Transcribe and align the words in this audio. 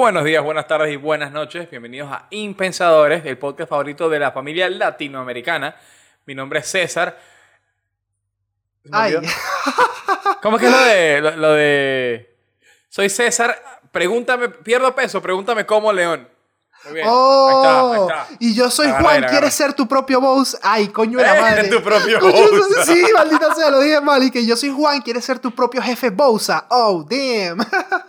Buenos 0.00 0.24
días, 0.24 0.42
buenas 0.42 0.66
tardes 0.66 0.94
y 0.94 0.96
buenas 0.96 1.30
noches. 1.30 1.68
Bienvenidos 1.68 2.10
a 2.10 2.26
Impensadores, 2.30 3.22
el 3.26 3.36
podcast 3.36 3.68
favorito 3.68 4.08
de 4.08 4.18
la 4.18 4.32
familia 4.32 4.70
latinoamericana. 4.70 5.76
Mi 6.24 6.34
nombre 6.34 6.60
es 6.60 6.68
César. 6.68 7.20
¿Se 8.82 8.88
me 8.88 8.96
Ay? 8.96 9.16
¿Cómo 10.40 10.56
es 10.56 10.62
que 10.62 10.68
es 10.68 10.72
lo 10.72 10.84
de, 10.86 11.20
lo, 11.20 11.36
lo 11.36 11.52
de... 11.52 12.34
Soy 12.88 13.10
César, 13.10 13.54
pregúntame, 13.92 14.48
pierdo 14.48 14.94
peso, 14.94 15.20
pregúntame 15.20 15.66
cómo, 15.66 15.92
León. 15.92 16.26
Muy 16.84 16.94
bien, 16.94 17.06
oh, 17.10 17.48
ahí 17.48 17.56
está, 17.56 18.20
ahí 18.20 18.22
está. 18.30 18.36
y 18.40 18.54
yo 18.54 18.70
soy 18.70 18.86
Agarra, 18.86 19.02
Juan, 19.02 19.16
agarra. 19.16 19.30
¿quieres 19.32 19.54
ser 19.54 19.72
tu 19.74 19.86
propio 19.86 20.20
boss? 20.20 20.56
Ay, 20.62 20.88
coño 20.88 21.18
de 21.18 21.24
la 21.24 21.36
Eh, 21.36 21.40
madre. 21.42 21.68
tu 21.68 21.82
propio 21.82 22.18
Coño, 22.20 22.32
Bowser. 22.32 22.84
Sí, 22.86 23.02
maldita 23.14 23.54
sea, 23.54 23.70
lo 23.70 23.80
dije 23.80 24.00
mal. 24.00 24.22
Y 24.22 24.30
que 24.30 24.46
yo 24.46 24.56
soy 24.56 24.70
Juan, 24.70 25.02
¿quieres 25.02 25.24
ser 25.24 25.38
tu 25.38 25.54
propio 25.54 25.82
jefe 25.82 26.08
Bowser? 26.10 26.56
Oh, 26.70 27.04
damn. 27.08 27.58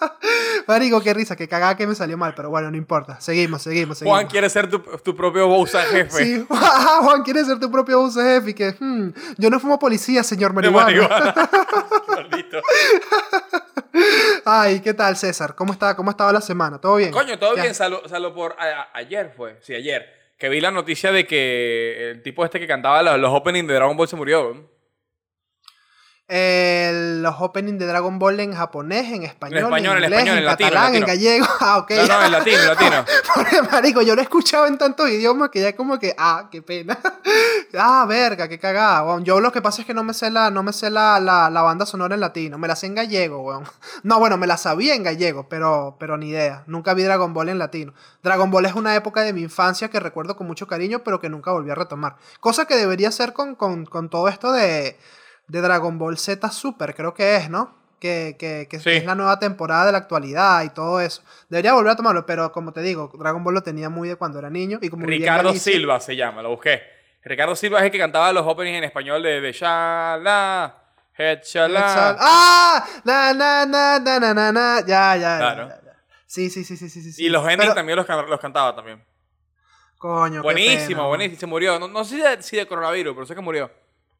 Marico, 0.67 1.01
qué 1.01 1.13
risa, 1.13 1.35
qué 1.35 1.47
cagada 1.49 1.75
que 1.75 1.85
me 1.85 1.95
salió 1.95 2.17
mal, 2.17 2.33
pero 2.33 2.49
bueno, 2.49 2.71
no 2.71 2.77
importa. 2.77 3.19
Seguimos, 3.19 3.61
seguimos, 3.61 3.97
seguimos. 3.97 4.17
Juan 4.17 4.27
quiere 4.27 4.49
ser 4.49 4.69
tu, 4.69 4.79
tu 4.79 5.15
propio 5.15 5.47
Bowser 5.47 5.81
jefe. 5.91 6.23
Sí, 6.25 6.45
Juan, 6.47 7.23
¿quieres 7.23 7.47
ser 7.47 7.59
tu 7.59 7.69
propio 7.69 7.99
Bowser 7.99 8.23
jefe? 8.23 8.51
Y 8.51 8.53
que, 8.53 8.75
hmm, 8.79 9.09
yo 9.37 9.49
no 9.49 9.59
fumo 9.59 9.77
policía, 9.79 10.23
señor 10.23 10.53
marihuana. 10.53 11.33
Maldito. 12.07 12.61
Ay, 14.45 14.79
¿qué 14.81 14.93
tal, 14.93 15.15
César? 15.17 15.55
¿Cómo 15.55 15.73
está, 15.73 15.95
cómo 15.95 16.11
estaba 16.11 16.31
la 16.31 16.41
semana? 16.41 16.79
¿Todo 16.79 16.95
bien? 16.97 17.11
Coño, 17.11 17.37
todo 17.37 17.55
Ya. 17.55 17.61
bien, 17.63 17.75
salvo, 17.75 18.01
salvo 18.07 18.33
por 18.33 18.55
a- 18.59 18.89
ayer 18.93 19.31
fue, 19.35 19.57
sí, 19.61 19.73
ayer, 19.75 20.05
que 20.37 20.49
vi 20.49 20.59
la 20.61 20.71
noticia 20.71 21.11
de 21.11 21.25
que 21.27 22.11
el 22.11 22.23
tipo 22.23 22.43
este 22.43 22.59
que 22.59 22.67
cantaba 22.67 23.01
los, 23.03 23.19
los 23.19 23.31
openings 23.33 23.67
de 23.67 23.75
Dragon 23.75 23.95
Ball 23.95 24.07
se 24.07 24.15
murió. 24.15 24.53
¿no? 24.55 24.80
Los 26.31 27.35
openings 27.39 27.77
de 27.77 27.85
Dragon 27.85 28.17
Ball 28.17 28.39
en 28.39 28.53
japonés, 28.53 29.11
en 29.11 29.23
español, 29.23 29.57
en, 29.57 29.65
español, 29.65 29.97
en 29.97 30.03
inglés, 30.05 30.19
español, 30.19 30.37
en 30.37 30.39
en 30.39 30.45
latino, 30.45 30.69
catalán, 30.69 30.95
en 30.95 31.05
gallego. 31.05 31.45
Ah, 31.59 31.77
ok. 31.79 31.91
No, 31.91 32.07
no, 32.07 32.25
en 32.25 32.31
latino, 32.31 32.57
en 32.57 32.67
latino. 32.67 33.05
Porque, 33.35 33.61
marico, 33.63 34.01
yo 34.01 34.15
lo 34.15 34.21
he 34.21 34.23
escuchado 34.23 34.65
en 34.65 34.77
tantos 34.77 35.09
idiomas 35.09 35.49
que 35.49 35.59
ya 35.59 35.75
como 35.75 35.99
que, 35.99 36.15
ah, 36.17 36.47
qué 36.49 36.61
pena. 36.61 36.97
ah, 37.77 38.05
verga, 38.07 38.47
qué 38.47 38.57
cagada, 38.57 39.03
weón. 39.03 39.25
Yo 39.25 39.41
lo 39.41 39.51
que 39.51 39.61
pasa 39.61 39.81
es 39.81 39.87
que 39.87 39.93
no 39.93 40.05
me 40.05 40.13
sé 40.13 40.31
la, 40.31 40.49
no 40.49 40.63
me 40.63 40.71
sé 40.71 40.89
la, 40.89 41.19
la, 41.19 41.49
la 41.49 41.61
banda 41.63 41.85
sonora 41.85 42.15
en 42.15 42.21
latino. 42.21 42.57
Me 42.57 42.69
la 42.69 42.77
sé 42.77 42.87
en 42.87 42.95
gallego, 42.95 43.41
weón. 43.41 43.65
No, 44.03 44.17
bueno, 44.17 44.37
me 44.37 44.47
la 44.47 44.55
sabía 44.55 44.95
en 44.95 45.03
gallego, 45.03 45.49
pero, 45.49 45.97
pero 45.99 46.15
ni 46.15 46.29
idea. 46.29 46.63
Nunca 46.65 46.93
vi 46.93 47.03
Dragon 47.03 47.33
Ball 47.33 47.49
en 47.49 47.59
latino. 47.59 47.93
Dragon 48.23 48.49
Ball 48.49 48.67
es 48.67 48.73
una 48.73 48.95
época 48.95 49.23
de 49.23 49.33
mi 49.33 49.41
infancia 49.41 49.89
que 49.89 49.99
recuerdo 49.99 50.37
con 50.37 50.47
mucho 50.47 50.65
cariño, 50.65 51.03
pero 51.03 51.19
que 51.19 51.27
nunca 51.27 51.51
volví 51.51 51.71
a 51.71 51.75
retomar. 51.75 52.15
Cosa 52.39 52.65
que 52.65 52.77
debería 52.77 53.09
hacer 53.09 53.33
con, 53.33 53.55
con, 53.55 53.85
con 53.85 54.09
todo 54.09 54.29
esto 54.29 54.53
de, 54.53 54.97
de 55.51 55.61
Dragon 55.61 55.97
Ball 55.99 56.17
Z 56.17 56.49
Super, 56.49 56.95
creo 56.95 57.13
que 57.13 57.35
es, 57.35 57.49
¿no? 57.49 57.75
Que, 57.99 58.35
que, 58.39 58.67
que 58.69 58.79
Sí. 58.79 58.89
es 58.91 59.05
la 59.05 59.13
nueva 59.15 59.37
temporada 59.37 59.85
de 59.85 59.91
la 59.91 59.99
actualidad 59.99 60.63
y 60.63 60.69
todo 60.69 60.99
eso. 61.01 61.21
Debería 61.49 61.73
volver 61.73 61.91
a 61.91 61.95
tomarlo, 61.95 62.25
pero 62.25 62.51
como 62.51 62.71
te 62.73 62.81
digo, 62.81 63.11
Dragon 63.19 63.43
Ball 63.43 63.53
lo 63.55 63.61
tenía 63.61 63.89
muy 63.89 64.07
de 64.09 64.15
cuando 64.15 64.39
era 64.39 64.49
niño. 64.49 64.79
Y 64.81 64.89
como 64.89 65.05
Ricardo 65.05 65.49
Galicia- 65.49 65.73
Silva 65.73 65.99
se 65.99 66.15
llama, 66.15 66.41
lo 66.41 66.49
busqué. 66.49 66.81
Ricardo 67.23 67.55
Silva 67.55 67.79
es 67.79 67.85
el 67.85 67.91
que 67.91 67.99
cantaba 67.99 68.31
los 68.33 68.47
openings 68.47 68.77
en 68.79 68.85
español 68.85 69.21
de, 69.21 69.39
de 69.41 69.51
Shala, 69.51 70.75
Headchala. 71.15 72.15
¡Ah! 72.19 72.85
Na, 73.03 73.33
na, 73.33 73.65
na, 73.67 73.99
na, 73.99 74.33
na, 74.33 74.51
na. 74.51 74.79
Ya, 74.79 75.15
ya, 75.15 75.17
ya, 75.17 75.37
Claro. 75.37 75.67
ya, 75.69 75.81
ya. 75.85 75.95
Sí, 76.25 76.49
sí, 76.49 76.63
sí, 76.63 76.77
sí, 76.77 76.89
sí, 76.89 77.11
sí. 77.11 77.23
Y 77.25 77.29
los 77.29 77.43
endings 77.43 77.65
Pero- 77.65 77.75
también 77.75 77.97
los, 77.97 78.07
los 78.29 78.39
cantaba 78.39 78.75
también. 78.75 79.03
Coño, 79.97 80.41
qué 80.41 80.45
buenísimo, 80.45 80.87
pena, 81.01 81.03
buenísimo. 81.07 81.39
Se 81.39 81.45
murió. 81.45 81.77
No, 81.77 81.87
no 81.87 82.03
sé 82.03 82.15
si 82.15 82.21
de, 82.21 82.41
si 82.41 82.57
de 82.57 82.65
coronavirus, 82.65 83.13
pero 83.13 83.25
sé 83.27 83.35
que 83.35 83.41
murió. 83.41 83.69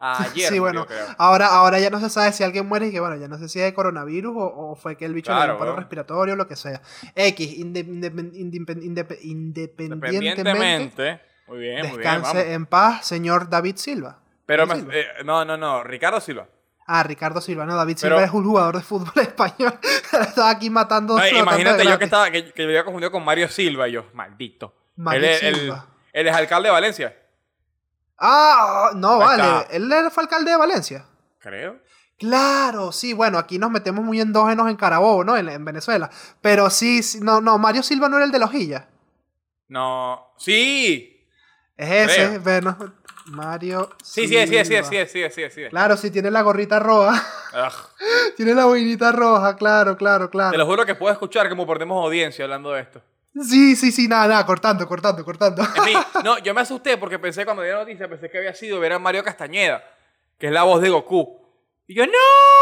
Ayer 0.04 0.50
sí, 0.54 0.58
bueno, 0.60 0.86
creo. 0.88 1.06
ahora, 1.20 1.48
ahora 1.48 1.80
ya 1.80 1.90
no 1.92 2.00
se 2.00 2.10
sabe 2.10 2.34
si 2.34 2.44
alguien 2.44 2.68
muere 2.68 2.88
y 2.88 2.92
que 2.92 3.00
bueno, 3.00 3.16
ya 3.18 3.28
no 3.28 3.38
sé 3.38 3.48
si 3.48 3.60
es 3.60 3.66
de 3.66 3.74
coronavirus 3.74 4.36
o, 4.36 4.72
o 4.72 4.76
fue 4.76 4.98
que 4.98 5.06
el 5.06 5.14
bicho 5.14 5.32
le 5.32 5.38
Claro, 5.38 5.54
dio 5.54 5.54
un 5.54 5.60
paro 5.60 5.76
respiratorio 5.78 6.34
o 6.34 6.38
lo 6.38 6.48
que 6.48 6.56
sea. 6.56 6.81
X, 7.16 7.58
inde- 7.59 7.86
indep- 7.86 8.34
indep- 8.34 8.81
indep- 8.81 9.18
independientemente. 9.22 11.22
Muy 11.48 11.59
bien, 11.59 11.80
muy 11.81 11.88
bien. 11.90 11.96
descanse 11.98 12.38
vamos. 12.38 12.53
en 12.53 12.66
paz, 12.66 13.06
señor 13.06 13.50
David 13.50 13.75
Silva. 13.78 14.20
Pero 14.46 14.66
David 14.66 14.84
me- 14.84 14.94
Silva. 14.94 15.06
eh, 15.20 15.24
no, 15.25 15.46
no, 15.46 15.58
no. 15.58 15.84
Ricardo 15.84 16.20
Silva. 16.22 16.48
Ah, 16.88 17.04
Ricardo 17.04 17.42
Silva, 17.42 17.66
no, 17.66 17.75
David 17.75 17.98
Pero- 18.02 18.16
Silva 18.16 18.25
es 18.25 18.31
un 18.34 18.44
jugador 18.44 18.78
de 18.78 18.84
fútbol 18.84 19.12
español. 19.22 19.74
Estaba 20.22 20.50
aquí 20.50 20.70
matando. 20.70 21.16
Matando 21.16 21.40
imagínate 21.40 21.86
yo 21.86 21.98
que 22.00 22.06
estaba 22.06 22.31
que, 22.31 22.52
que 22.52 22.64
me 22.64 22.70
había 22.70 22.84
confundido 22.84 23.12
con 23.12 23.24
Mario 23.24 23.48
Silva 23.50 23.88
y 23.88 23.94
yo, 23.94 24.06
maldito. 24.14 24.74
Mario 24.96 25.20
él, 25.20 25.25
es- 25.25 25.44
él- 25.44 25.56
Silva. 25.56 25.86
él 26.14 26.28
es 26.28 26.36
alcalde 26.36 26.70
de 26.70 26.74
Valencia, 26.74 27.16
Ah, 28.24 28.92
no, 28.96 29.18
vale. 29.18 29.66
Él 29.72 29.92
era- 29.92 30.09
fue 30.12 30.24
alcalde 30.24 30.52
de 30.52 30.58
Valencia. 30.58 31.06
creo. 31.40 31.80
Claro, 32.20 32.92
sí, 32.92 33.14
bueno, 33.14 33.40
aquí 33.40 33.58
nos 33.58 33.72
metemos 33.72 34.06
muy 34.06 34.22
endógenos 34.22 34.70
en 34.70 34.76
Carabobo, 34.76 35.24
¿no? 35.24 35.36
En, 35.38 35.50
en 35.50 35.66
Venezuela. 35.66 36.08
Pero 36.40 36.70
sí, 36.70 37.02
sí, 37.02 37.20
no, 37.20 37.42
no, 37.42 37.58
Mario 37.58 37.81
Silva 37.81 38.10
no 38.10 38.18
era 38.18 38.26
el 38.26 38.31
de 38.31 38.38
la 38.38 38.46
hojilla. 38.46 38.88
No. 39.68 40.28
Sí. 40.38 41.26
Es 41.76 42.12
ese, 42.12 42.28
Creo. 42.28 42.42
bueno, 42.42 42.78
Mario 43.26 43.90
Sí, 44.04 44.28
sí, 44.28 44.36
sí, 44.46 44.66
sí, 44.66 44.76
sí, 44.84 45.06
sí, 45.08 45.24
sí, 45.31 45.50
sí. 45.50 45.62
Claro, 45.72 45.98
sí, 45.98 46.12
tiene 46.12 46.30
la 46.30 46.44
gorrita 46.44 46.78
roja. 46.78 47.20
Tiene 48.38 48.54
la 48.54 48.66
boinita 48.66 49.12
roja, 49.12 49.56
claro, 49.56 49.98
claro, 49.98 50.26
Te 50.28 50.31
claro. 50.31 50.58
lo 50.58 50.66
juro 50.68 50.86
que 50.86 50.94
puedo 50.96 51.12
escuchar 51.12 51.50
como 51.50 51.66
perdemos 51.68 52.04
audiencia 52.06 52.46
hablando 52.46 52.72
de 52.72 52.81
esto. 52.81 53.02
Sí, 53.34 53.75
sí, 53.75 53.92
sí, 53.92 54.08
nada, 54.08 54.28
nada, 54.28 54.46
cortando, 54.46 54.88
cortando, 54.88 55.24
cortando. 55.24 55.62
En 55.62 55.84
fin, 55.84 55.97
no, 56.24 56.38
yo 56.40 56.53
me 56.53 56.62
asusté 56.62 56.97
porque 56.97 57.18
pensé 57.18 57.46
cuando 57.46 57.64
vi 57.64 57.69
la 57.69 57.80
noticia, 57.80 58.09
pensé 58.09 58.30
que 58.30 58.38
había 58.38 58.53
sido 58.53 58.80
ver 58.80 58.94
a 58.94 59.00
Mario 59.00 59.24
Castañeda, 59.24 59.84
que 60.38 60.47
es 60.47 60.53
la 60.53 60.64
voz 60.64 60.81
de 60.81 60.90
Goku. 60.90 61.40
Y 61.88 61.96
yo, 61.96 62.06
¡no! 62.06 62.12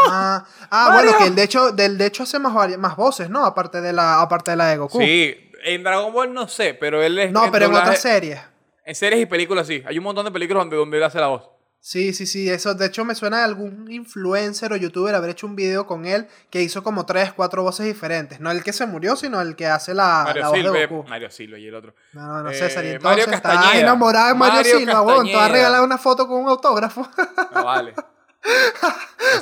Ah, 0.08 0.44
ah, 0.70 0.90
bueno, 0.94 1.16
que 1.18 1.24
el 1.24 1.34
de 1.34 1.42
hecho, 1.42 1.72
del 1.72 1.98
de 1.98 2.06
hecho 2.06 2.22
hace 2.22 2.38
más, 2.38 2.78
más 2.78 2.96
voces, 2.96 3.30
¿no? 3.30 3.44
Aparte 3.44 3.80
de 3.80 3.92
la, 3.92 4.20
aparte 4.20 4.52
de 4.52 4.56
la 4.56 4.68
de 4.68 4.76
Goku. 4.76 4.98
Sí, 4.98 5.50
en 5.64 5.82
Dragon 5.82 6.12
Ball 6.12 6.32
no 6.32 6.48
sé, 6.48 6.74
pero 6.74 7.02
él 7.02 7.18
es. 7.18 7.32
No, 7.32 7.50
pero 7.50 7.66
en 7.66 7.74
otras 7.74 8.00
series. 8.00 8.40
En 8.84 8.94
series 8.94 9.22
y 9.22 9.26
películas 9.26 9.66
sí. 9.66 9.82
Hay 9.86 9.98
un 9.98 10.04
montón 10.04 10.24
de 10.24 10.30
películas 10.30 10.62
donde, 10.62 10.76
donde 10.76 10.96
él 10.96 11.02
hace 11.02 11.18
la 11.18 11.28
voz. 11.28 11.48
Sí, 11.82 12.12
sí, 12.12 12.26
sí, 12.26 12.50
eso 12.50 12.74
de 12.74 12.84
hecho 12.86 13.06
me 13.06 13.14
suena 13.14 13.38
de 13.38 13.44
algún 13.44 13.90
influencer 13.90 14.70
o 14.72 14.76
youtuber 14.76 15.14
haber 15.14 15.30
hecho 15.30 15.46
un 15.46 15.56
video 15.56 15.86
con 15.86 16.04
él 16.04 16.28
que 16.50 16.60
hizo 16.60 16.82
como 16.82 17.06
tres, 17.06 17.32
cuatro 17.32 17.62
voces 17.62 17.86
diferentes. 17.86 18.38
No 18.38 18.50
el 18.50 18.62
que 18.62 18.74
se 18.74 18.84
murió, 18.84 19.16
sino 19.16 19.40
el 19.40 19.56
que 19.56 19.66
hace 19.66 19.94
la, 19.94 20.24
Mario 20.26 20.42
la 20.42 20.48
voz 20.48 20.56
Silva. 20.58 20.72
de 20.78 20.86
Goku. 20.86 21.08
Mario 21.08 21.30
Silva 21.30 21.58
y 21.58 21.66
el 21.66 21.74
otro. 21.74 21.94
No, 22.12 22.42
no, 22.42 22.50
Eh, 22.50 22.54
César, 22.54 22.84
y 22.84 22.88
Mario 22.98 23.24
entonces 23.24 23.32
estás 23.34 23.54
Castañeda. 23.54 23.80
enamorada 23.80 24.28
de 24.28 24.34
Mario, 24.34 24.54
Mario 24.56 24.78
Silva, 24.78 25.00
weón. 25.02 25.26
Te 25.26 25.34
va 25.34 25.46
a 25.46 25.48
regalar 25.48 25.82
una 25.82 25.96
foto 25.96 26.28
con 26.28 26.42
un 26.42 26.48
autógrafo. 26.50 27.08
No 27.54 27.64
vale. 27.64 27.94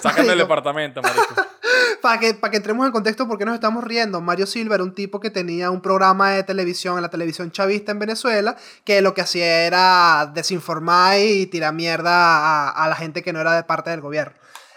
Sacan 0.02 0.26
del 0.26 0.38
departamento, 0.38 1.00
marico. 1.02 1.26
para, 2.02 2.18
que, 2.18 2.34
para 2.34 2.50
que 2.50 2.56
entremos 2.58 2.86
en 2.86 2.92
contexto, 2.92 3.26
¿por 3.26 3.38
qué 3.38 3.44
nos 3.44 3.54
estamos 3.54 3.84
riendo? 3.84 4.20
Mario 4.20 4.46
Silva 4.46 4.74
era 4.74 4.84
un 4.84 4.94
tipo 4.94 5.20
que 5.20 5.30
tenía 5.30 5.70
un 5.70 5.80
programa 5.80 6.30
de 6.32 6.42
televisión 6.42 6.96
en 6.96 7.02
la 7.02 7.10
televisión 7.10 7.50
chavista 7.50 7.92
en 7.92 7.98
Venezuela, 7.98 8.56
que 8.84 9.00
lo 9.00 9.14
que 9.14 9.20
hacía 9.22 9.62
era 9.66 10.30
desinformar 10.34 11.18
y 11.18 11.46
tirar 11.46 11.72
mierda 11.74 12.10
a, 12.12 12.70
a 12.70 12.88
la 12.88 12.96
gente 12.96 13.22
que 13.22 13.32
no 13.32 13.40
era 13.40 13.52
de 13.54 13.64
parte 13.64 13.90
del 13.90 14.00
gobierno. 14.00 14.34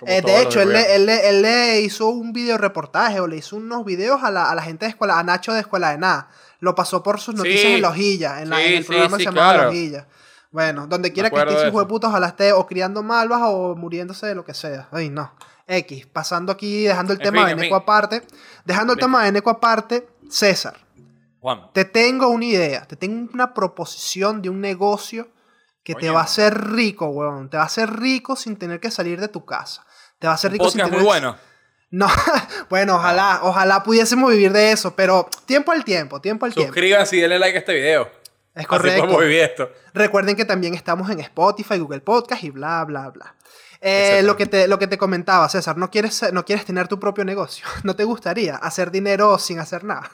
Eh, 0.08 0.22
de 0.24 0.42
hecho, 0.42 0.60
él 0.62 0.74
le, 0.74 0.96
él, 0.96 1.06
le, 1.06 1.30
él 1.30 1.42
le 1.44 1.82
hizo 1.82 2.08
un 2.08 2.34
video 2.34 2.58
reportaje 2.58 3.20
o 3.20 3.28
le 3.28 3.38
hizo 3.38 3.56
unos 3.56 3.86
videos 3.86 4.24
a 4.24 4.32
la, 4.32 4.50
a 4.50 4.56
la 4.56 4.64
gente 4.64 4.86
de 4.86 4.90
escuela, 4.90 5.20
a 5.20 5.24
Nacho 5.24 5.54
de 5.54 5.60
Escuela 5.60 5.92
de 5.92 6.00
Nada. 6.00 6.28
Lo 6.60 6.74
pasó 6.74 7.04
por 7.04 7.20
sus 7.20 7.36
noticias 7.36 7.62
Sí. 7.62 7.74
en 7.74 7.82
La 7.84 7.90
Hojilla, 7.90 8.42
en, 8.42 8.50
la, 8.50 8.58
Sí, 8.58 8.64
en 8.64 8.74
el 8.74 8.86
programa 8.86 9.18
sí, 9.18 9.24
que 9.24 9.30
se 9.30 9.36
llamaba 9.36 9.48
La 9.48 9.54
claro. 9.54 9.70
Hojilla. 9.70 10.08
Bueno, 10.52 10.86
donde 10.88 11.14
quiera 11.14 11.30
que 11.30 11.36
acuerdo 11.36 11.52
esté 11.52 11.62
de 11.62 11.68
ese 11.68 11.70
hijo 11.74 11.80
de 11.82 11.88
puta, 11.88 12.08
ojalá 12.08 12.28
esté 12.28 12.52
o 12.54 12.68
criando 12.68 13.02
malvas 13.04 13.42
o 13.46 13.76
muriéndose 13.76 14.28
de 14.28 14.36
lo 14.36 14.44
que 14.44 14.54
sea. 14.54 14.90
Ay, 14.92 15.10
no. 15.10 15.34
X, 15.68 16.06
pasando 16.08 16.52
aquí, 16.52 16.84
dejando 16.84 17.14
el 17.14 17.20
En 17.20 17.24
tema 17.24 17.38
fin, 17.40 17.46
de 17.46 17.52
en 17.54 17.58
Neco 17.60 17.76
fin. 17.76 17.84
aparte. 17.84 18.24
Dejando 18.66 18.94
el 18.94 19.00
tema 19.00 19.24
de 19.24 19.32
Neco 19.32 19.50
aparte, 19.50 20.08
César, 20.30 20.76
Juan. 21.40 21.72
te 21.74 21.86
tengo 21.86 22.28
una 22.28 22.46
idea, 22.46 22.86
te 22.86 22.98
tengo 22.98 23.30
una 23.34 23.54
proposición 23.54 24.42
de 24.42 24.50
un 24.50 24.60
negocio 24.60 25.30
que 25.84 25.96
te 25.96 26.10
va 26.10 26.20
a 26.20 26.24
hacer 26.24 26.72
rico, 26.72 27.08
weón. 27.08 27.50
Te 27.50 27.58
va 27.58 27.64
a 27.64 27.68
hacer 27.68 27.90
rico 28.00 28.36
sin 28.36 28.58
tener 28.58 28.80
que 28.80 28.92
salir 28.92 29.20
de 29.22 29.30
tu 29.30 29.46
casa. 29.46 29.86
Te 30.20 30.28
va 30.28 30.34
a 30.34 30.36
hacer 30.36 30.52
rico 30.52 30.70
sin 30.70 30.82
tener 30.82 30.94
muy 30.94 31.04
bueno. 31.04 31.38
No, 31.90 32.08
bueno, 32.70 32.96
ojalá, 32.96 33.40
ojalá 33.44 33.84
pudiésemos 33.84 34.30
vivir 34.32 34.52
de 34.54 34.72
eso, 34.72 34.96
pero 34.96 35.30
tiempo 35.46 35.72
al 35.72 35.84
tiempo, 35.84 36.22
tiempo 36.22 36.46
al 36.46 36.54
tiempo. 36.54 36.72
Suscríbanse 36.74 37.18
y 37.18 37.22
denle 37.22 37.40
like 37.40 37.58
a 37.58 37.60
este 37.60 37.74
video. 37.74 38.10
Es 38.54 38.60
Así 38.62 38.66
correcto. 38.66 39.22
esto. 39.22 39.72
Recuerden 39.94 40.36
que 40.36 40.46
también 40.46 40.74
estamos 40.74 41.10
en 41.10 41.20
Spotify, 41.22 41.78
Google 41.80 42.02
Podcast 42.02 42.44
y 42.44 42.50
bla, 42.50 42.84
bla, 42.86 43.10
bla. 43.10 43.36
Eh, 43.80 44.22
lo, 44.24 44.36
que 44.38 44.46
te, 44.46 44.68
lo 44.68 44.78
que 44.78 44.88
te 44.88 44.98
comentaba, 44.98 45.48
César, 45.50 45.78
no 45.78 45.90
quieres, 45.90 46.32
no 46.34 46.46
quieres 46.46 46.66
tener 46.66 46.88
tu 46.88 47.00
propio 47.00 47.24
negocio. 47.26 47.66
¿No 47.84 47.96
te 47.96 48.04
gustaría 48.04 48.56
hacer 48.58 48.92
dinero 48.92 49.38
sin 49.40 49.60
hacer 49.60 49.84
nada? 49.84 50.10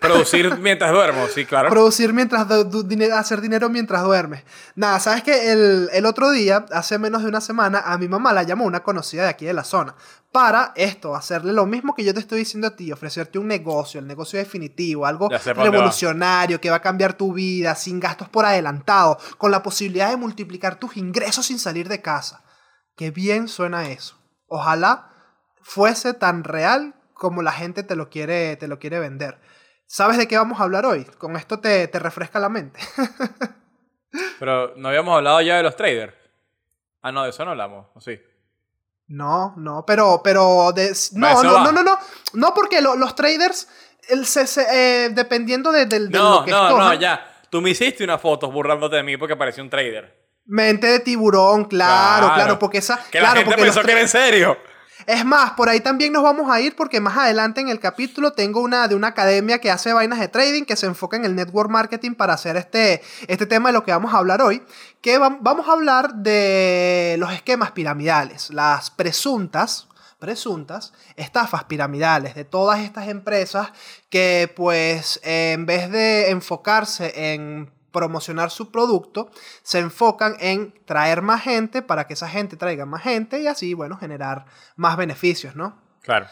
Producir 0.00 0.56
mientras 0.60 0.90
duermo, 0.92 1.26
sí, 1.28 1.44
claro. 1.44 1.68
Producir 1.68 2.12
mientras 2.14 2.48
du- 2.48 2.64
du- 2.64 2.82
dine- 2.82 3.12
hacer 3.12 3.40
dinero 3.42 3.68
mientras 3.68 4.02
duermes. 4.02 4.44
Nada, 4.74 4.98
sabes 5.00 5.22
que 5.22 5.52
el, 5.52 5.90
el 5.92 6.06
otro 6.06 6.30
día, 6.30 6.64
hace 6.72 6.98
menos 6.98 7.22
de 7.22 7.28
una 7.28 7.42
semana, 7.42 7.80
a 7.84 7.98
mi 7.98 8.08
mamá 8.08 8.32
la 8.32 8.42
llamó 8.44 8.64
una 8.64 8.82
conocida 8.82 9.24
de 9.24 9.28
aquí 9.28 9.44
de 9.44 9.52
la 9.52 9.64
zona. 9.64 9.94
Para 10.32 10.72
esto, 10.76 11.16
hacerle 11.16 11.52
lo 11.52 11.66
mismo 11.66 11.92
que 11.92 12.04
yo 12.04 12.14
te 12.14 12.20
estoy 12.20 12.38
diciendo 12.38 12.68
a 12.68 12.76
ti, 12.76 12.92
ofrecerte 12.92 13.40
un 13.40 13.48
negocio, 13.48 13.98
el 13.98 14.06
negocio 14.06 14.38
definitivo, 14.38 15.04
algo 15.04 15.28
revolucionario 15.28 16.60
que 16.60 16.70
va 16.70 16.76
a 16.76 16.82
cambiar 16.82 17.14
tu 17.14 17.32
vida, 17.32 17.74
sin 17.74 17.98
gastos 17.98 18.28
por 18.28 18.46
adelantado, 18.46 19.18
con 19.38 19.50
la 19.50 19.60
posibilidad 19.60 20.08
de 20.08 20.16
multiplicar 20.16 20.78
tus 20.78 20.96
ingresos 20.96 21.46
sin 21.46 21.58
salir 21.58 21.88
de 21.88 22.00
casa. 22.00 22.44
Qué 22.96 23.10
bien 23.10 23.48
suena 23.48 23.90
eso. 23.90 24.16
Ojalá 24.46 25.10
fuese 25.62 26.14
tan 26.14 26.44
real 26.44 26.94
como 27.12 27.42
la 27.42 27.52
gente 27.52 27.82
te 27.82 27.96
lo 27.96 28.08
quiere, 28.08 28.54
te 28.54 28.68
lo 28.68 28.78
quiere 28.78 29.00
vender. 29.00 29.40
¿Sabes 29.86 30.16
de 30.16 30.28
qué 30.28 30.36
vamos 30.36 30.60
a 30.60 30.62
hablar 30.62 30.86
hoy? 30.86 31.06
Con 31.18 31.34
esto 31.34 31.58
te, 31.58 31.88
te 31.88 31.98
refresca 31.98 32.38
la 32.38 32.48
mente. 32.48 32.78
Pero 34.38 34.76
no 34.76 34.88
habíamos 34.88 35.16
hablado 35.16 35.40
ya 35.40 35.56
de 35.56 35.64
los 35.64 35.74
traders. 35.74 36.14
Ah, 37.02 37.10
no, 37.10 37.24
de 37.24 37.30
eso 37.30 37.44
no 37.44 37.50
hablamos, 37.50 37.88
¿o 37.94 38.00
sí? 38.00 38.20
No, 39.12 39.54
no, 39.56 39.84
pero, 39.84 40.20
pero, 40.22 40.70
de, 40.72 40.92
no, 41.14 41.42
no, 41.42 41.64
no, 41.64 41.72
no, 41.72 41.82
no, 41.82 41.98
no, 42.34 42.54
porque 42.54 42.80
lo- 42.80 42.94
los 42.94 43.16
traders, 43.16 43.66
el, 44.08 44.24
se- 44.24 44.46
eh, 44.70 45.08
dependiendo 45.10 45.72
de, 45.72 45.84
No, 46.10 46.38
lo 46.40 46.44
que 46.44 46.50
no, 46.52 46.78
no, 46.78 46.94
ya. 46.94 47.26
Tú 47.50 47.60
me 47.60 47.70
hiciste 47.70 48.04
una 48.04 48.18
foto 48.18 48.48
burlándote 48.52 48.94
de 48.94 49.02
mí 49.02 49.16
porque 49.16 49.34
parecía 49.36 49.64
un 49.64 49.70
trader. 49.70 50.16
mente 50.46 50.86
de 50.86 51.00
tiburón, 51.00 51.64
claro, 51.64 52.26
claro, 52.26 52.34
Claro. 52.34 52.58
porque 52.60 52.78
esa, 52.78 52.98
Que 53.10 53.18
claro, 53.18 53.26
la 53.26 53.30
gente 53.40 53.44
porque 53.46 53.66
los 53.66 53.74
pensó 53.74 53.86
que 53.86 53.92
era 53.92 54.00
en 54.00 54.08
serio. 54.08 54.56
Es 55.12 55.24
más, 55.24 55.50
por 55.54 55.68
ahí 55.68 55.80
también 55.80 56.12
nos 56.12 56.22
vamos 56.22 56.48
a 56.48 56.60
ir 56.60 56.76
porque 56.76 57.00
más 57.00 57.18
adelante 57.18 57.60
en 57.60 57.68
el 57.68 57.80
capítulo 57.80 58.32
tengo 58.32 58.60
una 58.60 58.86
de 58.86 58.94
una 58.94 59.08
academia 59.08 59.58
que 59.60 59.68
hace 59.68 59.92
vainas 59.92 60.20
de 60.20 60.28
trading 60.28 60.62
que 60.62 60.76
se 60.76 60.86
enfoca 60.86 61.16
en 61.16 61.24
el 61.24 61.34
network 61.34 61.68
marketing 61.68 62.14
para 62.14 62.34
hacer 62.34 62.56
este, 62.56 63.02
este 63.26 63.44
tema 63.46 63.70
de 63.70 63.72
lo 63.72 63.82
que 63.82 63.90
vamos 63.90 64.14
a 64.14 64.18
hablar 64.18 64.40
hoy. 64.40 64.62
Que 65.00 65.18
vam- 65.18 65.38
vamos 65.40 65.68
a 65.68 65.72
hablar 65.72 66.14
de 66.14 67.16
los 67.18 67.32
esquemas 67.32 67.72
piramidales, 67.72 68.50
las 68.50 68.92
presuntas, 68.92 69.88
presuntas 70.20 70.92
estafas 71.16 71.64
piramidales 71.64 72.36
de 72.36 72.44
todas 72.44 72.78
estas 72.78 73.08
empresas 73.08 73.72
que 74.10 74.52
pues 74.54 75.18
en 75.24 75.66
vez 75.66 75.90
de 75.90 76.30
enfocarse 76.30 77.32
en 77.32 77.68
promocionar 77.92 78.50
su 78.50 78.70
producto, 78.70 79.30
se 79.62 79.78
enfocan 79.78 80.36
en 80.40 80.74
traer 80.84 81.22
más 81.22 81.42
gente 81.42 81.82
para 81.82 82.06
que 82.06 82.14
esa 82.14 82.28
gente 82.28 82.56
traiga 82.56 82.86
más 82.86 83.02
gente 83.02 83.40
y 83.40 83.46
así, 83.46 83.74
bueno, 83.74 83.96
generar 83.96 84.46
más 84.76 84.96
beneficios, 84.96 85.56
¿no? 85.56 85.80
Claro. 86.02 86.26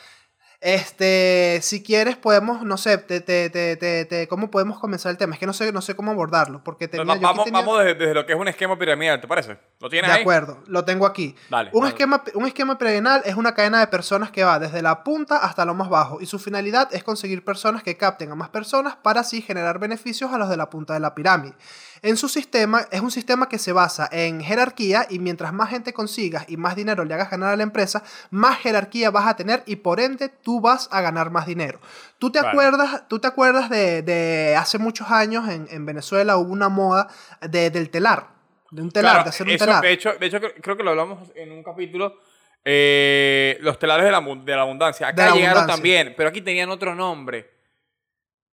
Este, 0.61 1.61
si 1.63 1.85
quieres 1.85 2.17
podemos, 2.17 2.63
no 2.65 2.77
sé, 2.77 2.99
te, 2.99 3.21
te, 3.21 3.49
te, 3.49 3.77
te- 3.77 4.05
te- 4.07 4.27
¿cómo 4.27 4.51
podemos 4.51 4.81
comenzar 4.81 5.11
el 5.13 5.17
tema? 5.17 5.35
Es 5.35 5.39
que 5.39 5.47
no 5.47 5.53
sé, 5.53 5.71
no 5.73 5.81
sé 5.81 5.95
cómo 5.95 6.11
abordarlo, 6.11 6.65
porque 6.65 6.89
tenía, 6.89 7.07
yo 7.07 7.13
aquí 7.13 7.23
vamos 7.23 7.45
tenía- 7.45 7.61
vamos 7.61 7.79
desde, 7.79 7.95
desde 7.95 8.15
lo 8.15 8.27
que 8.27 8.33
es 8.33 8.39
un 8.39 8.49
esquema 8.49 8.77
piramidal, 8.77 9.21
¿te 9.21 9.29
parece? 9.29 9.57
¿Lo 9.79 9.89
tienes 9.89 10.11
de 10.11 10.17
ahí? 10.17 10.21
acuerdo, 10.23 10.63
lo 10.67 10.85
tengo 10.85 11.07
aquí. 11.07 11.37
Dale, 11.49 11.71
Un 11.73 11.83
dale. 11.83 11.91
esquema, 11.91 12.25
un 12.35 12.47
esquema 12.47 12.77
piramidal 12.77 13.23
es 13.25 13.37
una 13.37 13.55
cadena 13.55 13.79
de 13.79 13.87
personas 13.87 14.33
que 14.33 14.43
va 14.43 14.59
desde 14.59 14.83
la 14.83 15.05
punta 15.05 15.37
hasta 15.39 15.65
lo 15.65 15.75
más 15.75 15.89
bajo 15.89 16.21
y 16.21 16.27
su 16.27 16.41
finalidad 16.41 16.89
es 16.93 17.05
conseguir 17.05 17.45
personas 17.45 17.85
que 17.85 17.97
capten 17.97 18.33
a 18.33 18.35
más 18.35 18.49
personas 18.49 18.97
para 18.97 19.21
así 19.21 19.41
generar 19.41 19.79
beneficios 19.79 20.33
a 20.33 20.39
los 20.39 20.49
de 20.49 20.57
la 20.57 20.69
punta 20.71 20.93
de 20.95 21.01
la 21.01 21.15
pirámide. 21.15 21.55
En 22.03 22.17
su 22.17 22.29
sistema 22.29 22.87
es 22.91 23.01
un 23.01 23.11
sistema 23.11 23.49
que 23.49 23.59
se 23.59 23.73
basa 23.73 24.09
en 24.13 24.41
jerarquía 24.41 25.07
y 25.11 25.19
mientras 25.19 25.53
más 25.53 25.71
gente 25.71 25.93
consigas 25.93 26.45
y 26.49 26.57
más 26.57 26.77
dinero 26.77 27.05
le 27.05 27.15
hagas 27.15 27.31
ganar 27.31 27.53
a 27.53 27.57
la 27.57 27.63
empresa, 27.63 28.03
más 28.31 28.59
jerarquía 28.59 29.11
vas 29.11 29.27
a 29.27 29.37
tener 29.37 29.63
y 29.67 29.77
por 29.77 30.01
ende 30.01 30.29
tú 30.29 30.61
vas 30.61 30.89
a 30.93 31.01
ganar 31.01 31.31
más 31.31 31.47
dinero. 31.47 31.81
¿Tú 32.19 32.31
te 32.31 32.39
Vale. 32.41 32.51
acuerdas, 32.51 33.09
tú 33.09 33.19
te 33.19 33.27
acuerdas 33.27 33.69
de, 33.71 34.03
de 34.03 34.55
hace 34.57 34.79
muchos 34.79 35.11
años 35.11 35.49
en, 35.49 35.67
en 35.71 35.87
Venezuela 35.87 36.37
hubo 36.37 36.53
una 36.53 36.69
moda 36.69 37.09
de- 37.41 37.71
del 37.71 37.91
telar? 37.91 38.29
De 38.71 38.83
un 38.83 38.91
telar, 38.91 39.13
Claro, 39.13 39.25
de 39.25 39.31
hacer 39.31 39.47
un 39.47 39.53
eso, 39.55 39.65
telar. 39.65 39.83
De 39.83 39.93
hecho, 39.93 40.13
de 40.19 40.27
hecho, 40.27 40.39
cre- 40.39 40.55
creo 40.61 40.77
que 40.77 40.83
lo 40.83 40.91
hablamos 40.91 41.31
en 41.35 41.53
un 41.53 41.63
capítulo. 41.63 42.21
eh, 42.65 43.57
los 43.61 43.79
telares 43.79 44.05
de 44.05 44.11
la, 44.13 44.21
de 44.21 44.57
la 44.57 44.63
abundancia. 44.63 45.09
Acá 45.09 45.27
la 45.29 45.33
llegaron 45.35 45.57
abundancia. 45.59 45.75
también, 45.75 46.15
pero 46.17 46.29
aquí 46.29 46.43
tenían 46.43 46.69
otro 46.71 46.95
nombre. 46.95 47.49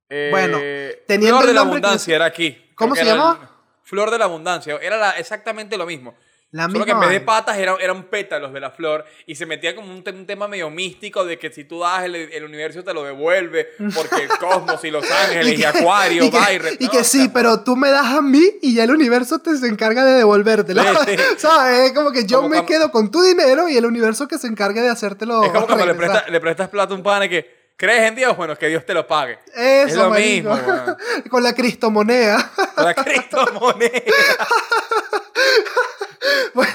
Eh, 0.10 0.30
Bueno, 0.32 0.58
teniendo 1.08 1.38
Flor 1.38 1.42
el 1.44 1.48
de 1.50 1.54
la 1.54 1.62
nombre 1.62 1.82
que- 1.82 1.86
abundancia 1.88 2.16
era 2.16 2.26
aquí. 2.26 2.65
¿Cómo 2.76 2.96
se 2.96 3.06
llamaba? 3.06 3.52
Flor 3.84 4.12
de 4.12 4.18
la 4.18 4.26
abundancia. 4.26 4.78
Era 4.82 4.98
la- 4.98 5.12
exactamente 5.12 5.78
lo 5.78 5.86
mismo. 5.86 6.16
La 6.52 6.64
Solo 6.64 6.74
misma 6.74 6.86
que 6.86 6.92
en 6.92 7.00
vez 7.02 7.10
de 7.10 7.20
patas 7.22 7.58
era- 7.58 7.76
eran 7.82 8.04
pétalos 8.04 8.54
de 8.54 8.62
la 8.62 8.72
flor 8.72 9.04
y 9.26 9.36
se 9.36 9.46
metía 9.46 9.76
como 9.76 9.92
un, 9.92 10.04
te- 10.04 10.12
un 10.12 10.26
tema 10.26 10.48
medio 10.48 10.70
místico 10.70 11.26
de 11.26 11.38
que 11.38 11.52
si 11.52 11.66
tú 11.66 11.80
das 11.82 12.04
el, 12.06 12.16
el 12.16 12.44
universo 12.46 12.82
te 12.82 12.94
lo 12.94 13.04
devuelve 13.04 13.68
porque 13.94 14.24
el 14.24 14.30
cosmos 14.40 14.82
y 14.86 14.92
los 14.92 15.04
ángeles 15.12 15.54
y, 15.54 15.58
que- 15.58 15.66
Acuario 15.68 16.24
y 16.24 16.30
que, 16.32 16.38
va 16.40 16.54
y 16.54 16.58
re- 16.60 16.78
y 16.80 16.86
no, 16.86 16.92
que 16.92 17.04
sí, 17.04 17.24
sea, 17.24 17.34
pero 17.34 17.62
tú 17.64 17.76
me 17.76 17.90
das 17.92 18.06
a 18.06 18.22
mí 18.22 18.42
y 18.62 18.74
ya 18.76 18.86
el 18.86 18.92
universo 18.92 19.40
te 19.40 19.58
se 19.58 19.68
encarga 19.68 20.06
de 20.06 20.14
devolvértelo. 20.14 20.82
Sí, 20.82 21.18
sí. 21.18 21.24
¿Sabes? 21.40 21.80
Es 21.90 21.92
como 21.92 22.12
que 22.12 22.26
yo 22.26 22.38
Como 22.38 22.50
me 22.50 22.56
cuando- 22.58 22.68
quedo 22.68 22.92
con 22.92 23.12
tu 23.12 23.22
dinero 23.22 23.68
y 23.68 23.76
el 23.76 23.86
universo 23.86 24.28
que 24.30 24.38
se 24.38 24.48
encargue 24.48 24.82
de 24.82 24.90
hacértelo. 24.90 25.44
Es 25.44 25.52
como 25.52 25.66
cuando 25.66 25.86
le, 25.86 25.92
regresar. 25.92 26.16
presta- 26.24 26.32
le 26.32 26.40
prestas 26.40 26.70
plata 26.70 26.94
a 26.94 26.96
un 26.96 27.04
pana 27.04 27.28
que 27.28 27.55
crees 27.78 28.04
en 28.08 28.16
Dios, 28.16 28.36
bueno, 28.38 28.58
que 28.58 28.68
Dios 28.68 28.86
te 28.86 28.94
lo 28.94 29.08
pague. 29.08 29.40
Eso, 29.54 29.88
es 29.88 29.96
lo 29.96 30.10
marico. 30.10 30.54
mismo, 30.56 30.74
con 31.30 31.44
la 31.44 31.54
cristomoneda. 31.54 32.52
La 32.78 32.94
criptomoneda. 32.94 33.92
bueno, 36.54 36.74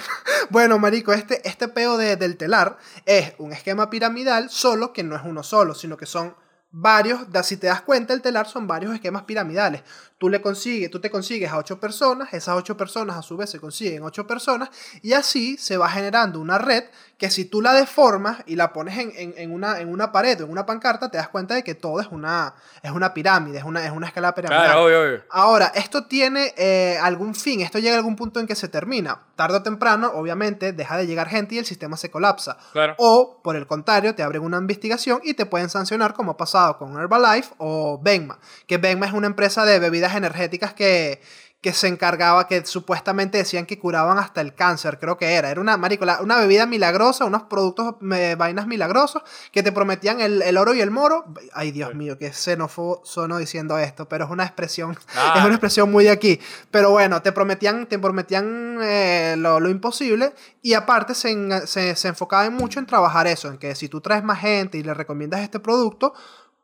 bueno, 0.50 0.78
marico, 0.78 1.12
este, 1.12 1.46
este 1.48 1.68
peo 1.68 1.96
de- 1.96 2.16
del 2.16 2.36
telar 2.36 2.78
es 3.06 3.34
un 3.38 3.52
esquema 3.52 3.90
piramidal, 3.90 4.50
solo 4.50 4.92
que 4.92 5.02
no 5.02 5.16
es 5.16 5.22
uno 5.24 5.42
solo, 5.42 5.74
sino 5.74 5.96
que 5.96 6.06
son 6.06 6.34
varios, 6.72 7.22
si 7.42 7.56
te 7.56 7.66
das 7.66 7.82
cuenta, 7.82 8.14
el 8.14 8.22
telar 8.22 8.46
son 8.46 8.66
varios 8.66 8.94
esquemas 8.94 9.24
piramidales. 9.24 9.82
Tú 10.18 10.28
le 10.28 10.40
consigues, 10.40 10.90
tú 10.90 11.00
te 11.00 11.10
consigues 11.10 11.50
a 11.50 11.56
ocho 11.56 11.80
personas, 11.80 12.32
esas 12.32 12.56
ocho 12.56 12.76
personas 12.76 13.16
a 13.16 13.22
su 13.22 13.36
vez 13.36 13.50
se 13.50 13.58
consiguen 13.58 14.04
ocho 14.04 14.26
personas, 14.26 14.68
y 15.02 15.12
así 15.14 15.56
se 15.56 15.76
va 15.76 15.88
generando 15.90 16.38
una 16.40 16.58
red 16.58 16.84
que 17.20 17.30
si 17.30 17.44
tú 17.44 17.60
la 17.60 17.74
deformas 17.74 18.38
y 18.46 18.56
la 18.56 18.72
pones 18.72 18.96
en, 18.98 19.12
en- 19.14 19.34
en 19.36 19.52
una, 19.52 19.78
en 19.78 19.90
una 19.92 20.10
pared 20.10 20.40
o 20.40 20.44
en 20.46 20.50
una 20.50 20.64
pancarta, 20.64 21.10
te 21.10 21.18
das 21.18 21.28
cuenta 21.28 21.54
de 21.54 21.62
que 21.62 21.74
todo 21.74 22.00
es 22.00 22.06
una, 22.10 22.54
es 22.82 22.90
una 22.90 23.12
pirámide, 23.12 23.58
es 23.58 23.64
una, 23.64 23.84
es 23.84 23.92
una 23.92 24.06
escala 24.06 24.34
piramidal. 24.34 24.64
Claro, 24.64 24.84
obvio, 24.86 25.02
obvio. 25.02 25.22
Ahora, 25.30 25.70
esto 25.74 26.06
tiene 26.06 26.54
eh, 26.56 26.98
algún 27.02 27.34
fin, 27.34 27.60
esto 27.60 27.78
llega 27.78 27.94
a 27.94 27.98
algún 27.98 28.16
punto 28.16 28.40
en 28.40 28.46
que 28.46 28.54
se 28.54 28.68
termina. 28.68 29.20
Tarde 29.36 29.58
o 29.58 29.62
temprano, 29.62 30.10
obviamente, 30.14 30.72
deja 30.72 30.96
de 30.96 31.06
llegar 31.06 31.28
gente 31.28 31.56
y 31.56 31.58
el 31.58 31.66
sistema 31.66 31.98
se 31.98 32.10
colapsa. 32.10 32.56
Claro. 32.72 32.94
O, 32.96 33.40
por 33.42 33.54
el 33.54 33.66
contrario, 33.66 34.14
te 34.14 34.22
abren 34.22 34.42
una 34.42 34.56
investigación 34.56 35.20
y 35.22 35.34
te 35.34 35.44
pueden 35.44 35.68
sancionar 35.68 36.14
como 36.14 36.32
ha 36.32 36.36
pasado 36.38 36.78
con 36.78 36.98
Herbalife 36.98 37.52
o 37.58 38.00
Benma. 38.02 38.38
Que 38.66 38.78
Benma 38.78 39.04
es 39.04 39.12
una 39.12 39.26
empresa 39.26 39.66
de 39.66 39.78
bebidas 39.78 40.14
energéticas 40.14 40.72
que, 40.72 41.20
que 41.60 41.74
se 41.74 41.88
encargaba, 41.88 42.46
que 42.46 42.64
supuestamente 42.64 43.36
decían 43.36 43.66
que 43.66 43.78
curaban 43.78 44.16
hasta 44.16 44.40
el 44.40 44.54
cáncer, 44.54 44.98
creo 44.98 45.18
que 45.18 45.34
era. 45.34 45.50
Era 45.50 45.60
una, 45.60 45.76
marico, 45.76 46.06
una 46.22 46.36
bebida 46.38 46.64
milagrosa, 46.64 47.26
unos 47.26 47.42
productos, 47.42 47.96
vainas 48.00 48.66
milagrosos, 48.66 49.22
que 49.52 49.62
te 49.62 49.70
prometían 49.70 50.22
el, 50.22 50.40
el 50.40 50.56
oro 50.56 50.72
y 50.74 50.80
el 50.80 50.90
moro. 50.90 51.26
Ay, 51.52 51.70
Dios 51.70 51.90
Sí. 51.90 51.96
mío, 51.98 52.16
qué 52.16 52.32
xenófobo 52.32 53.02
sono 53.04 53.36
diciendo 53.36 53.76
esto, 53.78 54.08
pero 54.08 54.24
es 54.24 54.30
una 54.30 54.44
expresión 54.44 54.96
Ah. 55.14 55.34
es 55.36 55.44
una 55.44 55.54
expresión 55.54 55.90
muy 55.90 56.04
de 56.04 56.10
aquí. 56.10 56.40
Pero 56.70 56.92
bueno, 56.92 57.20
te 57.20 57.30
prometían, 57.30 57.86
te 57.86 57.98
prometían 57.98 58.78
eh, 58.82 59.34
lo, 59.36 59.60
lo 59.60 59.68
imposible 59.68 60.32
y 60.62 60.72
aparte 60.72 61.14
se, 61.14 61.30
en- 61.30 61.66
se, 61.66 61.94
se 61.94 62.08
enfocaban 62.08 62.54
mucho 62.54 62.78
en 62.78 62.86
trabajar 62.86 63.26
eso, 63.26 63.48
en 63.48 63.58
que 63.58 63.74
si 63.74 63.90
tú 63.90 64.00
traes 64.00 64.24
más 64.24 64.38
gente 64.40 64.78
y 64.78 64.82
le 64.82 64.94
recomiendas 64.94 65.40
este 65.42 65.60
producto, 65.60 66.14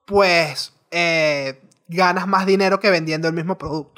pues 0.06 0.72
eh, 0.90 1.60
ganas 1.88 2.26
más 2.26 2.46
dinero 2.46 2.80
que 2.80 2.90
vendiendo 2.90 3.28
el 3.28 3.34
mismo 3.34 3.58
producto. 3.58 3.95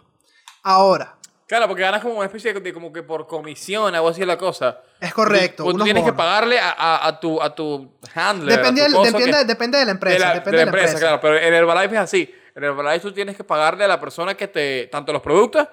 Ahora, 0.71 1.15
Claro, 1.47 1.67
porque 1.67 1.81
ganas 1.83 2.03
como 2.03 2.17
una 2.17 2.27
especie 2.27 2.53
de, 2.53 2.61
de 2.61 2.75
como 2.75 2.93
que 2.93 3.03
por 3.03 3.27
comisión, 3.27 3.95
algo 3.95 4.09
así 4.11 4.23
la 4.23 4.37
cosa. 4.37 4.83
es 5.01 5.15
correcto. 5.15 5.63
Tú 5.65 5.71
unos 5.71 5.85
tienes 5.85 6.05
que 6.05 6.13
pagarle 6.13 6.61
a, 6.61 6.71
a- 6.73 7.07
a 7.07 7.19
tu, 7.21 7.41
a 7.41 7.55
tu 7.55 7.91
handler. 8.15 8.59
Depende, 8.59 8.83
del- 8.83 8.93
depende, 8.93 9.25
que- 9.33 9.45
depende 9.47 9.79
de 9.79 9.85
la 9.87 9.91
empresa. 9.93 10.15
de 10.19 10.21
la, 10.21 10.35
depende 10.35 10.59
de 10.59 10.65
la 10.67 10.71
empresa, 10.71 10.99
claro. 10.99 11.21
Pero 11.23 11.39
en 11.39 11.55
Herbalife 11.55 11.95
es 11.95 12.01
así. 12.03 12.35
En 12.55 12.65
Herbalife 12.65 13.01
tú 13.01 13.13
tienes 13.13 13.35
que 13.35 13.45
pagarle 13.45 13.85
a 13.85 13.89
la 13.89 13.99
persona 13.99 14.35
que 14.35 14.47
te... 14.47 14.89
Tanto 14.93 15.11
los 15.11 15.23
productos, 15.23 15.67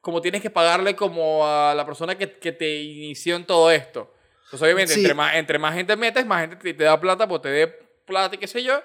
como 0.00 0.20
tienes 0.20 0.40
que 0.42 0.50
pagarle 0.50 0.94
como 0.94 1.44
a 1.44 1.74
la 1.74 1.84
persona 1.84 2.16
que, 2.16 2.38
que 2.38 2.52
te 2.52 2.76
inició 2.82 3.34
en 3.34 3.46
todo 3.46 3.72
esto. 3.72 4.14
Entonces, 4.44 4.62
obviamente, 4.62 4.92
Sí. 4.94 5.00
entre, 5.00 5.14
más, 5.14 5.34
entre 5.34 5.58
más 5.58 5.74
gente 5.74 5.96
metes, 5.96 6.24
más 6.24 6.42
gente 6.42 6.54
te, 6.54 6.72
te 6.72 6.84
da 6.84 7.00
plata, 7.00 7.26
pues 7.26 7.42
te 7.42 7.48
dé 7.48 7.66
plata 8.06 8.36
y 8.36 8.38
qué 8.38 8.46
sé 8.46 8.62
yo. 8.62 8.80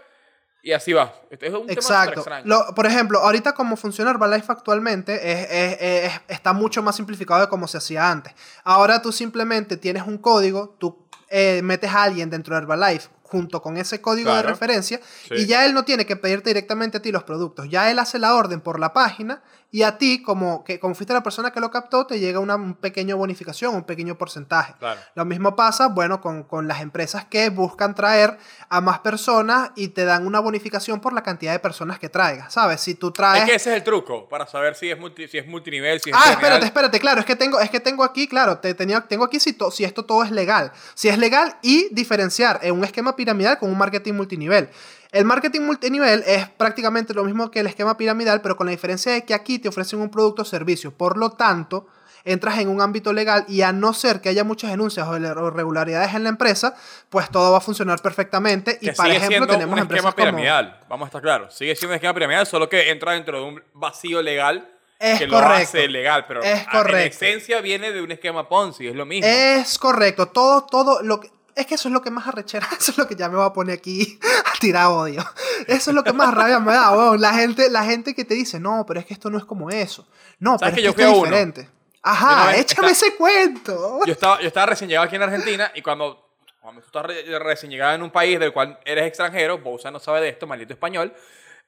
Y 0.64 0.74
así 0.74 0.94
va. 0.94 1.12
Este 1.32 1.48
es 1.48 1.54
un 1.54 1.62
tema 1.62 1.74
Exacto. 1.74 2.20
extraño. 2.20 2.46
Lo- 2.46 2.76
por 2.76 2.86
ejemplo, 2.86 3.20
ahorita 3.20 3.54
como 3.54 3.76
funciona 3.76 4.12
Herbalife 4.12 4.52
actualmente 4.52 5.16
es, 5.16 5.48
es- 5.50 5.78
es- 6.12 6.22
está 6.28 6.54
mucho 6.54 6.84
más 6.84 6.96
simplificado 6.96 7.42
de 7.42 7.50
como 7.50 7.68
se 7.68 7.78
hacía 7.78 8.10
antes. 8.12 8.34
Ahora 8.64 9.02
tú 9.02 9.12
simplemente 9.12 9.76
tienes 9.78 10.04
un 10.06 10.18
código, 10.20 10.76
tú 10.80 10.98
eh, 11.34 11.62
metes 11.64 11.90
a 11.92 12.04
alguien 12.04 12.30
dentro 12.30 12.56
de 12.56 12.62
Herbalife 12.62 13.08
junto 13.24 13.62
con 13.62 13.78
ese 13.78 14.02
código 14.02 14.30
de 14.30 14.36
Claro. 14.42 14.50
referencia 14.50 15.00
Sí. 15.30 15.36
y 15.36 15.46
ya 15.46 15.66
él 15.66 15.74
no 15.74 15.86
tiene 15.86 16.06
que 16.06 16.18
pedirte 16.18 16.50
directamente 16.50 16.98
a 16.98 17.02
ti 17.02 17.10
los 17.14 17.24
productos. 17.24 17.70
Ya 17.70 17.90
él 17.90 17.98
hace 18.00 18.20
la 18.20 18.36
orden 18.36 18.60
por 18.60 18.78
la 18.82 18.92
página 18.92 19.42
y 19.74 19.84
a 19.84 19.98
ti, 19.98 20.22
como, 20.22 20.64
que, 20.66 20.80
como 20.80 20.94
fuiste 20.96 21.14
la 21.14 21.24
persona 21.24 21.52
que 21.52 21.62
lo 21.62 21.72
captó, 21.72 22.06
te 22.06 22.20
llega 22.20 22.40
una 22.40 22.56
un 22.56 22.76
pequeño 22.76 23.16
bonificación, 23.16 23.74
un 23.74 23.84
pequeño 23.84 24.18
porcentaje. 24.18 24.74
Claro. 24.78 25.00
Lo 25.16 25.24
mismo 25.24 25.56
pasa, 25.56 25.88
bueno, 25.88 26.20
con, 26.20 26.44
con 26.44 26.68
las 26.68 26.82
empresas 26.82 27.24
que 27.26 27.50
buscan 27.50 27.96
traer 27.96 28.38
a 28.68 28.82
más 28.82 29.00
personas 29.00 29.72
y 29.76 29.88
te 29.90 30.04
dan 30.04 30.28
una 30.28 30.40
bonificación 30.42 31.00
por 31.00 31.14
la 31.14 31.24
cantidad 31.24 31.54
de 31.54 31.60
personas 31.60 32.00
que 32.00 32.10
traigas, 32.10 32.52
¿sabes? 32.54 32.82
Si 32.82 32.96
tú 32.96 33.12
traes... 33.12 33.44
Es 33.44 33.50
que 33.50 33.56
ese 33.56 33.70
es 33.72 33.76
el 33.78 33.84
truco 33.84 34.28
para 34.28 34.46
saber 34.46 34.76
si 34.76 34.90
es, 34.92 34.98
multi- 35.00 35.28
si 35.30 35.38
es 35.38 35.48
multinivel, 35.48 36.02
si 36.02 36.10
es 36.10 36.16
Ah, 36.20 36.32
espérate, 36.32 36.66
espérate, 36.66 37.00
claro, 37.00 37.22
es 37.22 37.26
que 37.26 37.38
tengo, 37.38 37.60
es 37.62 37.70
que 37.70 37.80
tengo 37.80 38.04
aquí, 38.04 38.28
claro, 38.28 38.58
te, 38.58 38.74
tenía, 38.74 39.00
tengo 39.02 39.24
aquí 39.24 39.40
si, 39.40 39.54
to- 39.54 39.72
si 39.72 39.86
esto 39.86 40.04
todo 40.04 40.24
es 40.24 40.32
legal. 40.32 40.74
Si 40.96 41.08
es 41.08 41.18
legal 41.18 41.56
y 41.62 41.88
diferenciar 41.94 42.60
en 42.62 42.74
un 42.76 42.84
esquema 42.84 43.16
piramidal 43.16 43.58
con 43.58 43.72
un 43.72 43.78
marketing 43.78 44.14
multinivel. 44.16 44.70
El 45.12 45.26
marketing 45.26 45.62
multinivel 45.62 46.24
es 46.26 46.48
prácticamente 46.50 47.14
lo 47.14 47.24
mismo 47.26 47.52
que 47.52 47.60
el 47.60 47.68
esquema 47.68 47.98
piramidal, 47.98 48.42
pero 48.42 48.56
con 48.56 48.66
la 48.68 48.72
diferencia 48.72 49.12
de 49.12 49.26
que 49.26 49.34
aquí 49.34 49.60
te 49.60 49.68
ofrecen 49.68 50.00
un 50.00 50.10
producto 50.10 50.44
o 50.44 50.46
servicio. 50.46 50.92
Por 50.96 51.18
lo 51.18 51.32
tanto, 51.32 51.86
entras 52.24 52.60
en 52.60 52.70
un 52.70 52.80
ámbito 52.82 53.12
legal 53.12 53.44
y 53.50 53.62
a 53.62 53.74
no 53.74 53.94
ser 53.94 54.22
que 54.22 54.30
haya 54.30 54.44
muchas 54.46 54.70
denuncias 54.72 55.06
o 55.08 55.18
irregularidades 55.18 56.14
en 56.14 56.24
la 56.24 56.30
empresa, 56.30 56.76
pues 57.10 57.30
todo 57.30 57.52
va 57.52 57.58
a 57.58 57.62
funcionar 57.62 58.02
perfectamente. 58.02 58.78
Y 58.80 58.92
para 58.92 59.14
ejemplo, 59.16 59.48
tenemos 59.48 59.74
un 59.74 59.80
esquema 59.80 60.12
como... 60.12 60.16
piramidal. 60.16 60.80
Vamos 60.88 61.08
a 61.08 61.08
estar 61.08 61.22
claros. 61.22 61.54
Sigue 61.56 61.76
siendo 61.76 61.92
un 61.92 61.96
esquema 61.96 62.14
piramidal, 62.14 62.48
solo 62.48 62.70
que 62.70 62.90
entra 62.90 63.12
dentro 63.14 63.38
de 63.40 63.46
un 63.46 63.64
vacío 63.74 64.22
legal 64.22 64.70
Es 64.98 65.20
que 65.20 65.28
correcto. 65.28 65.50
lo 65.50 65.56
hace 65.56 65.88
legal. 65.90 66.26
Pero 66.28 66.42
Es 66.42 66.60
a- 66.60 66.62
en 66.62 66.70
correcto. 66.70 67.26
esencia 67.26 67.60
viene 67.60 67.92
de 67.92 68.02
un 68.02 68.12
esquema 68.12 68.48
Ponzi, 68.48 68.88
es 68.88 68.96
lo 68.96 69.06
mismo. 69.06 69.28
Es 69.28 69.78
correcto, 69.78 70.28
todo, 70.28 70.66
todo 70.66 71.02
lo 71.02 71.20
que... 71.20 71.30
Es 71.56 71.66
que 71.66 71.76
eso 71.76 71.88
es 71.90 71.94
lo 71.94 72.02
que 72.02 72.12
más 72.12 72.28
arrechera, 72.28 72.68
eso 72.80 72.92
es 72.92 72.98
lo 72.98 73.08
que 73.08 73.16
ya 73.16 73.30
me 73.30 73.36
voy 73.38 73.46
a 73.46 73.54
poner 73.54 73.78
aquí 73.78 74.20
a 74.56 74.60
tirar 74.60 74.88
odio. 74.88 75.24
Eso 75.68 75.92
es 75.92 75.96
lo 75.96 76.04
que 76.04 76.14
más 76.14 76.34
rabia 76.34 76.60
me 76.60 76.74
da, 76.74 76.92
weón. 76.92 77.20
La 77.22 77.34
gente, 77.34 77.70
la 77.70 77.84
gente 77.84 78.14
que 78.16 78.26
te 78.26 78.34
dice, 78.34 78.60
no, 78.60 78.86
pero 78.88 79.00
es 79.00 79.06
que 79.06 79.14
esto 79.14 79.30
no 79.30 79.38
es 79.38 79.46
como 79.46 79.70
eso. 79.70 80.08
No, 80.40 80.58
pero 80.58 80.60
¿Sabes 80.60 80.74
es 80.74 80.76
que 80.78 80.84
yo 80.84 80.90
esto 80.92 81.02
es 81.02 81.08
uno? 81.10 81.24
diferente. 81.26 81.62
Una 81.62 82.12
Ajá, 82.14 82.56
échame 82.56 82.90
ese 82.92 83.16
cuento. 83.16 84.00
Yo 84.06 84.14
estaba, 84.14 84.40
yo 84.42 84.48
estaba 84.48 84.66
recién 84.68 84.90
llegado 84.90 85.06
aquí 85.06 85.16
en 85.18 85.22
Argentina 85.24 85.72
y 85.76 85.82
cuando, 85.84 86.32
cuando 86.60 86.82
tú 86.82 86.88
estás 86.88 87.06
re- 87.06 87.40
recién 87.40 87.72
llegado 87.72 87.94
en 87.94 88.02
un 88.02 88.10
país 88.12 88.40
del 88.40 88.52
cual 88.52 88.80
eres 88.86 89.06
extranjero, 89.06 89.60
Bousa 89.60 89.92
no 89.92 90.00
sabe 90.00 90.22
de 90.22 90.30
esto, 90.30 90.48
maldito 90.48 90.74
español. 90.74 91.14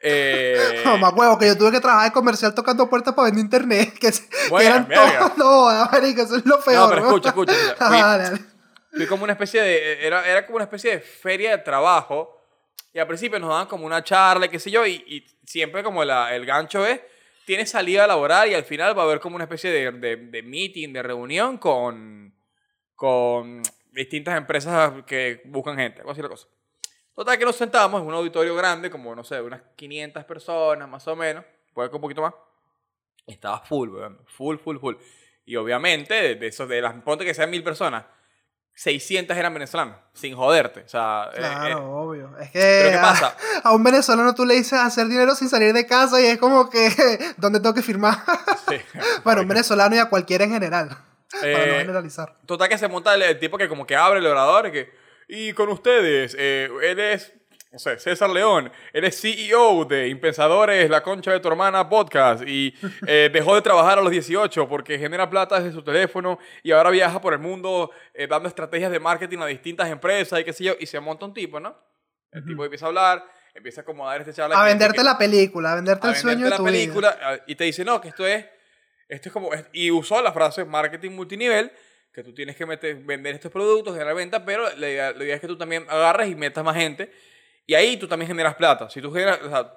eh, 0.02 0.82
No, 0.86 0.98
más 0.98 1.14
huevo, 1.14 1.38
que 1.38 1.46
yo 1.46 1.56
tuve 1.58 1.72
que 1.72 1.80
trabajar 1.80 2.08
de 2.10 2.14
comercial 2.14 2.56
tocando 2.56 2.90
puertas 2.90 3.14
para 3.14 3.26
vender 3.26 3.44
internet. 3.44 3.94
Que, 4.00 4.12
se- 4.12 4.28
que 4.28 4.50
Bueno, 4.50 4.70
eran 4.88 4.88
todos. 4.90 5.38
No, 5.38 5.66
marico, 5.92 6.22
eso 6.24 6.38
es 6.38 6.46
lo 6.48 6.60
peor. 6.62 6.90
pero 6.90 7.02
weón. 7.04 7.14
escucha, 7.14 7.30
escucha, 7.30 7.54
escucha. 7.54 7.88
Fui-. 8.32 8.46
Fui 8.96 9.08
como 9.08 9.24
una 9.24 9.34
especie 9.34 9.62
de. 9.62 10.06
Era, 10.06 10.28
era 10.28 10.46
como 10.46 10.58
una 10.58 10.66
especie 10.66 10.92
de 10.92 11.00
feria 11.00 11.58
de 11.58 11.64
trabajo. 11.64 12.40
Y 12.94 13.00
al 13.00 13.08
principio 13.08 13.40
nos 13.40 13.50
daban 13.50 13.68
como 13.68 13.86
una 13.86 14.04
charla, 14.04 14.48
qué 14.48 14.60
sé 14.60 14.70
yo. 14.70 14.86
Y, 14.86 15.04
y 15.08 15.26
siempre 15.46 15.84
como 15.84 16.04
la, 16.06 16.36
el 16.36 16.46
gancho 16.46 16.86
es. 16.86 17.02
Tienes 17.46 17.72
salida 17.72 18.08
laboral 18.08 18.50
y 18.50 18.54
al 18.54 18.64
final 18.64 18.98
va 18.98 19.02
a 19.02 19.06
haber 19.06 19.20
como 19.20 19.36
una 19.36 19.44
especie 19.44 19.70
de, 19.70 19.92
de, 19.92 20.16
de 20.16 20.44
meeting, 20.44 20.94
de 20.94 21.04
reunión 21.04 21.58
con, 21.58 22.34
con 22.96 23.62
distintas 23.92 24.38
empresas 24.38 25.04
que 25.06 25.42
buscan 25.46 25.76
gente. 25.76 26.00
Algo 26.00 26.12
así 26.12 26.22
la 26.22 26.30
cosa. 26.30 26.48
Total 27.14 27.38
que 27.38 27.46
nos 27.46 27.56
sentamos 27.56 28.02
en 28.02 28.08
un 28.08 28.14
auditorio 28.14 28.56
grande, 28.56 28.90
como 28.90 29.14
no 29.16 29.24
sé, 29.24 29.42
unas 29.42 29.62
500 29.76 30.24
personas 30.26 30.88
más 30.88 31.08
o 31.08 31.16
menos. 31.16 31.44
Puede 31.74 31.90
que 31.90 31.96
un 31.96 32.02
poquito 32.02 32.22
más. 32.22 32.34
Estaba 33.28 33.60
full. 33.60 33.90
Full, 34.26 34.58
full, 34.58 34.78
full. 34.78 34.96
Y 35.46 35.56
obviamente, 35.56 36.36
de 36.36 36.48
esos, 36.48 36.68
de 36.70 36.82
las, 36.82 36.94
ponte 37.04 37.26
que 37.26 37.34
sean 37.34 37.50
mil 37.50 37.64
personas, 37.64 38.06
600 38.76 39.38
eran 39.38 39.54
venezolanos, 39.54 39.98
sin 40.14 40.36
joderte. 40.36 40.82
O 40.82 40.88
sea, 40.90 41.30
eh, 41.34 41.38
Claro, 41.38 41.78
eh, 41.80 41.82
obvio. 41.82 42.38
Es 42.40 42.50
que 42.52 42.60
pero 42.60 42.90
¿qué 42.92 42.98
a- 42.98 43.02
pasa? 43.02 43.38
A, 43.64 43.72
un 43.74 43.84
venezolano 43.84 44.34
tú 44.34 44.46
le 44.46 44.56
dices 44.56 44.80
hacer 44.80 45.08
dinero 45.08 45.36
sin 45.36 45.50
salir 45.50 45.74
de 45.74 45.86
casa 45.86 46.20
y 46.22 46.26
es 46.26 46.38
como 46.38 46.70
que, 46.70 46.90
¿dónde 47.38 47.60
tengo 47.60 47.76
que 47.76 47.82
firmar? 47.84 48.18
sí. 48.70 48.78
bueno, 49.24 49.42
un 49.42 49.48
venezolano 49.48 49.96
y 49.96 50.00
a 50.00 50.06
cualquiera 50.10 50.44
en 50.46 50.52
general. 50.52 50.90
para 50.90 51.48
no 51.66 51.74
Eh, 51.74 51.78
generalizar. 51.80 52.36
Total 52.46 52.68
que 52.70 52.78
se 52.78 52.88
monta 52.88 53.14
el, 53.16 53.22
el 53.22 53.40
tipo 53.40 53.58
que 53.58 53.68
como 53.70 53.86
que 53.86 53.96
abre 53.96 54.20
el 54.20 54.26
orador 54.28 54.68
y 54.68 54.72
que... 54.72 55.04
Y 55.28 55.54
con 55.54 55.70
ustedes, 55.70 56.36
eh, 56.38 56.70
él 56.84 57.00
es, 57.00 57.32
no 57.74 57.80
sé, 57.80 57.98
César 57.98 58.30
León, 58.30 58.72
él 58.94 59.04
es 59.04 59.20
CEO 59.20 59.84
de 59.86 60.08
Impensadores, 60.08 60.88
La 60.92 61.02
Concha 61.02 61.32
de 61.32 61.40
tu 61.40 61.48
Hermana 61.48 61.90
Podcast 61.90 62.44
y 62.48 62.72
eh, 63.08 63.30
dejó 63.34 63.56
de 63.56 63.64
trabajar 63.64 63.98
a 63.98 64.02
los 64.04 64.12
18 64.12 64.68
porque 64.70 65.00
genera 65.00 65.28
plata 65.28 65.60
desde 65.60 65.72
su 65.74 65.82
teléfono 65.84 66.38
y 66.62 66.72
ahora 66.72 66.92
viaja 66.92 67.20
por 67.20 67.34
el 67.34 67.40
mundo 67.40 67.90
eh, 68.14 68.28
dando 68.28 68.48
estrategias 68.48 68.92
de 68.92 69.00
marketing 69.00 69.40
a 69.40 69.48
distintas 69.48 69.90
empresas 69.90 70.40
y 70.40 70.44
qué 70.44 70.54
sé 70.54 70.64
yo, 70.66 70.76
y 70.80 70.86
se 70.86 71.00
monta 71.00 71.26
un 71.26 71.34
tipo, 71.34 71.60
¿no? 71.60 71.76
El 72.32 72.46
tipo 72.46 72.64
empieza 72.64 72.86
a 72.86 72.90
hablar, 72.90 73.26
empieza 73.56 73.82
a 73.82 73.84
acomodar 73.84 74.20
este 74.22 74.34
charla. 74.34 74.60
A 74.62 74.66
venderte 74.66 74.98
que- 75.00 75.04
la 75.04 75.18
película, 75.18 75.72
a 75.72 75.76
venderte 75.76 76.06
a 76.08 76.10
el 76.12 76.16
sueño 76.16 76.46
venderte 76.46 76.54
de 76.54 76.58
tu 76.58 76.66
la 76.66 76.72
vida. 76.72 76.82
película 76.84 77.18
a- 77.22 77.40
y 77.48 77.56
te 77.56 77.64
dice, 77.64 77.84
no, 77.84 78.00
que 78.00 78.10
esto 78.10 78.26
es, 78.28 78.46
esto 79.10 79.30
es 79.30 79.34
como, 79.34 79.50
y 79.72 79.90
usó 79.90 80.22
la 80.22 80.32
frase 80.32 80.64
marketing 80.64 81.12
multinivel, 81.12 81.72
que 82.14 82.24
tú 82.24 82.34
tienes 82.36 82.56
que 82.56 82.68
meter, 82.68 82.96
vender 82.98 83.34
estos 83.34 83.52
productos, 83.52 83.94
generar 83.94 84.14
venta, 84.14 84.46
pero 84.46 84.64
la 84.78 84.88
idea, 84.90 85.12
la 85.12 85.24
idea 85.24 85.34
es 85.36 85.42
que 85.42 85.48
tú 85.48 85.58
también 85.58 85.86
agarres 85.90 86.30
y 86.30 86.36
metas 86.36 86.64
más 86.64 86.76
gente, 86.76 87.12
y 87.66 87.74
ahí 87.76 87.98
tú 87.98 88.08
también 88.08 88.28
generas 88.28 88.56
plata. 88.56 88.90
Si 88.90 89.02
tú 89.02 89.12
generas, 89.12 89.40
o 89.42 89.50
sea, 89.50 89.74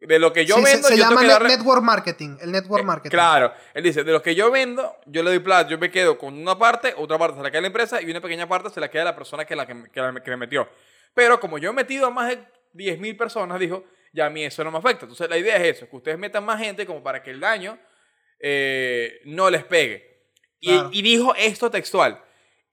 de 0.00 0.18
lo 0.18 0.32
que 0.32 0.44
yo 0.44 0.56
Sí, 0.56 0.64
vendo, 0.64 0.88
se, 0.88 0.96
yo 0.98 1.04
llama 1.04 1.22
net- 1.22 1.46
network 1.46 1.82
marketing, 1.82 2.36
el 2.40 2.52
network 2.52 2.82
eh, 2.82 2.86
marketing. 2.86 3.10
Claro, 3.14 3.54
él 3.72 3.82
dice, 3.82 4.04
de 4.04 4.12
lo 4.12 4.20
que 4.22 4.34
yo 4.34 4.50
vendo, 4.50 4.96
yo 5.06 5.22
le 5.22 5.30
doy 5.30 5.38
plata, 5.38 5.68
yo 5.70 5.78
me 5.78 5.90
quedo 5.90 6.18
con 6.18 6.34
una 6.36 6.58
parte, 6.58 6.92
otra 6.96 7.16
parte 7.18 7.36
se 7.38 7.42
la 7.42 7.50
queda 7.50 7.58
a 7.58 7.62
la 7.62 7.66
empresa 7.68 8.02
y 8.02 8.10
una 8.10 8.20
pequeña 8.20 8.46
parte 8.48 8.68
se 8.70 8.80
la 8.80 8.90
queda 8.90 9.02
a 9.02 9.06
la 9.06 9.16
persona 9.16 9.44
que, 9.46 9.56
la 9.56 9.66
que, 9.66 9.84
que 9.90 10.00
la- 10.00 10.22
que 10.22 10.30
me 10.30 10.36
metió. 10.36 10.68
Pero 11.14 11.40
como 11.40 11.58
yo 11.58 11.70
he 11.70 11.72
metido 11.72 12.06
a 12.06 12.10
más 12.10 12.28
de 12.28 12.44
10.000 12.74 13.16
personas, 13.16 13.58
dijo, 13.58 13.84
ya 14.12 14.26
a 14.26 14.30
mí 14.30 14.44
eso 14.44 14.62
no 14.64 14.70
me 14.70 14.78
afecta. 14.78 15.04
Entonces 15.06 15.28
la 15.30 15.38
idea 15.38 15.56
es 15.56 15.76
eso, 15.76 15.88
que 15.88 15.96
ustedes 15.96 16.18
metan 16.18 16.44
más 16.44 16.58
gente 16.60 16.84
como 16.86 17.02
para 17.02 17.22
que 17.22 17.30
el 17.30 17.40
daño 17.40 17.78
eh, 18.40 19.20
no 19.24 19.48
les 19.50 19.64
pegue. 19.64 20.12
Y 20.60 21.02
dijo 21.02 21.34
esto 21.36 21.70
textual. 21.70 22.20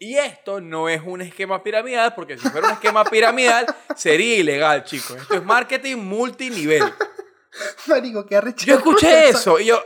Y 0.03 0.17
esto 0.17 0.59
no 0.59 0.89
es 0.89 0.99
un 1.05 1.21
esquema 1.21 1.61
piramidal, 1.61 2.15
porque 2.15 2.35
si 2.35 2.49
fuera 2.49 2.65
un 2.69 2.73
esquema 2.73 3.03
piramidal 3.03 3.67
sería 3.95 4.35
ilegal, 4.37 4.83
chicos. 4.83 5.15
Esto 5.21 5.35
es 5.35 5.43
marketing 5.43 5.97
multinivel. 5.97 6.91
Marico, 7.85 8.25
qué 8.25 8.37
arrechera. 8.37 8.65
Yo 8.71 8.77
escuché 8.77 9.29
eso 9.29 9.59
y 9.59 9.65
yo, 9.65 9.79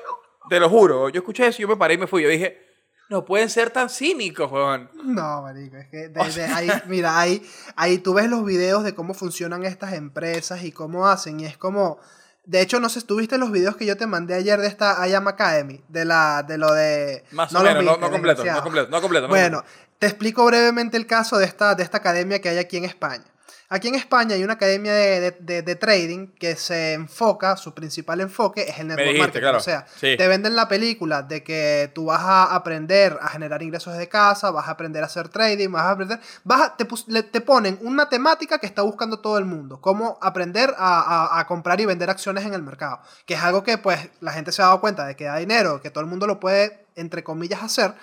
te 0.49 0.57
lo 0.59 0.69
juro, 0.69 1.09
yo 1.09 1.19
escuché 1.19 1.47
eso 1.47 1.57
y 1.61 1.63
yo 1.63 1.67
me 1.67 1.75
paré 1.75 1.95
y 1.95 1.97
me 1.97 2.07
fui. 2.07 2.23
Yo 2.23 2.29
dije, 2.29 2.65
no 3.09 3.25
pueden 3.25 3.49
ser 3.49 3.71
tan 3.71 3.89
cínicos, 3.89 4.49
weón. 4.49 4.89
No, 5.03 5.41
marico, 5.41 5.75
es 5.75 5.89
que 5.89 6.07
de- 6.07 6.31
de 6.31 6.43
ahí, 6.45 6.69
mira, 6.87 7.19
ahí, 7.19 7.45
ahí 7.75 7.97
tú 7.97 8.13
ves 8.13 8.29
los 8.29 8.45
videos 8.45 8.85
de 8.85 8.95
cómo 8.95 9.13
funcionan 9.13 9.65
estas 9.65 9.91
empresas 9.93 10.63
y 10.63 10.71
cómo 10.71 11.07
hacen, 11.09 11.41
y 11.41 11.45
es 11.45 11.57
como, 11.57 11.99
de 12.45 12.61
hecho, 12.61 12.79
no 12.79 12.89
sé, 12.89 13.01
¿tuviste 13.01 13.37
los 13.39 13.51
videos 13.51 13.75
que 13.75 13.87
yo 13.87 13.97
te 13.97 14.05
mandé 14.05 14.35
ayer 14.35 14.59
de 14.61 14.67
esta 14.67 15.05
IAM 15.07 15.27
Academy? 15.27 15.83
De, 15.87 16.05
la, 16.05 16.43
de 16.43 16.57
lo 16.59 16.71
de... 16.73 17.23
Más 17.31 17.51
No 17.51 17.59
o 17.59 17.63
menos, 17.63 17.83
no, 17.83 17.97
no 17.97 18.11
completo, 18.11 18.45
no 18.45 18.61
completo, 18.63 18.89
no 18.91 19.01
completo. 19.01 19.27
no 19.27 19.29
Bueno, 19.33 19.57
completo. 19.63 19.84
Te 19.99 20.07
explico 20.07 20.45
brevemente 20.45 20.97
el 20.97 21.07
caso 21.07 21.37
de 21.37 21.45
esta, 21.45 21.75
de 21.75 21.83
esta 21.83 21.97
academia 21.97 22.39
que 22.39 22.49
hay 22.49 22.57
aquí 22.57 22.77
en 22.77 22.85
España. 22.85 23.23
Aquí 23.67 23.87
en 23.87 23.95
España 23.95 24.35
hay 24.35 24.43
una 24.43 24.53
academia 24.53 24.93
de, 24.93 25.19
de- 25.21 25.31
de- 25.39 25.61
de 25.63 25.75
trading 25.75 26.27
que 26.39 26.55
se 26.55 26.93
enfoca, 26.93 27.57
su 27.57 27.73
principal 27.73 28.21
enfoque 28.21 28.61
es 28.61 28.77
el 28.77 28.87
network 28.89 29.05
dijiste, 29.07 29.19
marketing. 29.23 29.41
claro. 29.41 29.57
O 29.57 29.61
sea, 29.61 29.87
Sí. 29.95 30.15
te 30.15 30.27
venden 30.27 30.55
la 30.55 30.67
película 30.67 31.23
de 31.23 31.43
que 31.43 31.91
tú 31.95 32.05
vas 32.05 32.21
a 32.21 32.53
aprender 32.55 33.17
a 33.19 33.27
generar 33.29 33.63
ingresos 33.63 33.93
desde 33.93 34.07
casa, 34.07 34.51
vas 34.51 34.67
a 34.67 34.71
aprender 34.71 35.01
a 35.01 35.07
hacer 35.07 35.29
trading, 35.29 35.69
vas 35.71 35.81
a 35.81 35.91
aprender. 35.91 36.19
Vas 36.43 36.61
a- 36.61 36.77
te, 36.77 36.85
te 37.23 37.41
ponen 37.41 37.79
una 37.81 38.07
temática 38.07 38.59
que 38.59 38.67
está 38.67 38.83
buscando 38.83 39.19
todo 39.19 39.39
el 39.39 39.45
mundo: 39.45 39.81
cómo 39.81 40.19
aprender 40.21 40.75
a, 40.77 40.99
a- 41.33 41.39
a 41.39 41.47
comprar 41.47 41.81
y 41.81 41.85
vender 41.85 42.11
acciones 42.11 42.45
en 42.45 42.53
el 42.53 42.61
mercado. 42.61 42.99
Que 43.25 43.33
es 43.33 43.41
algo 43.41 43.63
que, 43.63 43.79
pues, 43.79 44.09
la 44.21 44.31
gente 44.31 44.51
se 44.51 44.61
ha 44.61 44.65
dado 44.65 44.79
cuenta 44.79 45.07
de 45.07 45.15
que 45.15 45.23
da 45.25 45.37
dinero, 45.37 45.81
que 45.81 45.89
todo 45.89 46.01
el 46.03 46.09
mundo 46.09 46.27
lo 46.27 46.39
puede, 46.39 46.85
entre 46.95 47.23
comillas, 47.23 47.63
hacer. 47.63 47.95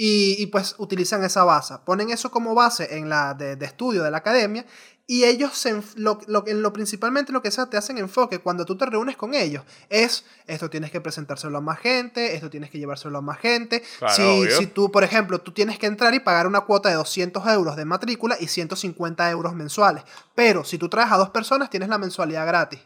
Y, 0.00 0.36
y, 0.38 0.46
pues 0.46 0.76
utilizan 0.78 1.24
esa 1.24 1.42
base. 1.42 1.74
Ponen 1.84 2.10
eso 2.10 2.30
como 2.30 2.54
base 2.54 2.96
en 2.98 3.08
la 3.08 3.34
de, 3.34 3.56
de 3.56 3.66
estudio 3.66 4.04
de 4.04 4.12
la 4.12 4.18
academia 4.18 4.64
y 5.10 5.24
ellos 5.24 5.56
se 5.56 5.82
lo, 5.96 6.20
lo, 6.26 6.46
en 6.46 6.60
lo 6.60 6.70
principalmente 6.74 7.32
lo 7.32 7.40
que 7.40 7.50
se 7.50 7.66
te 7.66 7.78
hacen 7.78 7.96
enfoque 7.96 8.40
cuando 8.40 8.66
tú 8.66 8.76
te 8.76 8.84
reúnes 8.84 9.16
con 9.16 9.32
ellos 9.32 9.64
es 9.88 10.26
esto 10.46 10.68
tienes 10.68 10.90
que 10.90 11.00
presentárselo 11.00 11.56
a 11.56 11.60
más 11.62 11.78
gente, 11.78 12.36
esto 12.36 12.50
tienes 12.50 12.68
que 12.68 12.78
llevárselo 12.78 13.16
a 13.16 13.22
más 13.22 13.38
gente. 13.38 13.82
Claro, 13.98 14.14
si, 14.14 14.50
si 14.50 14.66
tú, 14.66 14.92
por 14.92 15.04
ejemplo, 15.04 15.40
tú 15.40 15.52
tienes 15.52 15.78
que 15.78 15.86
entrar 15.86 16.12
y 16.12 16.20
pagar 16.20 16.46
una 16.46 16.60
cuota 16.60 16.90
de 16.90 16.96
200 16.96 17.44
euros 17.48 17.74
de 17.74 17.86
matrícula 17.86 18.36
y 18.38 18.48
150 18.48 19.30
euros 19.30 19.54
mensuales. 19.54 20.04
Pero 20.34 20.62
si 20.62 20.76
tú 20.76 20.90
traes 20.90 21.10
a 21.10 21.16
dos 21.16 21.30
personas, 21.30 21.70
tienes 21.70 21.88
la 21.88 21.96
mensualidad 21.96 22.46
gratis. 22.46 22.80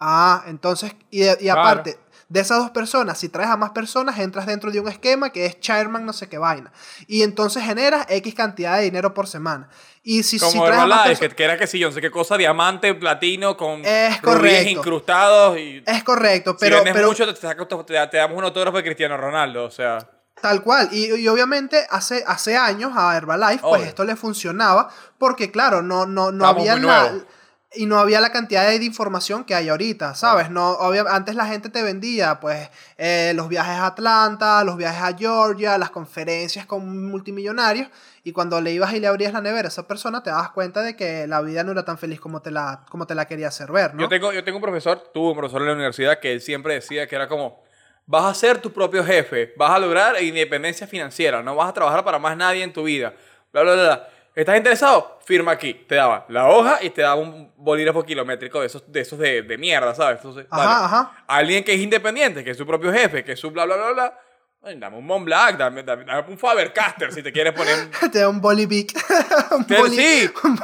Ah, 0.00 0.42
entonces, 0.48 0.96
y, 1.10 1.22
y 1.22 1.50
Claro. 1.50 1.84
De 2.30 2.40
esas 2.40 2.58
dos 2.58 2.70
personas, 2.70 3.18
si 3.18 3.28
traes 3.28 3.50
a 3.50 3.56
más 3.56 3.70
personas, 3.70 4.16
entras 4.20 4.46
dentro 4.46 4.70
de 4.70 4.78
un 4.78 4.88
esquema 4.88 5.30
que 5.30 5.46
es 5.46 5.58
Chairman 5.58 6.06
no 6.06 6.12
sé 6.12 6.28
qué 6.28 6.38
vaina. 6.38 6.72
Y 7.08 7.22
entonces 7.22 7.62
generas 7.64 8.06
X 8.08 8.34
cantidad 8.34 8.78
de 8.78 8.84
dinero 8.84 9.12
por 9.12 9.26
semana. 9.26 9.68
Y 10.04 10.22
si, 10.22 10.38
Como 10.38 10.52
si 10.52 10.58
traes 10.60 10.80
a 10.80 10.86
más 10.86 11.18
que, 11.18 11.28
que 11.28 11.44
era 11.44 11.58
que 11.58 11.66
sí, 11.66 11.80
yo 11.80 11.88
no 11.88 11.92
sé 11.94 12.00
qué 12.00 12.10
cosa, 12.10 12.36
diamante, 12.36 12.94
platino, 12.94 13.56
con 13.56 13.84
Es 13.84 14.20
correcto. 14.20 14.70
incrustados 14.70 15.58
y... 15.58 15.82
Es 15.84 16.04
correcto, 16.04 16.52
si 16.52 16.58
pero, 16.60 16.76
vendes 16.76 16.94
pero 16.94 17.08
mucho, 17.08 17.26
te, 17.34 18.06
te- 18.08 18.16
damos 18.16 18.38
un 18.38 18.44
autógrafo 18.44 18.76
de 18.76 18.84
Cristiano 18.84 19.16
Ronaldo, 19.16 19.64
o 19.64 19.70
sea... 19.70 19.98
tal 20.40 20.62
cual. 20.62 20.88
Y, 20.92 21.12
y 21.16 21.26
obviamente 21.26 21.84
hace, 21.90 22.22
hace 22.26 22.56
años 22.56 22.92
a 22.94 23.16
Herbalife, 23.16 23.62
pues 23.62 23.82
esto 23.88 24.04
le 24.04 24.14
funcionaba 24.14 24.88
porque, 25.18 25.50
claro, 25.50 25.82
no, 25.82 26.06
no, 26.06 26.30
no 26.30 26.44
Estamos 26.44 26.60
había 26.68 26.76
nuevos. 26.76 27.24
Y 27.72 27.86
no 27.86 28.00
había 28.00 28.20
la 28.20 28.32
cantidad 28.32 28.68
de 28.68 28.84
información 28.84 29.44
que 29.44 29.54
hay 29.54 29.68
ahorita, 29.68 30.16
¿sabes? 30.16 30.50
No, 30.50 30.72
obvia- 30.72 31.04
antes 31.08 31.36
la 31.36 31.46
gente 31.46 31.68
te 31.68 31.84
vendía, 31.84 32.40
pues, 32.40 32.68
eh, 32.98 33.32
los 33.36 33.48
viajes 33.48 33.74
a 33.74 33.86
Atlanta, 33.86 34.64
los 34.64 34.76
viajes 34.76 35.00
a 35.02 35.16
Georgia, 35.16 35.78
las 35.78 35.90
conferencias 35.90 36.66
con 36.66 37.08
multimillonarios, 37.08 37.88
y 38.24 38.32
cuando 38.32 38.60
le 38.60 38.72
ibas 38.72 38.92
y 38.92 38.98
le 38.98 39.06
abrías 39.06 39.32
la 39.32 39.40
nevera 39.40 39.68
a 39.68 39.70
esa 39.70 39.86
persona, 39.86 40.20
te 40.20 40.30
dabas 40.30 40.50
cuenta 40.50 40.82
de 40.82 40.96
que 40.96 41.28
la 41.28 41.40
vida 41.42 41.62
no 41.62 41.70
era 41.70 41.84
tan 41.84 41.96
feliz 41.96 42.20
como 42.20 42.42
te 42.42 42.50
la, 42.50 42.84
como 42.90 43.06
te 43.06 43.14
la 43.14 43.26
quería 43.26 43.46
hacer 43.46 43.70
ver, 43.70 43.94
¿no? 43.94 44.02
Yo 44.02 44.08
tengo, 44.08 44.32
yo 44.32 44.42
tengo 44.42 44.58
un 44.58 44.62
profesor, 44.62 44.98
tuve 45.14 45.28
un 45.30 45.36
profesor 45.36 45.60
en 45.62 45.68
la 45.68 45.74
universidad 45.74 46.18
que 46.18 46.32
él 46.32 46.40
siempre 46.40 46.74
decía 46.74 47.06
que 47.06 47.14
era 47.14 47.28
como, 47.28 47.62
vas 48.04 48.24
a 48.24 48.34
ser 48.34 48.58
tu 48.60 48.72
propio 48.72 49.04
jefe, 49.04 49.54
vas 49.56 49.70
a 49.70 49.78
lograr 49.78 50.20
independencia 50.20 50.88
financiera, 50.88 51.40
no 51.40 51.54
vas 51.54 51.68
a 51.68 51.72
trabajar 51.72 52.02
para 52.02 52.18
más 52.18 52.36
nadie 52.36 52.64
en 52.64 52.72
tu 52.72 52.82
vida, 52.82 53.14
bla, 53.52 53.62
bla, 53.62 53.74
bla. 53.74 53.82
bla. 53.84 54.08
¿Estás 54.34 54.56
interesado? 54.56 55.18
Firma 55.24 55.52
aquí. 55.52 55.74
Te 55.74 55.96
daba 55.96 56.24
la 56.28 56.48
hoja 56.48 56.78
y 56.82 56.90
te 56.90 57.02
daba 57.02 57.16
un 57.16 57.52
bolígrafo 57.56 58.02
kilométrico 58.04 58.60
de 58.60 58.66
esos 58.66 58.90
de, 58.90 59.00
esos 59.00 59.18
de, 59.18 59.42
de 59.42 59.58
mierda, 59.58 59.94
¿sabes? 59.94 60.18
Entonces, 60.18 60.46
Ajá, 60.50 60.64
vale. 60.64 60.84
ajá. 60.84 61.24
Alguien 61.26 61.64
que 61.64 61.74
es 61.74 61.80
independiente, 61.80 62.44
que 62.44 62.50
es 62.50 62.56
su 62.56 62.66
propio 62.66 62.92
jefe, 62.92 63.24
que 63.24 63.32
es 63.32 63.40
su 63.40 63.50
bla, 63.50 63.64
bla, 63.64 63.76
bla, 63.76 63.90
bla, 63.92 64.18
Ay, 64.62 64.76
dame 64.78 64.98
un 64.98 65.06
Mont 65.06 65.24
Blanc, 65.24 65.56
dame, 65.56 65.82
dame, 65.82 66.04
dame 66.04 66.28
un 66.28 66.36
Faber-Castell 66.38 67.12
si 67.12 67.22
te 67.22 67.32
quieres 67.32 67.54
poner... 67.54 67.90
Te 68.12 68.18
da 68.18 68.28
un 68.28 68.40
Bolivic. 68.42 68.92
un 69.52 69.66
boli- 69.66 69.96
sí, 69.96 70.30
un 70.44 70.56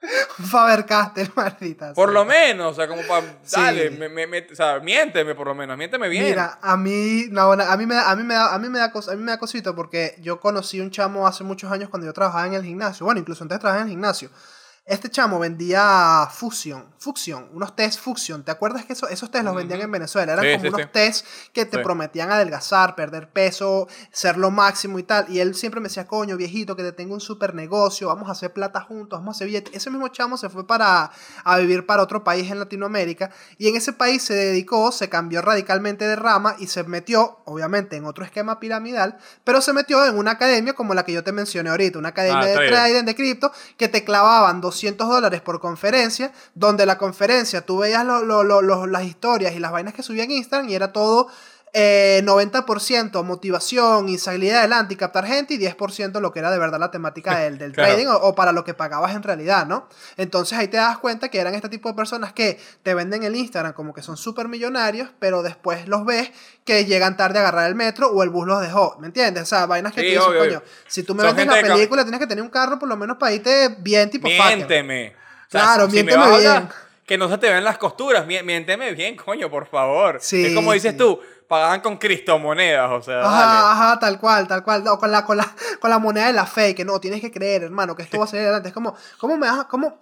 Faber-Castell, 0.50 1.30
maldita. 1.36 1.92
por 1.94 2.08
sea. 2.08 2.14
lo 2.14 2.24
menos, 2.24 2.72
o 2.72 2.74
sea, 2.74 2.88
como 2.88 3.02
para... 3.02 3.26
Sí. 3.42 3.60
Dale, 3.60 3.90
me, 3.90 4.08
me- 4.08 4.26
me- 4.26 4.46
o 4.50 4.54
sea, 4.54 4.80
miénteme 4.80 5.34
por 5.34 5.46
lo 5.46 5.54
menos, 5.54 5.76
miénteme 5.76 6.08
bien. 6.08 6.24
Mira, 6.24 6.58
a 6.62 6.76
mí, 6.76 7.26
no, 7.30 7.52
a 7.52 7.76
mí 7.76 7.86
me 7.86 7.94
da, 7.94 8.10
a 8.10 8.16
mí 8.16 8.22
me 8.22 8.34
da, 8.34 8.54
a 8.54 8.58
mí 8.58 8.68
me 8.68 8.78
da, 8.78 8.92
cos- 8.92 9.08
a 9.12 9.16
mí 9.16 9.22
me 9.22 9.30
da 9.32 9.38
cosita 9.38 9.74
porque 9.74 10.16
yo 10.20 10.40
conocí 10.40 10.80
un 10.80 10.90
chamo 10.90 11.26
hace 11.26 11.44
muchos 11.44 11.70
años 11.70 11.88
cuando 11.90 12.06
yo 12.06 12.12
trabajaba 12.12 12.46
en 12.46 12.54
el 12.54 12.64
gimnasio. 12.64 13.04
Bueno, 13.04 13.20
incluso 13.20 13.44
antes 13.44 13.56
de 13.56 13.60
trabajar 13.60 13.82
en 13.82 13.88
el 13.88 13.92
gimnasio. 13.92 14.30
Este 14.90 15.08
chamo 15.08 15.38
vendía 15.38 16.26
Fusion, 16.32 16.84
Fusion, 16.98 17.48
unos 17.52 17.76
test 17.76 18.00
Fusion. 18.00 18.42
¿Te 18.42 18.50
acuerdas 18.50 18.84
que 18.84 18.94
eso- 18.94 19.06
esos 19.08 19.30
test 19.30 19.44
los 19.44 19.54
vendían 19.54 19.80
en 19.82 19.90
Venezuela? 19.92 20.32
Eran 20.32 20.44
Sí, 20.44 20.50
como 20.50 20.62
sí, 20.62 20.68
unos 20.68 20.80
sí. 20.80 20.88
test 20.92 21.26
que 21.52 21.64
te 21.64 21.78
prometían 21.78 22.32
adelgazar, 22.32 22.96
perder 22.96 23.28
peso, 23.30 23.86
ser 24.10 24.36
lo 24.36 24.50
máximo 24.50 24.98
y 24.98 25.04
tal. 25.04 25.26
Y 25.30 25.38
él 25.38 25.54
siempre 25.54 25.80
me 25.80 25.86
decía, 25.86 26.08
coño, 26.08 26.36
viejito, 26.36 26.74
que 26.74 26.82
te 26.82 26.90
tengo 26.90 27.14
un 27.14 27.20
super 27.20 27.54
negocio, 27.54 28.08
vamos 28.08 28.28
a 28.28 28.32
hacer 28.32 28.52
plata 28.52 28.80
juntos, 28.80 29.20
vamos 29.20 29.36
a 29.36 29.36
hacer 29.36 29.46
billete. 29.46 29.70
Ese 29.76 29.90
mismo 29.90 30.08
chamo 30.08 30.36
se 30.36 30.48
fue 30.48 30.66
para 30.66 31.12
a 31.44 31.56
vivir 31.58 31.86
para 31.86 32.02
otro 32.02 32.24
país 32.24 32.50
en 32.50 32.58
Latinoamérica 32.58 33.30
y 33.58 33.68
en 33.68 33.76
ese 33.76 33.92
país 33.92 34.24
se 34.24 34.34
dedicó, 34.34 34.90
se 34.90 35.08
cambió 35.08 35.40
radicalmente 35.40 36.04
de 36.04 36.16
rama 36.16 36.56
y 36.58 36.66
se 36.66 36.82
metió, 36.82 37.38
obviamente, 37.44 37.94
en 37.94 38.06
otro 38.06 38.24
esquema 38.24 38.58
piramidal, 38.58 39.18
pero 39.44 39.60
se 39.60 39.72
metió 39.72 40.04
en 40.04 40.18
una 40.18 40.32
academia 40.32 40.72
como 40.72 40.94
la 40.94 41.04
que 41.04 41.12
yo 41.12 41.22
te 41.22 41.30
mencioné 41.30 41.70
ahorita, 41.70 41.96
una 41.96 42.08
academia 42.08 42.40
Ah, 42.40 42.46
de 42.60 42.66
trading 42.68 43.04
de 43.04 43.14
cripto 43.14 43.52
que 43.76 43.86
te 43.86 44.02
clavaban 44.02 44.60
200 44.60 44.79
dólares 45.08 45.40
por 45.40 45.60
conferencia, 45.60 46.32
donde 46.54 46.86
la 46.86 46.98
conferencia 46.98 47.64
tú 47.64 47.78
veías 47.78 48.04
las 48.04 49.04
historias 49.04 49.54
y 49.54 49.58
las 49.58 49.72
vainas 49.72 49.94
que 49.94 50.02
subían 50.02 50.30
en 50.30 50.38
Instagram 50.38 50.68
y 50.68 50.74
era 50.74 50.92
todo 50.92 51.28
eh, 51.72 52.22
90% 52.24 53.22
motivación 53.22 54.08
y 54.08 54.18
salir 54.18 54.54
adelante 54.54 54.94
y 54.94 54.96
captar 54.96 55.24
gente 55.26 55.54
y 55.54 55.58
10% 55.58 56.20
lo 56.20 56.32
que 56.32 56.40
era 56.40 56.50
de 56.50 56.58
verdad 56.58 56.80
la 56.80 56.90
temática 56.90 57.38
del, 57.38 57.58
del 57.58 57.72
Claro. 57.74 57.90
trading 57.92 58.06
o, 58.08 58.16
o 58.16 58.34
para 58.34 58.52
lo 58.52 58.64
que 58.64 58.74
pagabas 58.74 59.14
en 59.14 59.22
realidad, 59.22 59.66
¿no? 59.66 59.88
Entonces 60.16 60.58
ahí 60.58 60.68
te 60.68 60.76
das 60.78 60.98
cuenta 60.98 61.28
que 61.28 61.38
eran 61.40 61.54
este 61.54 61.68
tipo 61.68 61.88
de 61.88 61.94
personas 61.94 62.32
que 62.32 62.58
te 62.82 62.94
venden 62.94 63.22
el 63.24 63.36
Instagram 63.36 63.72
como 63.72 63.94
que 63.94 64.02
son 64.02 64.16
súper 64.16 64.48
millonarios, 64.48 65.10
pero 65.18 65.42
después 65.42 65.86
los 65.88 66.04
ves 66.04 66.30
que 66.64 66.84
llegan 66.86 67.16
tarde 67.16 67.38
a 67.38 67.42
agarrar 67.42 67.68
el 67.68 67.74
metro 67.74 68.08
o 68.10 68.22
el 68.22 68.30
bus 68.30 68.46
los 68.46 68.60
dejó, 68.60 68.96
¿me 69.00 69.06
entiendes? 69.06 69.44
O 69.44 69.46
sea, 69.46 69.66
vainas 69.66 69.92
que 69.92 70.00
Sí, 70.02 70.16
obvio, 70.16 70.26
coño, 70.26 70.40
obvio. 70.58 70.62
si 70.88 71.02
tú 71.02 71.14
me 71.14 71.22
Son 71.22 71.36
vendes 71.36 71.56
la 71.62 71.74
película 71.74 72.02
tienes 72.02 72.20
que 72.20 72.26
tener 72.26 72.42
un 72.42 72.50
carro 72.50 72.78
por 72.78 72.88
lo 72.88 72.96
menos 72.96 73.16
para 73.16 73.32
irte 73.32 73.76
bien 73.78 74.10
tipo. 74.10 74.26
Miénteme. 74.28 75.14
O 75.48 75.50
sea, 75.50 75.62
Claro, 75.62 75.86
si- 75.86 75.92
miénteme 75.92 76.24
a 76.24 76.36
bien. 76.38 76.68
Que 77.10 77.18
no 77.18 77.28
se 77.28 77.38
te 77.38 77.48
vean 77.48 77.64
las 77.64 77.76
costuras, 77.76 78.24
miénteme 78.24 78.92
bien, 78.92 79.16
coño, 79.16 79.50
por 79.50 79.66
favor. 79.66 80.18
Sí, 80.20 80.46
es 80.46 80.54
como 80.54 80.72
dices 80.72 80.92
sí. 80.92 80.96
tú, 80.98 81.18
pagaban 81.48 81.80
con 81.80 81.96
cristomonedas, 81.96 82.88
o 82.88 83.02
sea, 83.02 83.16
dale. 83.16 83.26
Ajá, 83.28 83.72
ajá, 83.72 83.98
tal 83.98 84.20
cual, 84.20 84.46
tal 84.46 84.62
cual. 84.62 84.86
O 84.86 84.96
con 84.96 85.10
la, 85.10 85.24
con 85.24 85.36
la, 85.36 85.52
con 85.80 85.90
la 85.90 85.98
moneda 85.98 86.28
de 86.28 86.34
la 86.34 86.46
fe, 86.46 86.72
que 86.72 86.84
no, 86.84 87.00
tienes 87.00 87.20
que 87.20 87.32
creer, 87.32 87.64
hermano, 87.64 87.96
que 87.96 88.04
esto 88.04 88.16
va 88.16 88.26
a 88.26 88.28
salir 88.28 88.44
adelante. 88.44 88.68
Es 88.68 88.74
como, 88.74 88.94
¿cómo 89.18 89.36
me 89.36 89.48
vas 89.50 89.58
a- 89.58 89.66
cómo? 89.66 89.98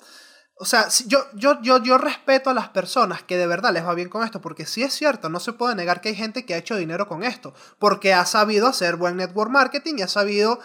O 0.57 0.67
sea, 0.67 0.87
yo, 1.07 1.25
yo, 1.33 1.63
yo, 1.63 1.83
yo 1.83 1.97
respeto 1.97 2.51
a 2.51 2.55
las 2.55 2.69
personas 2.69 3.23
que 3.23 3.39
de 3.39 3.47
verdad 3.47 3.73
les 3.73 3.87
va 3.87 3.95
bien 3.95 4.11
con 4.11 4.23
esto, 4.23 4.43
porque 4.43 4.67
sí 4.67 4.83
es 4.83 4.93
cierto, 4.93 5.31
no 5.31 5.41
se 5.41 5.55
puede 5.55 5.75
negar 5.75 6.03
que 6.03 6.11
hay 6.11 6.15
gente 6.15 6.45
que 6.45 6.53
ha 6.53 6.59
hecho 6.59 6.77
dinero 6.77 7.09
con 7.09 7.23
esto, 7.25 7.55
porque 7.79 8.13
ha 8.13 8.27
sabido 8.27 8.67
hacer 8.67 8.97
buen 8.97 9.17
network 9.17 9.51
marketing 9.51 9.95
y 9.97 10.03
ha 10.03 10.09
sabido... 10.09 10.59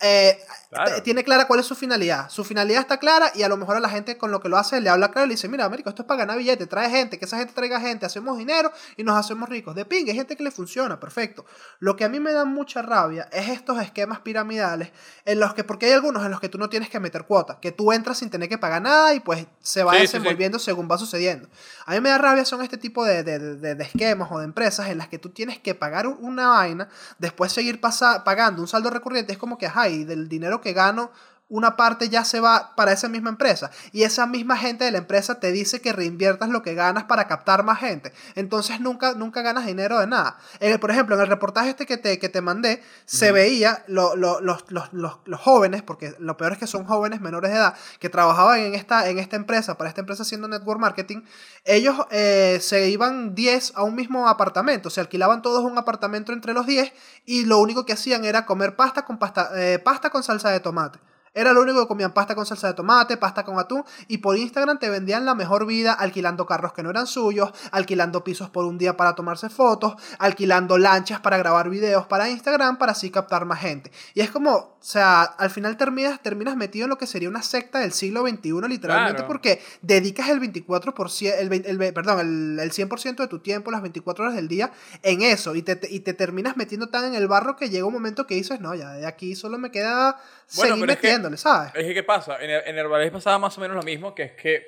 eh, 0.00 0.38
Claro. 0.70 1.02
tiene 1.02 1.24
clara 1.24 1.46
cuál 1.46 1.58
es 1.60 1.66
su 1.66 1.74
finalidad. 1.74 2.30
Su 2.30 2.44
finalidad 2.44 2.80
está 2.80 2.98
clara 2.98 3.32
y 3.34 3.42
a 3.42 3.48
lo 3.48 3.56
mejor 3.56 3.76
a 3.76 3.80
la 3.80 3.88
gente 3.88 4.16
con 4.16 4.30
lo 4.30 4.40
que 4.40 4.48
lo 4.48 4.56
hace 4.56 4.80
le 4.80 4.88
habla 4.88 5.10
claro 5.10 5.26
y 5.26 5.28
le 5.30 5.34
dice, 5.34 5.48
mira, 5.48 5.64
Américo, 5.64 5.88
esto 5.88 6.02
es 6.02 6.06
para 6.06 6.18
ganar 6.20 6.38
billetes, 6.38 6.68
trae 6.68 6.88
gente, 6.88 7.18
que 7.18 7.24
esa 7.24 7.38
gente 7.38 7.52
traiga 7.52 7.80
gente, 7.80 8.06
hacemos 8.06 8.38
dinero 8.38 8.70
y 8.96 9.02
nos 9.02 9.16
hacemos 9.16 9.48
ricos. 9.48 9.74
De 9.74 9.84
ping, 9.84 10.06
hay 10.08 10.14
gente 10.14 10.36
que 10.36 10.44
le 10.44 10.50
funciona, 10.52 11.00
perfecto. 11.00 11.44
Lo 11.80 11.96
que 11.96 12.04
a 12.04 12.08
mí 12.08 12.20
me 12.20 12.32
da 12.32 12.44
mucha 12.44 12.82
rabia 12.82 13.28
es 13.32 13.48
estos 13.48 13.82
esquemas 13.82 14.20
piramidales 14.20 14.90
en 15.24 15.40
los 15.40 15.54
que, 15.54 15.64
porque 15.64 15.86
hay 15.86 15.92
algunos 15.92 16.24
en 16.24 16.30
los 16.30 16.40
que 16.40 16.48
tú 16.48 16.56
no 16.58 16.68
tienes 16.68 16.88
que 16.88 17.00
meter 17.00 17.24
cuotas, 17.24 17.56
que 17.60 17.72
tú 17.72 17.92
entras 17.92 18.18
sin 18.18 18.30
tener 18.30 18.48
que 18.48 18.56
pagar 18.58 18.80
nada 18.82 19.12
y 19.14 19.20
pues 19.20 19.46
se 19.60 19.82
va 19.82 19.92
Sí, 19.92 19.98
sí, 19.98 20.06
sí. 20.06 20.12
desenvolviendo 20.12 20.58
según 20.60 20.88
va 20.90 20.98
sucediendo. 20.98 21.48
A 21.86 21.92
mí 21.94 22.00
me 22.00 22.10
da 22.10 22.18
rabia 22.18 22.44
son 22.44 22.62
este 22.62 22.78
tipo 22.78 23.04
de, 23.04 23.24
de- 23.24 23.56
de- 23.56 23.74
de 23.74 23.84
esquemas 23.84 24.28
o 24.30 24.38
de 24.38 24.44
empresas 24.44 24.88
en 24.88 24.98
las 24.98 25.08
que 25.08 25.18
tú 25.18 25.30
tienes 25.30 25.58
que 25.58 25.74
pagar 25.74 26.06
un- 26.06 26.16
una 26.20 26.48
vaina, 26.48 26.88
después 27.18 27.50
seguir 27.52 27.80
pasa- 27.80 28.22
pagando 28.22 28.62
un 28.62 28.68
saldo 28.68 28.88
recurrente, 28.90 29.32
es 29.32 29.38
como 29.38 29.58
que, 29.58 29.66
ajá, 29.66 29.88
y 29.88 30.04
del 30.04 30.28
dinero 30.28 30.59
que 30.60 30.72
gano 30.72 31.10
una 31.50 31.76
parte 31.76 32.08
ya 32.08 32.24
se 32.24 32.40
va 32.40 32.74
para 32.76 32.92
esa 32.92 33.08
misma 33.08 33.28
empresa 33.28 33.70
y 33.92 34.04
esa 34.04 34.26
misma 34.26 34.56
gente 34.56 34.84
de 34.84 34.90
la 34.92 34.98
empresa 34.98 35.40
te 35.40 35.52
dice 35.52 35.80
que 35.82 35.92
reinviertas 35.92 36.48
lo 36.48 36.62
que 36.62 36.74
ganas 36.74 37.04
para 37.04 37.26
captar 37.26 37.64
más 37.64 37.80
gente. 37.80 38.12
Entonces 38.36 38.80
nunca, 38.80 39.12
nunca 39.14 39.42
ganas 39.42 39.66
dinero 39.66 39.98
de 39.98 40.06
nada. 40.06 40.38
En 40.60 40.72
el- 40.72 40.80
por 40.80 40.90
ejemplo, 40.90 41.16
en 41.16 41.20
el 41.22 41.26
reportaje 41.26 41.70
este 41.70 41.84
que 41.86 41.98
te, 41.98 42.18
que 42.18 42.28
te 42.28 42.40
mandé, 42.40 42.82
se 43.04 43.32
veía 43.32 43.84
lo- 43.88 44.16
lo- 44.16 44.40
los, 44.40 44.64
los- 44.70 44.92
los- 44.92 45.18
los 45.24 45.40
jóvenes, 45.40 45.82
porque 45.82 46.14
lo 46.18 46.36
peor 46.36 46.52
es 46.52 46.58
que 46.58 46.66
son 46.66 46.84
jóvenes 46.84 47.20
menores 47.20 47.50
de 47.50 47.56
edad, 47.58 47.74
que 47.98 48.08
trabajaban 48.08 48.60
en 48.60 48.74
esta, 48.74 49.08
en 49.10 49.18
esta 49.18 49.36
empresa, 49.36 49.76
para 49.76 49.88
esta 49.90 50.00
empresa 50.00 50.22
haciendo 50.22 50.46
network 50.48 50.80
marketing, 50.80 51.22
ellos 51.64 51.96
eh, 52.10 52.58
se 52.62 52.88
iban 52.90 53.34
10 53.34 53.72
a 53.74 53.82
un 53.82 53.96
mismo 53.96 54.28
apartamento, 54.28 54.88
se 54.88 55.00
alquilaban 55.00 55.42
todos 55.42 55.64
un 55.64 55.76
apartamento 55.78 56.32
entre 56.32 56.52
los 56.54 56.64
10 56.66 56.92
y 57.26 57.44
lo 57.44 57.58
único 57.58 57.84
que 57.84 57.92
hacían 57.92 58.24
era 58.24 58.46
comer 58.46 58.76
pasta 58.76 59.04
con, 59.04 59.18
pasta, 59.18 59.50
eh, 59.56 59.78
pasta 59.80 60.10
con 60.10 60.22
salsa 60.22 60.50
de 60.50 60.60
tomate. 60.60 61.00
Era 61.32 61.52
lo 61.52 61.62
único 61.62 61.80
que 61.80 61.86
comían 61.86 62.12
pasta 62.12 62.34
con 62.34 62.44
salsa 62.44 62.66
de 62.68 62.74
tomate, 62.74 63.16
pasta 63.16 63.44
con 63.44 63.58
atún 63.58 63.84
y 64.08 64.18
por 64.18 64.36
Instagram 64.36 64.78
te 64.78 64.90
vendían 64.90 65.24
la 65.24 65.34
mejor 65.36 65.64
vida 65.64 65.92
alquilando 65.92 66.44
carros 66.44 66.72
que 66.72 66.82
no 66.82 66.90
eran 66.90 67.06
suyos, 67.06 67.50
alquilando 67.70 68.24
pisos 68.24 68.50
por 68.50 68.64
un 68.64 68.78
día 68.78 68.96
para 68.96 69.14
tomarse 69.14 69.48
fotos, 69.48 69.94
alquilando 70.18 70.76
lanchas 70.78 71.20
para 71.20 71.38
grabar 71.38 71.70
videos 71.70 72.06
para 72.06 72.28
Instagram 72.28 72.78
para 72.78 72.92
así 72.92 73.10
captar 73.10 73.44
más 73.44 73.60
gente. 73.60 73.92
Y 74.14 74.20
es 74.22 74.30
como, 74.30 74.50
o 74.56 74.76
sea, 74.80 75.22
al 75.22 75.50
final 75.50 75.76
terminas, 75.76 76.20
terminas 76.20 76.56
metido 76.56 76.84
en 76.86 76.90
lo 76.90 76.98
que 76.98 77.06
sería 77.06 77.28
una 77.28 77.42
secta 77.42 77.78
del 77.78 77.92
siglo 77.92 78.22
XXI 78.26 78.50
literalmente 78.68 78.90
Claro. 79.18 79.26
porque 79.28 79.62
dedicas 79.82 80.28
el 80.30 80.40
24%, 80.40 81.34
el, 81.38 81.78
ve- 81.78 81.92
perdón, 81.92 82.20
el, 82.20 82.58
el 82.60 82.72
100% 82.72 83.16
de 83.16 83.28
tu 83.28 83.38
tiempo, 83.38 83.70
las 83.70 83.82
24 83.82 84.24
horas 84.24 84.34
del 84.36 84.48
día 84.48 84.72
en 85.02 85.22
eso 85.22 85.54
y 85.54 85.62
te, 85.62 85.76
te- 85.76 85.92
y 85.92 86.00
te 86.00 86.12
terminas 86.14 86.56
metiendo 86.56 86.88
tan 86.88 87.04
en 87.04 87.14
el 87.14 87.28
barro 87.28 87.56
que 87.56 87.70
llega 87.70 87.86
un 87.86 87.92
momento 87.92 88.26
que 88.26 88.34
dices, 88.34 88.60
no, 88.60 88.74
ya 88.74 88.90
de 88.94 89.06
aquí 89.06 89.36
solo 89.36 89.58
me 89.58 89.70
queda 89.70 90.18
Bueno, 90.56 90.74
seguir 90.74 90.90
es 90.90 90.96
que- 90.98 91.19
metiéndole, 91.20 91.36
¿sabes? 91.36 91.72
Es 91.74 91.86
que, 91.86 91.94
¿qué 91.94 92.02
pasa? 92.02 92.36
En, 92.40 92.50
en 92.50 92.78
Herbalife 92.78 93.12
pasaba 93.12 93.38
más 93.38 93.56
o 93.56 93.60
menos 93.60 93.76
lo 93.76 93.82
mismo, 93.82 94.14
que 94.14 94.22
es 94.24 94.32
que... 94.32 94.66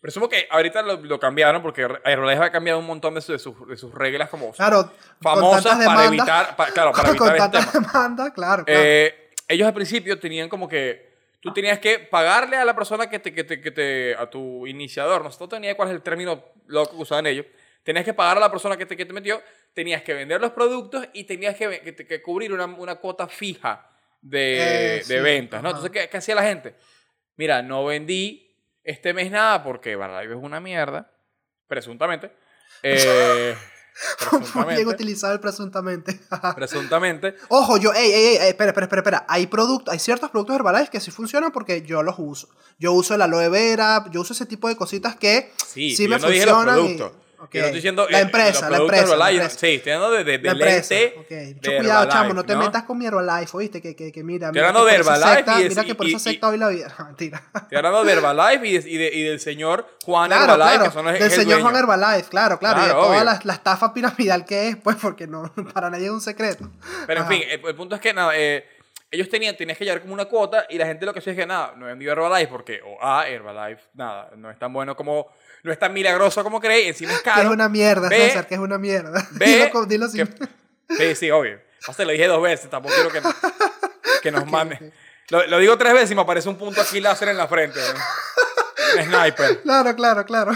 Presumo 0.00 0.28
que 0.28 0.48
ahorita 0.50 0.82
lo, 0.82 0.96
lo 0.96 1.20
cambiaron 1.20 1.62
porque 1.62 1.82
Herbalife 2.04 2.42
ha 2.42 2.50
cambiado 2.50 2.80
un 2.80 2.86
montón 2.86 3.14
de, 3.14 3.20
su- 3.20 3.32
de 3.32 3.38
sus, 3.38 3.68
de 3.68 3.76
sus 3.76 3.94
reglas 3.94 4.28
como 4.28 4.50
Claro, 4.52 4.90
famosas 5.20 5.62
con 5.76 5.84
para 5.84 6.00
demandas, 6.02 6.08
evitar, 6.08 6.56
pa- 6.56 6.66
claro, 6.72 6.90
para 6.96 7.14
con 7.16 7.28
evitar 7.28 7.36
este 7.36 7.58
tantas 7.58 7.72
tema. 7.72 7.86
demandas, 7.86 8.32
claro, 8.32 8.64
claro. 8.64 8.80
Eh, 8.82 9.30
ellos 9.46 9.64
al 9.68 9.74
principio 9.74 10.18
tenían 10.18 10.48
como 10.48 10.68
que 10.68 11.12
tú 11.40 11.52
tenías 11.52 11.78
que 11.78 12.00
pagarle 12.00 12.56
a 12.56 12.64
la 12.64 12.74
persona 12.74 13.08
que 13.08 13.20
te, 13.20 13.32
que 13.32 13.44
te, 13.44 13.60
que 13.60 13.70
te 13.70 14.16
a 14.16 14.28
tu 14.28 14.66
iniciador, 14.66 15.22
no 15.22 15.30
sé, 15.30 15.46
tenía 15.46 15.76
cuál 15.76 15.90
es 15.90 15.94
el 15.94 16.02
término 16.02 16.46
loco 16.66 16.96
que 16.96 17.02
usaban 17.02 17.26
ellos, 17.28 17.46
tenías 17.84 18.04
que 18.04 18.12
pagar 18.12 18.38
a 18.38 18.40
la 18.40 18.50
persona 18.50 18.76
que 18.76 18.86
te, 18.86 18.96
que 18.96 19.06
te 19.06 19.12
metió, 19.12 19.40
tenías 19.72 20.02
que 20.02 20.14
vender 20.14 20.40
los 20.40 20.50
productos 20.50 21.06
y 21.12 21.24
tenías 21.24 21.54
que, 21.54 21.80
que, 21.80 21.94
que 21.94 22.20
cubrir 22.22 22.52
una, 22.52 22.64
una 22.64 22.96
cuota 22.96 23.28
fija 23.28 23.88
de, 24.22 24.56
Eh, 24.56 24.96
de 24.98 25.04
sí, 25.04 25.14
ventas, 25.20 25.62
¿no? 25.62 25.68
ajá. 25.68 25.78
Entonces, 25.78 26.02
¿qué, 26.02 26.08
qué 26.08 26.16
hacía 26.16 26.34
la 26.34 26.42
gente? 26.44 26.74
Mira, 27.36 27.60
no 27.62 27.84
vendí 27.84 28.56
este 28.84 29.12
mes 29.12 29.30
nada 29.30 29.62
porque 29.62 29.92
Herbalife 29.92 30.32
es 30.34 30.40
una 30.42 30.60
mierda, 30.60 31.12
presuntamente. 31.66 32.32
Eh, 32.84 33.54
presuntamente. 34.18 34.86
utilizado 34.86 35.34
el 35.34 35.40
presuntamente. 35.40 36.18
presuntamente. 36.56 37.34
Ojo, 37.48 37.76
yo, 37.76 37.92
ey, 37.92 38.10
ey, 38.10 38.24
ey, 38.40 38.48
espera, 38.48 38.70
espera, 38.70 38.86
espera, 38.86 39.00
espera. 39.00 39.26
Hay 39.28 39.46
productos, 39.46 39.92
hay 39.92 39.98
ciertos 40.00 40.30
productos 40.30 40.56
Herbalife 40.56 40.90
que 40.90 40.98
sí 41.00 41.10
funcionan 41.10 41.52
porque 41.52 41.82
yo 41.82 42.02
los 42.02 42.14
uso. 42.18 42.48
Yo 42.78 42.92
uso 42.94 43.14
el 43.14 43.22
aloe 43.22 43.48
vera, 43.50 44.04
yo 44.10 44.22
uso 44.22 44.32
ese 44.32 44.46
tipo 44.46 44.68
de 44.68 44.76
cositas 44.76 45.14
que 45.16 45.52
Sí, 45.66 45.94
sí 45.94 46.04
yo 46.04 46.08
me 46.08 46.18
no 46.18 46.28
dije 46.28 46.46
los 46.46 46.54
funcionan. 46.56 46.86
y- 46.86 47.21
productos. 47.42 47.48
Ok. 47.48 47.54
Yo 47.54 47.60
no 47.60 47.66
estoy 47.66 47.76
diciendo 47.78 48.06
la 48.10 48.18
eh, 48.18 48.22
empresa, 48.22 48.70
la 48.70 48.76
empresa, 48.78 49.16
la 49.16 49.30
empresa. 49.30 49.58
Sí, 49.58 49.66
estoy 49.74 49.92
hablando 49.92 50.16
de, 50.16 50.24
de, 50.24 50.38
de 50.38 50.44
La 50.44 50.52
empresa. 50.52 50.94
lente. 50.94 51.14
ok. 51.18 51.28
de 51.28 51.54
Mucho 51.54 51.70
cuidado, 51.78 52.08
chamo, 52.10 52.34
no 52.34 52.44
te 52.44 52.54
¿no? 52.54 52.60
metas 52.60 52.82
con 52.84 52.98
mi 52.98 53.06
Herbalife, 53.06 53.56
¿oíste? 53.56 53.80
Que, 53.82 53.96
que, 53.96 54.12
que 54.12 54.22
mira, 54.24 54.46
Estoy 54.48 54.60
mira 54.60 54.68
hablando 54.68 54.86
de 54.86 54.94
Herbalife 54.94 55.34
secta- 55.36 55.60
y 55.60 55.68
Mira 55.68 55.84
que 55.84 55.94
por 55.94 56.06
y- 56.06 56.14
esa 56.14 56.30
y- 56.30 56.32
secta 56.32 56.48
hoy 56.48 56.58
la 56.58 56.68
vida. 56.68 56.94
Mentira. 57.06 57.42
Estoy 57.54 57.76
hablando 57.78 58.04
de 58.04 58.12
Herbalife 58.12 58.66
y, 58.66 58.76
y, 58.76 58.96
de- 58.98 59.10
y 59.14 59.22
del 59.24 59.40
señor 59.40 59.86
Juan 60.04 60.28
Claro, 60.30 60.54
Herbalife, 60.54 60.68
claro. 60.76 60.84
que 60.84 60.90
son 60.94 61.04
los, 61.04 61.14
Del 61.14 61.22
el 61.22 61.30
señor 61.30 61.60
Juan. 61.62 61.76
Herbalife, 61.76 62.28
claro, 62.28 62.58
claro. 62.58 62.78
y 62.78 62.80
de 62.82 62.86
Claro, 62.86 63.00
toda 63.02 63.12
obvio. 63.16 63.24
la, 63.24 63.40
la 63.42 63.52
estafa 63.54 63.92
piramidal 63.94 64.44
que 64.44 64.68
es, 64.68 64.76
pues, 64.76 64.96
porque 64.96 65.26
no, 65.26 65.52
para 65.74 65.90
nadie 65.90 66.06
es 66.06 66.10
un 66.12 66.20
secreto. 66.20 66.70
Pero 67.06 67.20
en 67.20 67.26
Ajá. 67.26 67.32
fin, 67.32 67.42
el, 67.50 67.60
el 67.66 67.74
punto 67.74 67.94
es 67.96 68.00
que 68.00 68.14
nada, 68.14 68.32
eh, 68.36 68.64
ellos 69.12 69.28
tenían, 69.28 69.56
tenías 69.56 69.78
que 69.78 69.84
llevar 69.84 70.00
como 70.00 70.14
una 70.14 70.24
cuota 70.24 70.66
y 70.68 70.78
la 70.78 70.86
gente 70.86 71.06
lo 71.06 71.12
que 71.12 71.20
hacía 71.20 71.32
es 71.34 71.38
que 71.38 71.46
nada, 71.46 71.74
no 71.76 71.86
vendió 71.86 72.10
Herbalife 72.12 72.48
porque, 72.50 72.80
o 72.84 72.98
A, 73.00 73.28
Herbalife, 73.28 73.82
nada, 73.94 74.30
no 74.36 74.50
es 74.50 74.58
tan 74.58 74.72
bueno 74.72 74.96
como, 74.96 75.30
no 75.62 75.70
es 75.70 75.78
tan 75.78 75.92
milagroso 75.92 76.42
como 76.42 76.60
creéis, 76.60 76.88
encima 76.88 77.12
es 77.12 77.18
Que 77.22 77.24
caro. 77.30 77.42
es 77.42 77.48
una 77.54 77.68
mierda, 77.68 78.08
Ve- 78.08 78.16
César, 78.16 78.46
que 78.48 78.54
es 78.54 78.60
una 78.60 78.78
mierda. 78.78 79.24
Ve 79.32 79.70
dilo, 79.86 80.10
que- 80.10 80.26
sí, 80.96 81.14
sí, 81.14 81.30
obvio. 81.30 81.60
O 81.86 81.92
sea, 81.92 82.04
lo 82.04 82.12
dije 82.12 82.26
dos 82.26 82.42
veces, 82.42 82.68
tampoco 82.70 82.94
quiero 82.94 83.10
que, 83.10 83.20
que 84.22 84.30
nos 84.32 84.46
mande. 84.46 84.74
ok. 84.76 84.82
Lo, 85.30 85.46
lo 85.46 85.58
digo 85.58 85.76
tres 85.78 85.92
veces 85.94 86.10
y 86.10 86.14
me 86.14 86.22
aparece 86.22 86.48
un 86.48 86.56
punto 86.56 86.80
aquí 86.80 87.00
láser 87.00 87.28
en 87.28 87.36
la 87.36 87.46
frente. 87.48 87.78
¿no? 87.80 89.02
Sniper. 89.04 89.62
Claro, 89.62 89.94
claro, 89.96 90.24
claro. 90.24 90.52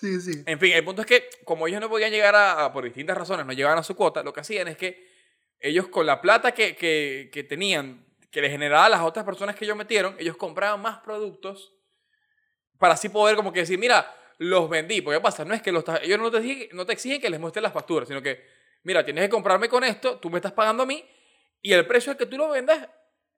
Sí, 0.00 0.20
sí. 0.20 0.42
En 0.46 0.58
fin, 0.58 0.72
el 0.72 0.84
punto 0.84 1.02
es 1.02 1.06
que 1.06 1.28
como 1.44 1.66
ellos 1.66 1.80
no 1.80 1.88
podían 1.88 2.10
llegar 2.10 2.34
a, 2.34 2.64
a- 2.66 2.72
por 2.72 2.84
distintas 2.84 3.16
razones, 3.16 3.44
no 3.46 3.52
llegaban 3.52 3.78
a 3.78 3.82
su 3.82 3.94
cuota, 3.94 4.22
lo 4.22 4.32
que 4.32 4.40
hacían 4.40 4.68
es 4.68 4.76
que 4.76 5.15
ellos 5.60 5.88
con 5.88 6.06
la 6.06 6.20
plata 6.20 6.52
que, 6.52 6.76
que, 6.76 7.30
que 7.32 7.44
tenían, 7.44 8.06
que 8.30 8.40
le 8.40 8.50
generaba 8.50 8.86
a 8.86 8.88
las 8.88 9.00
otras 9.00 9.24
personas 9.24 9.56
que 9.56 9.64
ellos 9.64 9.76
metieron, 9.76 10.16
ellos 10.18 10.36
compraban 10.36 10.80
más 10.80 10.98
productos 10.98 11.74
para 12.78 12.94
así 12.94 13.08
poder 13.08 13.36
como 13.36 13.52
que 13.52 13.60
decir, 13.60 13.78
mira, 13.78 14.14
los 14.38 14.68
vendí. 14.68 15.00
Porque 15.00 15.18
¿qué 15.18 15.22
pasa? 15.22 15.44
No 15.44 15.54
es 15.54 15.62
que 15.62 15.72
los, 15.72 15.84
ellos 16.02 16.18
no 16.18 16.30
te, 16.30 16.38
exigen, 16.38 16.68
no 16.72 16.84
te 16.86 16.92
exigen 16.92 17.20
que 17.20 17.30
les 17.30 17.40
muestres 17.40 17.62
las 17.62 17.72
facturas, 17.72 18.08
sino 18.08 18.22
que, 18.22 18.44
mira, 18.82 19.04
tienes 19.04 19.24
que 19.24 19.30
comprarme 19.30 19.68
con 19.68 19.84
esto, 19.84 20.18
tú 20.18 20.30
me 20.30 20.38
estás 20.38 20.52
pagando 20.52 20.82
a 20.82 20.86
mí 20.86 21.04
y 21.62 21.72
el 21.72 21.86
precio 21.86 22.12
al 22.12 22.18
que 22.18 22.26
tú 22.26 22.36
lo 22.36 22.50
vendas 22.50 22.88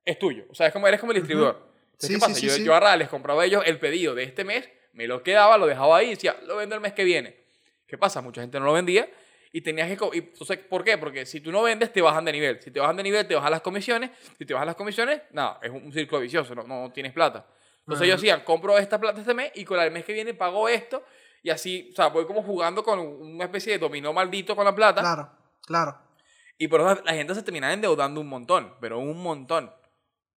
es 0.05 0.19
tuyo. 0.19 0.45
O 0.49 0.55
sea, 0.55 0.67
es 0.67 0.73
como, 0.73 0.87
eres 0.87 0.99
como 0.99 1.11
el 1.13 1.19
distribuidor. 1.19 1.69
Entonces, 1.93 2.07
Sí, 2.09 2.13
¿qué 2.15 2.19
pasa? 2.19 2.33
sí, 2.33 2.47
yo, 2.47 2.53
sí. 2.53 2.63
yo 2.63 2.71
agarraba, 2.71 2.97
les 2.97 3.09
compraba 3.09 3.43
a 3.43 3.45
ellos 3.45 3.63
el 3.65 3.79
pedido 3.79 4.15
de 4.15 4.23
este 4.23 4.43
mes, 4.43 4.69
me 4.93 5.07
lo 5.07 5.23
quedaba, 5.23 5.57
lo 5.57 5.67
dejaba 5.67 5.97
ahí 5.97 6.07
y 6.07 6.09
decía, 6.11 6.35
lo 6.45 6.57
vendo 6.57 6.75
el 6.75 6.81
mes 6.81 6.93
que 6.93 7.03
viene. 7.03 7.37
¿Qué 7.87 7.97
pasa? 7.97 8.21
Mucha 8.21 8.41
gente 8.41 8.59
no 8.59 8.65
lo 8.65 8.73
vendía 8.73 9.09
y 9.51 9.61
tenías 9.61 9.87
que... 9.87 10.05
y, 10.13 10.17
entonces, 10.19 10.57
¿por 10.59 10.83
qué? 10.83 10.97
Porque 10.97 11.25
si 11.25 11.41
tú 11.41 11.51
no 11.51 11.63
vendes, 11.63 11.91
te 11.91 12.01
bajan 12.01 12.25
de 12.25 12.31
nivel. 12.31 12.61
Si 12.61 12.71
te 12.71 12.79
bajan 12.79 12.95
de 12.97 13.03
nivel, 13.03 13.27
te 13.27 13.35
bajan 13.35 13.51
las 13.51 13.61
comisiones. 13.61 14.11
Si 14.37 14.45
te 14.45 14.53
bajan 14.53 14.67
las 14.67 14.75
comisiones, 14.75 15.21
nada, 15.31 15.59
es 15.61 15.69
un, 15.71 15.91
círculo 15.91 16.21
vicioso, 16.21 16.53
no, 16.55 16.63
no 16.63 16.91
tienes 16.91 17.13
plata. 17.13 17.47
Entonces 17.79 18.05
ellos 18.05 18.21
decían, 18.21 18.43
compro 18.43 18.77
esta 18.77 18.99
plata 18.99 19.21
este 19.21 19.33
mes 19.33 19.51
y 19.55 19.65
con 19.65 19.79
el 19.79 19.89
mes 19.91 20.05
que 20.05 20.13
viene 20.13 20.33
pago 20.35 20.69
esto. 20.69 21.03
Y 21.41 21.49
así, 21.49 21.89
o 21.91 21.95
sea, 21.95 22.07
voy 22.07 22.25
como 22.25 22.43
jugando 22.43 22.83
con 22.83 22.99
una 22.99 23.45
especie 23.45 23.73
de 23.73 23.79
dominó 23.79 24.13
maldito 24.13 24.55
con 24.55 24.65
la 24.65 24.75
plata. 24.75 25.01
Claro, 25.01 25.31
claro. 25.65 25.97
Y 26.57 26.67
por 26.67 26.81
eso 26.81 27.01
la 27.03 27.13
gente 27.13 27.33
se 27.33 27.41
terminaba 27.41 27.73
endeudando 27.73 28.19
un 28.21 28.27
montón, 28.27 28.75
pero 28.81 28.99
un 28.99 29.23
montón. 29.23 29.73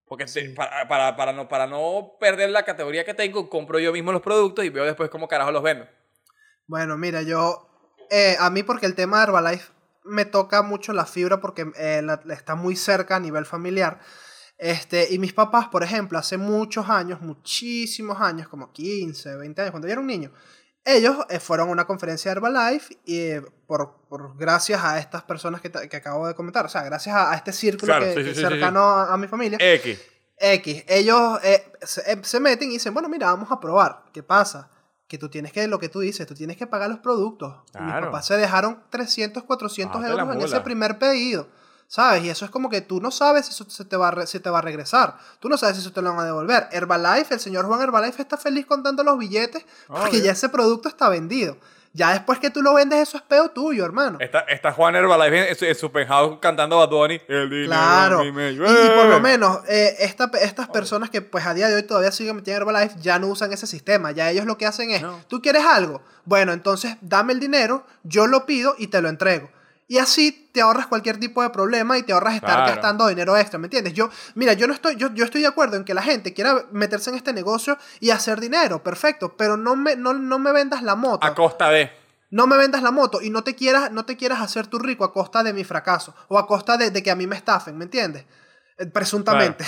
Porque 0.07 0.25
te- 0.25 0.31
Sí. 0.31 0.49
para, 0.55 0.87
para, 0.89 1.17
para, 1.17 1.33
no, 1.33 1.49
para 1.49 1.67
no 1.67 2.17
perder 2.21 2.51
la 2.51 2.65
categoría 2.65 3.05
que 3.05 3.13
tengo, 3.13 3.51
compro 3.51 3.79
yo 3.81 3.93
mismo 3.93 4.13
los 4.13 4.23
productos 4.23 4.65
y 4.65 4.69
veo 4.69 4.85
después 4.85 5.11
cómo 5.11 5.27
carajo 5.27 5.51
los 5.51 5.63
vendo. 5.63 5.87
Bueno, 6.67 6.97
mira, 6.97 7.23
yo. 7.23 7.69
Eh, 8.13 8.37
a 8.39 8.51
mí, 8.51 8.63
porque 8.63 8.87
el 8.87 8.95
tema 8.95 9.17
de 9.19 9.23
Herbalife 9.25 9.73
me 10.05 10.25
toca 10.25 10.63
mucho 10.63 10.93
la 10.93 11.07
fibra 11.07 11.41
porque 11.41 11.71
eh, 11.77 12.03
la- 12.03 12.21
está 12.35 12.55
muy 12.55 12.77
cerca 12.77 13.17
a 13.17 13.21
nivel 13.21 13.47
familiar. 13.47 13.99
Este, 14.59 15.09
y 15.13 15.19
mis 15.19 15.33
papás, 15.33 15.69
por 15.69 15.83
ejemplo, 15.83 16.19
hace 16.19 16.37
muchos 16.37 16.89
años, 16.89 17.21
muchísimos 17.21 18.21
años, 18.21 18.49
como 18.49 18.71
15, 18.73 19.37
20 19.37 19.61
años, 19.63 19.71
cuando 19.73 19.89
yo 19.89 19.93
era 19.93 20.01
un 20.01 20.07
niño, 20.07 20.31
ellos 20.85 21.17
eh, 21.31 21.41
fueron 21.41 21.69
a 21.69 21.73
una 21.73 21.85
conferencia 21.87 22.31
de 22.31 22.37
Herbalife 22.37 22.97
y 23.05 23.19
eh, 23.19 23.43
por, 23.67 24.03
por 24.09 24.37
gracias 24.37 24.83
a 24.85 24.99
estas 24.99 25.23
personas 25.23 25.61
que, 25.61 25.71
que 25.71 25.97
acabo 25.97 26.27
de 26.29 26.35
comentar, 26.35 26.67
o 26.67 26.69
sea, 26.69 26.83
gracias 26.83 27.15
a, 27.17 27.33
a 27.33 27.37
este 27.37 27.53
círculo 27.53 27.93
Claro, 27.93 28.05
que, 28.07 28.11
sí, 28.15 28.17
que 28.19 28.25
sí, 28.25 28.31
es 28.31 28.37
sí, 28.37 28.43
cercano 28.43 28.81
a, 28.83 29.13
a 29.15 29.17
mi 29.17 29.27
familia, 29.29 29.59
X. 29.61 29.99
X, 30.37 30.85
ellos 30.89 31.39
eh, 31.45 31.73
se, 31.83 32.01
eh, 32.13 32.19
se 32.23 32.41
meten 32.41 32.69
y 32.71 32.75
dicen, 32.75 32.93
bueno, 32.93 33.09
mira, 33.09 33.27
vamos 33.27 33.51
a 33.53 33.59
probar. 33.61 34.05
¿Qué 34.13 34.23
pasa? 34.25 34.69
Que 35.13 35.19
tú 35.19 35.29
tienes 35.29 35.53
que, 35.53 35.69
lo 35.69 35.79
que 35.79 35.91
tú 35.91 36.01
dices, 36.01 36.27
tú 36.27 36.35
tienes 36.35 36.57
que 36.57 36.67
pagar 36.67 36.89
los 36.89 37.01
productos. 37.01 37.53
Y 37.75 37.83
mis 37.83 37.91
Claro. 37.93 38.07
papás 38.07 38.25
se 38.29 38.37
dejaron 38.39 38.83
300, 38.89 39.43
400 39.43 39.95
Ah, 39.95 40.01
te 40.01 40.07
la 40.15 40.23
euros 40.23 40.37
en 40.37 40.41
ese 40.41 40.61
primer 40.63 40.99
pedido. 40.99 41.49
¿Sabes? 41.87 42.25
Y 42.25 42.31
eso 42.31 42.47
es 42.47 42.51
como 42.51 42.71
que 42.71 42.81
tú 42.81 42.99
no 42.99 43.11
sabes 43.11 43.45
si 43.45 43.51
eso 43.53 43.69
se 43.69 43.85
te, 43.85 43.99
va 43.99 44.09
a 44.09 44.25
te 44.25 44.49
va 44.49 44.61
a 44.61 44.63
regresar. 44.63 45.19
Tú 45.39 45.51
no 45.51 45.59
sabes 45.59 45.77
si 45.77 45.83
eso 45.83 45.93
te 45.93 46.01
lo 46.01 46.09
van 46.13 46.21
a 46.21 46.25
devolver. 46.25 46.67
Herbalife, 46.73 47.35
el 47.35 47.41
señor 47.41 47.67
Juan 47.67 47.83
Herbalife 47.83 48.23
está 48.23 48.39
feliz 48.39 48.65
contando 48.65 49.05
los 49.05 49.19
billetes 49.19 49.67
porque 49.87 50.09
Obvio. 50.17 50.25
ya 50.25 50.33
ese 50.33 50.49
producto 50.49 50.89
está 50.89 51.11
vendido. 51.11 51.59
Ya 51.95 52.13
después 52.13 52.39
que 52.39 52.49
tú 52.49 52.63
lo 52.63 52.73
vendes, 52.73 53.01
eso 53.01 53.19
es 53.19 53.23
peo 53.23 53.51
tuyo, 53.51 53.85
hermano. 53.85 54.17
Está, 54.21 54.41
está 54.41 54.73
Juan 54.73 54.97
Herbalife 54.97 55.51
en, 55.51 55.55
su- 55.57 55.65
en 55.67 55.75
su 55.75 55.93
penthouse 55.93 56.39
cantando 56.41 56.79
Bad 56.79 56.89
Bunny. 56.89 57.21
El 57.29 57.51
dinero 57.51 57.67
Claro. 57.69 58.25
medio. 58.33 58.65
Y, 58.67 58.87
y 58.87 58.91
por 58.91 59.07
lo 59.07 59.21
menos, 59.21 59.59
eh, 59.69 59.97
esta- 60.01 60.31
estas 60.41 60.69
personas 60.71 61.11
que 61.11 61.21
pues 61.21 61.45
a 61.45 61.53
día 61.53 61.69
de 61.69 61.75
hoy 61.77 61.83
todavía 61.83 62.11
siguen 62.11 62.43
en 62.47 62.53
Herbalife 62.55 62.95
ya 62.99 63.19
no 63.19 63.27
usan 63.27 63.53
ese 63.53 63.67
sistema. 63.67 64.11
Ya 64.13 64.31
ellos 64.31 64.47
lo 64.47 64.57
que 64.57 64.65
hacen 64.65 64.91
es, 64.91 65.03
No. 65.03 65.21
¿tú 65.29 65.43
quieres 65.43 65.65
algo? 65.67 66.01
Bueno, 66.25 66.53
entonces 66.55 66.97
dame 67.03 67.35
el 67.35 67.41
dinero, 67.41 67.85
yo 68.05 68.27
lo 68.27 68.47
pido 68.47 68.75
y 68.79 68.87
te 68.87 69.03
lo 69.03 69.11
entrego. 69.11 69.51
Y 69.93 69.99
así 69.99 70.49
te 70.53 70.63
ahorras 70.63 70.87
cualquier 70.87 71.21
tipo 71.21 71.43
de 71.43 71.51
problema 71.51 71.99
y 71.99 72.03
te 72.03 72.15
ahorras 72.15 72.37
estar 72.37 72.49
Claro. 72.49 72.71
gastando 72.73 73.07
dinero 73.09 73.37
extra, 73.37 73.59
¿me 73.59 73.67
entiendes? 73.67 73.93
Yo, 73.93 74.09
mira, 74.35 74.55
yo 74.55 74.67
no 74.67 74.73
estoy, 74.73 74.97
yo, 74.97 75.13
yo 75.13 75.27
estoy 75.27 75.43
de 75.43 75.49
acuerdo 75.49 75.77
en 75.77 75.85
que 75.85 75.93
la 75.93 76.01
gente 76.03 76.33
quiera 76.33 76.65
meterse 76.73 77.11
en 77.11 77.17
este 77.17 77.35
negocio 77.35 77.77
y 78.01 78.09
hacer 78.09 78.41
dinero, 78.41 78.83
perfecto, 78.83 79.37
pero 79.37 79.59
no 79.59 79.77
me, 79.77 79.95
no, 79.97 80.15
no 80.15 80.39
me 80.39 80.51
vendas 80.53 80.83
la 80.83 80.95
moto. 80.95 81.27
A 81.27 81.35
costa 81.35 81.69
de. 81.69 81.91
No 82.31 82.47
me 82.47 82.57
vendas 82.57 82.83
la 82.83 82.91
moto 82.91 83.21
y 83.21 83.29
no 83.29 83.45
te 83.45 83.55
quieras, 83.55 83.93
no 83.93 84.07
te 84.07 84.17
quieras 84.17 84.41
hacer 84.41 84.67
tú 84.67 84.79
rico 84.79 85.05
a 85.05 85.13
costa 85.13 85.43
de 85.43 85.53
mi 85.53 85.63
fracaso 85.63 86.15
o 86.29 86.39
a 86.39 86.47
costa 86.47 86.79
de, 86.79 86.91
de 86.91 87.03
que 87.03 87.11
a 87.11 87.15
mí 87.15 87.27
me 87.27 87.37
estafen, 87.37 87.77
¿me 87.77 87.85
entiendes? 87.85 88.25
Eh, 88.79 88.87
Presuntamente. 88.87 89.65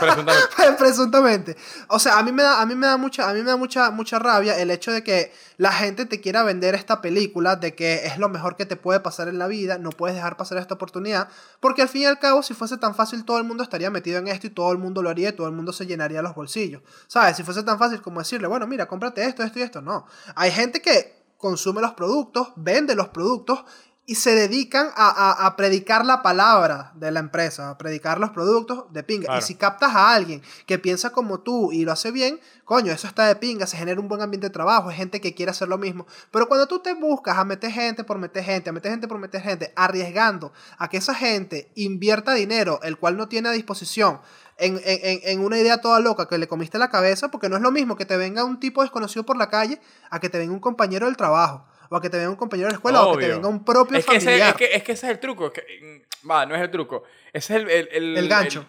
Presuntamente. 0.00 0.48
Presuntamente. 0.78 1.56
O 1.88 1.98
sea, 1.98 2.18
a 2.18 2.22
mí 2.22 2.32
me 2.32 2.42
da, 2.42 2.60
a 2.60 2.66
mí 2.66 2.74
me 2.74 2.86
da 2.86 2.96
mucha, 2.96 3.28
a 3.28 3.34
mí 3.34 3.40
me 3.40 3.50
da 3.50 3.56
mucha, 3.56 3.90
mucha 3.90 4.18
rabia 4.18 4.58
el 4.58 4.70
hecho 4.70 4.90
de 4.90 5.04
que 5.04 5.32
la 5.56 5.72
gente 5.72 6.06
te 6.06 6.20
quiera 6.20 6.42
vender 6.42 6.74
esta 6.74 7.00
película 7.00 7.56
de 7.56 7.74
que 7.74 8.06
es 8.06 8.18
lo 8.18 8.28
mejor 8.28 8.56
que 8.56 8.64
te 8.64 8.76
puede 8.76 9.00
pasar 9.00 9.28
en 9.28 9.38
la 9.38 9.46
vida, 9.46 9.78
no 9.78 9.90
puedes 9.90 10.16
dejar 10.16 10.36
pasar 10.36 10.58
esta 10.58 10.74
oportunidad, 10.74 11.28
porque 11.60 11.82
al 11.82 11.88
fin 11.88 12.02
y 12.02 12.06
al 12.06 12.18
cabo, 12.18 12.42
si 12.42 12.54
fuese 12.54 12.78
tan 12.78 12.94
fácil, 12.94 13.24
todo 13.24 13.38
el 13.38 13.44
mundo 13.44 13.62
estaría 13.62 13.90
metido 13.90 14.18
en 14.18 14.28
esto 14.28 14.46
y 14.46 14.50
todo 14.50 14.72
el 14.72 14.78
mundo 14.78 15.02
lo 15.02 15.10
haría 15.10 15.30
y 15.30 15.32
todo 15.32 15.46
el 15.46 15.52
mundo 15.52 15.72
se 15.72 15.86
llenaría 15.86 16.22
los 16.22 16.34
bolsillos. 16.34 16.82
¿Sabes? 17.06 17.36
Si 17.36 17.42
fuese 17.42 17.62
tan 17.62 17.78
fácil 17.78 18.00
como 18.00 18.20
decirle, 18.20 18.48
bueno, 18.48 18.66
mira, 18.66 18.86
cómprate 18.86 19.24
esto, 19.24 19.42
esto 19.42 19.58
y 19.58 19.62
esto, 19.62 19.82
no. 19.82 20.06
Hay 20.34 20.50
gente 20.50 20.80
que 20.80 21.18
consume 21.36 21.80
los 21.80 21.92
productos, 21.92 22.48
vende 22.56 22.94
los 22.94 23.08
productos 23.08 23.64
y 24.10 24.14
se 24.14 24.34
dedican 24.34 24.88
a, 24.96 25.10
a- 25.10 25.46
a 25.46 25.54
predicar 25.54 26.02
la 26.06 26.22
palabra 26.22 26.92
de 26.94 27.10
la 27.10 27.20
empresa, 27.20 27.68
a 27.68 27.76
predicar 27.76 28.18
los 28.18 28.30
productos 28.30 28.86
de 28.90 29.02
pinga. 29.02 29.26
Claro. 29.26 29.38
Y 29.38 29.42
si 29.42 29.54
captas 29.54 29.94
a 29.94 30.14
alguien 30.14 30.40
que 30.64 30.78
piensa 30.78 31.10
como 31.10 31.40
tú 31.40 31.72
y 31.72 31.84
lo 31.84 31.92
hace 31.92 32.10
bien, 32.10 32.40
coño, 32.64 32.90
eso 32.90 33.06
está 33.06 33.26
de 33.26 33.36
pinga, 33.36 33.66
se 33.66 33.76
genera 33.76 34.00
un 34.00 34.08
buen 34.08 34.22
ambiente 34.22 34.46
de 34.46 34.52
trabajo, 34.52 34.90
es 34.90 34.96
gente 34.96 35.20
que 35.20 35.34
quiere 35.34 35.50
hacer 35.50 35.68
lo 35.68 35.76
mismo. 35.76 36.06
Pero 36.30 36.48
cuando 36.48 36.66
tú 36.66 36.78
te 36.80 36.94
buscas 36.94 37.36
a 37.36 37.44
meter 37.44 37.70
gente 37.70 38.02
por 38.02 38.16
meter 38.18 38.42
gente, 38.44 38.70
a 38.70 38.72
meter 38.72 38.90
gente 38.92 39.08
por 39.08 39.18
meter 39.18 39.42
gente, 39.42 39.74
arriesgando 39.76 40.54
a 40.78 40.88
que 40.88 40.96
esa 40.96 41.14
gente 41.14 41.70
invierta 41.74 42.32
dinero, 42.32 42.80
el 42.82 42.96
cual 42.96 43.18
no 43.18 43.28
tiene 43.28 43.50
a 43.50 43.52
disposición, 43.52 44.20
en, 44.56 44.76
en- 44.84 45.00
en- 45.02 45.20
en 45.22 45.40
una 45.44 45.58
idea 45.58 45.82
toda 45.82 46.00
loca 46.00 46.26
que 46.28 46.38
le 46.38 46.48
comiste 46.48 46.78
la 46.78 46.88
cabeza, 46.88 47.28
porque 47.30 47.48
no 47.50 47.56
es 47.56 47.62
lo 47.62 47.70
mismo 47.70 47.94
que 47.96 48.06
te 48.06 48.16
venga 48.16 48.42
un 48.44 48.58
tipo 48.58 48.80
desconocido 48.82 49.24
por 49.26 49.36
la 49.36 49.50
calle 49.50 49.80
a 50.10 50.18
que 50.18 50.30
te 50.30 50.38
venga 50.38 50.52
un 50.54 50.60
compañero 50.60 51.04
del 51.06 51.16
trabajo, 51.18 51.64
o 51.90 51.96
a 51.96 52.00
que 52.02 52.10
te 52.10 52.16
venga 52.18 52.30
un 52.30 52.36
compañero 52.36 52.68
de 52.68 52.72
la 52.72 52.76
escuela, 52.76 53.02
o 53.02 53.10
a 53.10 53.14
que 53.14 53.18
te 53.20 53.24
Obvio. 53.26 53.36
venga 53.36 53.48
un 53.48 53.64
propio 53.64 53.98
Es 53.98 54.04
que, 54.06 54.16
ese, 54.16 54.26
familiar. 54.26 54.48
es, 54.50 54.54
que, 54.56 54.64
es 54.76 54.82
que 54.82 54.92
ese 54.92 55.06
es 55.06 55.12
el 55.12 55.18
truco. 55.20 55.52
mm, 55.82 56.28
va, 56.30 56.46
no 56.46 56.54
es 56.54 56.60
el 56.62 56.70
truco. 56.70 57.04
Ese 57.32 57.56
es 57.56 57.62
el, 57.62 57.70
el, 57.70 57.88
el, 57.92 58.16
El 58.18 58.28
gancho. 58.28 58.64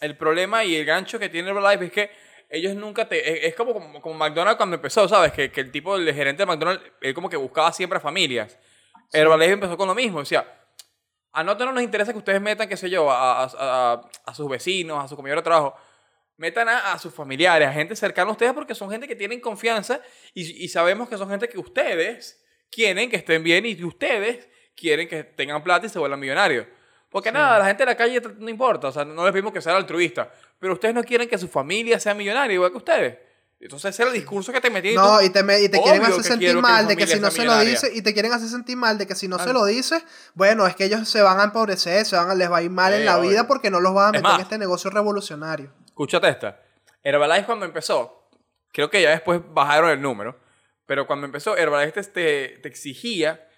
El, 0.00 0.10
el 0.10 0.16
problema 0.16 0.64
y 0.64 0.74
el 0.76 0.84
gancho 0.84 1.18
que 1.18 1.28
tiene 1.28 1.50
Herbalife 1.50 1.84
es 1.86 1.92
que 1.92 2.10
ellos 2.50 2.74
nunca 2.74 3.08
te. 3.08 3.18
Es, 3.46 3.50
es 3.50 3.54
como, 3.54 3.72
como, 3.72 4.00
como 4.00 4.14
McDonald's 4.14 4.56
cuando 4.56 4.76
empezó, 4.76 5.08
¿sabes? 5.08 5.32
Que, 5.32 5.50
que 5.50 5.60
el 5.60 5.70
tipo, 5.70 5.96
el 5.96 6.12
gerente 6.14 6.42
de 6.42 6.46
McDonald's, 6.46 6.82
él 7.00 7.14
como 7.14 7.28
que 7.30 7.36
buscaba 7.36 7.72
siempre 7.72 7.96
a 7.98 8.00
familias. 8.00 8.58
Herbalife 9.12 9.52
empezó 9.52 9.76
con 9.76 9.88
lo 9.88 9.94
mismo. 9.94 10.20
Decía, 10.20 10.46
a 11.32 11.42
nosotros 11.44 11.68
no 11.68 11.74
nos 11.74 11.82
interesa 11.82 12.12
que 12.12 12.18
ustedes 12.18 12.40
metan, 12.40 12.68
qué 12.68 12.76
sé 12.76 12.90
yo, 12.90 13.10
a, 13.10 13.44
a, 13.44 13.50
a- 13.58 14.00
a 14.26 14.34
sus 14.34 14.48
vecinos, 14.48 15.02
a 15.02 15.08
su 15.08 15.16
compañero 15.16 15.40
de 15.40 15.44
trabajo. 15.44 15.74
Metan 16.36 16.68
a, 16.68 16.92
a 16.94 16.98
sus 16.98 17.14
familiares, 17.14 17.68
a 17.68 17.72
gente 17.72 17.94
cercana 17.94 18.28
a 18.30 18.32
ustedes, 18.32 18.52
porque 18.52 18.74
son 18.74 18.90
gente 18.90 19.06
que 19.06 19.14
tienen 19.16 19.40
confianza 19.40 20.00
y, 20.34 20.64
y 20.64 20.68
sabemos 20.68 21.08
que 21.08 21.16
son 21.16 21.28
gente 21.30 21.48
que 21.48 21.58
ustedes 21.58 22.41
quieren 22.72 23.10
que 23.10 23.16
estén 23.16 23.42
bien 23.44 23.66
y 23.66 23.76
que 23.76 23.84
ustedes 23.84 24.48
quieren 24.74 25.06
que 25.08 25.22
tengan 25.24 25.62
plata 25.62 25.86
y 25.86 25.88
se 25.90 25.98
vuelvan 25.98 26.18
millonarios. 26.18 26.66
Porque 27.10 27.30
nada, 27.30 27.58
la 27.58 27.66
gente 27.66 27.82
de 27.82 27.90
la 27.90 27.96
calle 27.96 28.22
no 28.38 28.48
importa, 28.48 28.88
o 28.88 28.92
sea, 28.92 29.04
no 29.04 29.22
les 29.24 29.32
pedimos 29.32 29.52
que 29.52 29.60
sea 29.60 29.76
altruista, 29.76 30.30
pero 30.58 30.72
ustedes 30.72 30.94
no 30.94 31.04
quieren 31.04 31.28
que 31.28 31.36
su 31.36 31.46
familia 31.46 32.00
sea 32.00 32.14
millonaria 32.14 32.54
igual 32.54 32.70
que 32.70 32.78
ustedes. 32.78 33.18
Entonces 33.60 33.90
ese 33.94 34.02
era 34.02 34.10
el 34.10 34.16
discurso 34.18 34.50
que 34.52 34.60
te 34.60 34.70
metí. 34.70 34.92
No, 34.94 35.22
y 35.22 35.30
te, 35.30 35.42
me- 35.44 35.60
y 35.60 35.68
te 35.68 35.80
quieren 35.80 36.02
hacer 36.02 36.16
que 36.16 36.22
sentir 36.24 36.54
que 36.54 36.60
mal 36.60 36.84
mi 36.84 36.88
de 36.88 36.96
que 36.96 37.06
si 37.06 37.20
no 37.20 37.30
se 37.30 37.44
lo 37.44 37.52
millonaria. 37.52 37.70
dice, 37.70 37.90
y 37.94 38.02
te 38.02 38.12
quieren 38.12 38.32
hacer 38.32 38.48
sentir 38.48 38.76
mal 38.76 38.98
de 38.98 39.06
que 39.06 39.14
si 39.14 39.28
no 39.28 39.38
se 39.38 39.52
lo 39.52 39.64
dices, 39.66 40.04
bueno, 40.34 40.66
es 40.66 40.74
que 40.74 40.86
ellos 40.86 41.08
se 41.08 41.22
van 41.22 41.38
a 41.38 41.44
empobrecer, 41.44 42.04
se 42.06 42.16
van 42.16 42.30
a, 42.30 42.34
les 42.34 42.50
va 42.50 42.56
a 42.56 42.62
ir 42.62 42.70
mal 42.70 42.92
en 42.94 43.00
Sí, 43.00 43.04
la 43.04 43.18
obvio. 43.18 43.30
vida 43.30 43.46
porque 43.46 43.70
no 43.70 43.78
los 43.78 43.94
vas 43.94 44.14
a 44.14 44.16
Es 44.16 44.22
meter 44.22 44.34
en 44.36 44.40
este 44.40 44.58
negocio 44.58 44.90
revolucionario. 44.90 45.70
Escúchate 45.86 46.28
esta. 46.28 46.60
Herbalife 47.04 47.44
cuando 47.46 47.66
empezó, 47.66 48.26
creo 48.72 48.90
que 48.90 49.00
ya 49.02 49.10
después 49.10 49.40
bajaron 49.52 49.90
el 49.90 50.00
número, 50.02 50.40
pero 50.92 51.06
cuando 51.06 51.24
empezó, 51.24 51.56
Herbalife 51.56 52.02
te, 52.02 52.10
te, 52.10 52.58
te 52.58 52.68
exigía 52.68 53.48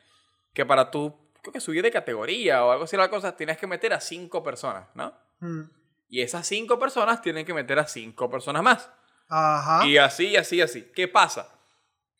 que 0.52 0.64
para 0.64 0.92
tú, 0.92 1.32
creo 1.42 1.52
que 1.52 1.58
subir 1.58 1.82
de 1.82 1.90
categoría 1.90 2.64
o 2.64 2.70
algo 2.70 2.84
así 2.84 2.96
la 2.96 3.10
cosa, 3.10 3.36
tienes 3.36 3.58
que 3.58 3.66
meter 3.66 3.92
a 3.92 3.98
cinco 3.98 4.44
personas, 4.44 4.86
¿no? 4.94 5.12
Mm. 5.40 5.62
Y 6.06 6.20
esas 6.20 6.46
cinco 6.46 6.78
personas 6.78 7.20
tienen 7.22 7.44
que 7.44 7.52
meter 7.52 7.80
a 7.80 7.88
cinco 7.88 8.30
personas 8.30 8.62
más. 8.62 8.88
Ajá. 9.28 9.84
Y 9.84 9.98
así, 9.98 10.28
y 10.28 10.36
así, 10.36 10.58
y 10.58 10.60
así. 10.60 10.92
¿Qué 10.94 11.08
pasa? 11.08 11.58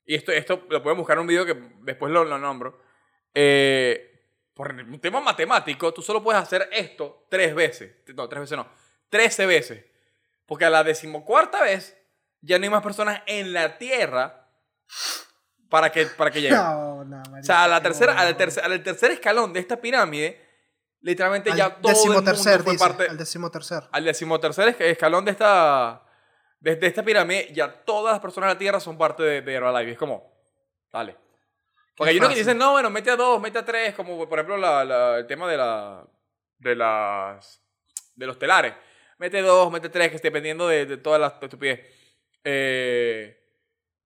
Y 0.04 0.16
esto, 0.16 0.32
esto 0.32 0.66
lo 0.68 0.82
pueden 0.82 0.98
buscar 0.98 1.16
en 1.16 1.20
un 1.20 1.28
video 1.28 1.46
que 1.46 1.62
después 1.82 2.10
lo, 2.10 2.24
lo 2.24 2.36
nombro. 2.36 2.82
Eh, 3.32 4.32
por 4.52 4.72
un 4.72 4.98
tema 4.98 5.20
matemático, 5.20 5.94
tú 5.94 6.02
solo 6.02 6.24
puedes 6.24 6.42
hacer 6.42 6.68
esto 6.72 7.28
tres 7.30 7.54
veces. 7.54 7.98
No, 8.16 8.28
tres 8.28 8.40
veces 8.40 8.58
no. 8.58 8.66
Trece 9.08 9.46
veces. 9.46 9.84
Porque 10.44 10.64
a 10.64 10.70
la 10.70 10.82
decimocuarta 10.82 11.62
vez 11.62 11.96
ya 12.40 12.58
no 12.58 12.64
hay 12.64 12.70
más 12.70 12.82
personas 12.82 13.22
en 13.26 13.52
la 13.52 13.78
Tierra 13.78 14.43
para 15.68 15.90
que, 15.90 16.06
para 16.06 16.30
que 16.30 16.40
lleguen. 16.40 16.58
No, 16.62 17.04
no, 17.04 17.22
O 17.38 17.42
sea, 17.42 17.64
a 17.64 17.68
la 17.68 17.82
tercera, 17.82 18.18
al 18.18 18.36
tercer, 18.36 18.64
al 18.64 18.82
tercer 18.82 19.10
escalón 19.12 19.52
de 19.52 19.60
esta 19.60 19.80
pirámide, 19.80 20.40
literalmente 21.00 21.50
Al 21.50 21.56
ya 21.56 21.74
todo 21.76 21.92
el 21.92 21.98
mundo 22.10 22.20
decimotercer, 22.32 22.62
fue 22.62 22.72
dice, 22.72 22.84
parte 22.84 23.06
al 23.08 23.18
decimotercer. 23.18 23.82
al 23.92 24.04
decimotercer 24.04 24.68
esc- 24.68 24.80
escalón 24.84 25.24
de 25.24 25.30
esta, 25.32 26.02
de, 26.60 26.76
de 26.76 26.86
esta 26.86 27.02
pirámide, 27.02 27.50
ya 27.52 27.70
todas 27.84 28.12
las 28.14 28.20
personas 28.20 28.48
de 28.48 28.54
la 28.54 28.58
Tierra 28.58 28.80
son 28.80 28.96
parte 28.96 29.22
de, 29.22 29.42
de 29.42 29.52
Herbalife. 29.54 29.92
Es 29.92 29.98
como, 29.98 30.32
dale. 30.92 31.16
Porque 31.96 32.10
hay 32.10 32.16
unos 32.18 32.30
que 32.30 32.36
dicen, 32.38 32.56
no, 32.58 32.72
bueno, 32.72 32.90
mete 32.90 33.10
a 33.10 33.16
dos, 33.16 33.40
mete 33.40 33.58
a 33.58 33.64
tres, 33.64 33.94
como 33.94 34.28
por 34.28 34.38
ejemplo 34.38 34.56
la- 34.56 34.84
la- 34.84 35.18
el 35.18 35.26
tema 35.26 35.48
de 35.50 35.56
la, 35.56 36.04
de 36.58 36.74
las 36.76 37.60
de 38.14 38.26
los 38.26 38.38
telares. 38.38 38.72
Mete 39.18 39.42
dos, 39.42 39.70
mete 39.70 39.88
tres, 39.90 40.08
que 40.10 40.16
esté 40.16 40.28
dependiendo 40.28 40.66
de, 40.68 40.86
de 40.86 40.96
todas 40.96 41.20
las 41.20 41.34
estupidez. 41.42 41.80
Eh, 42.42 43.43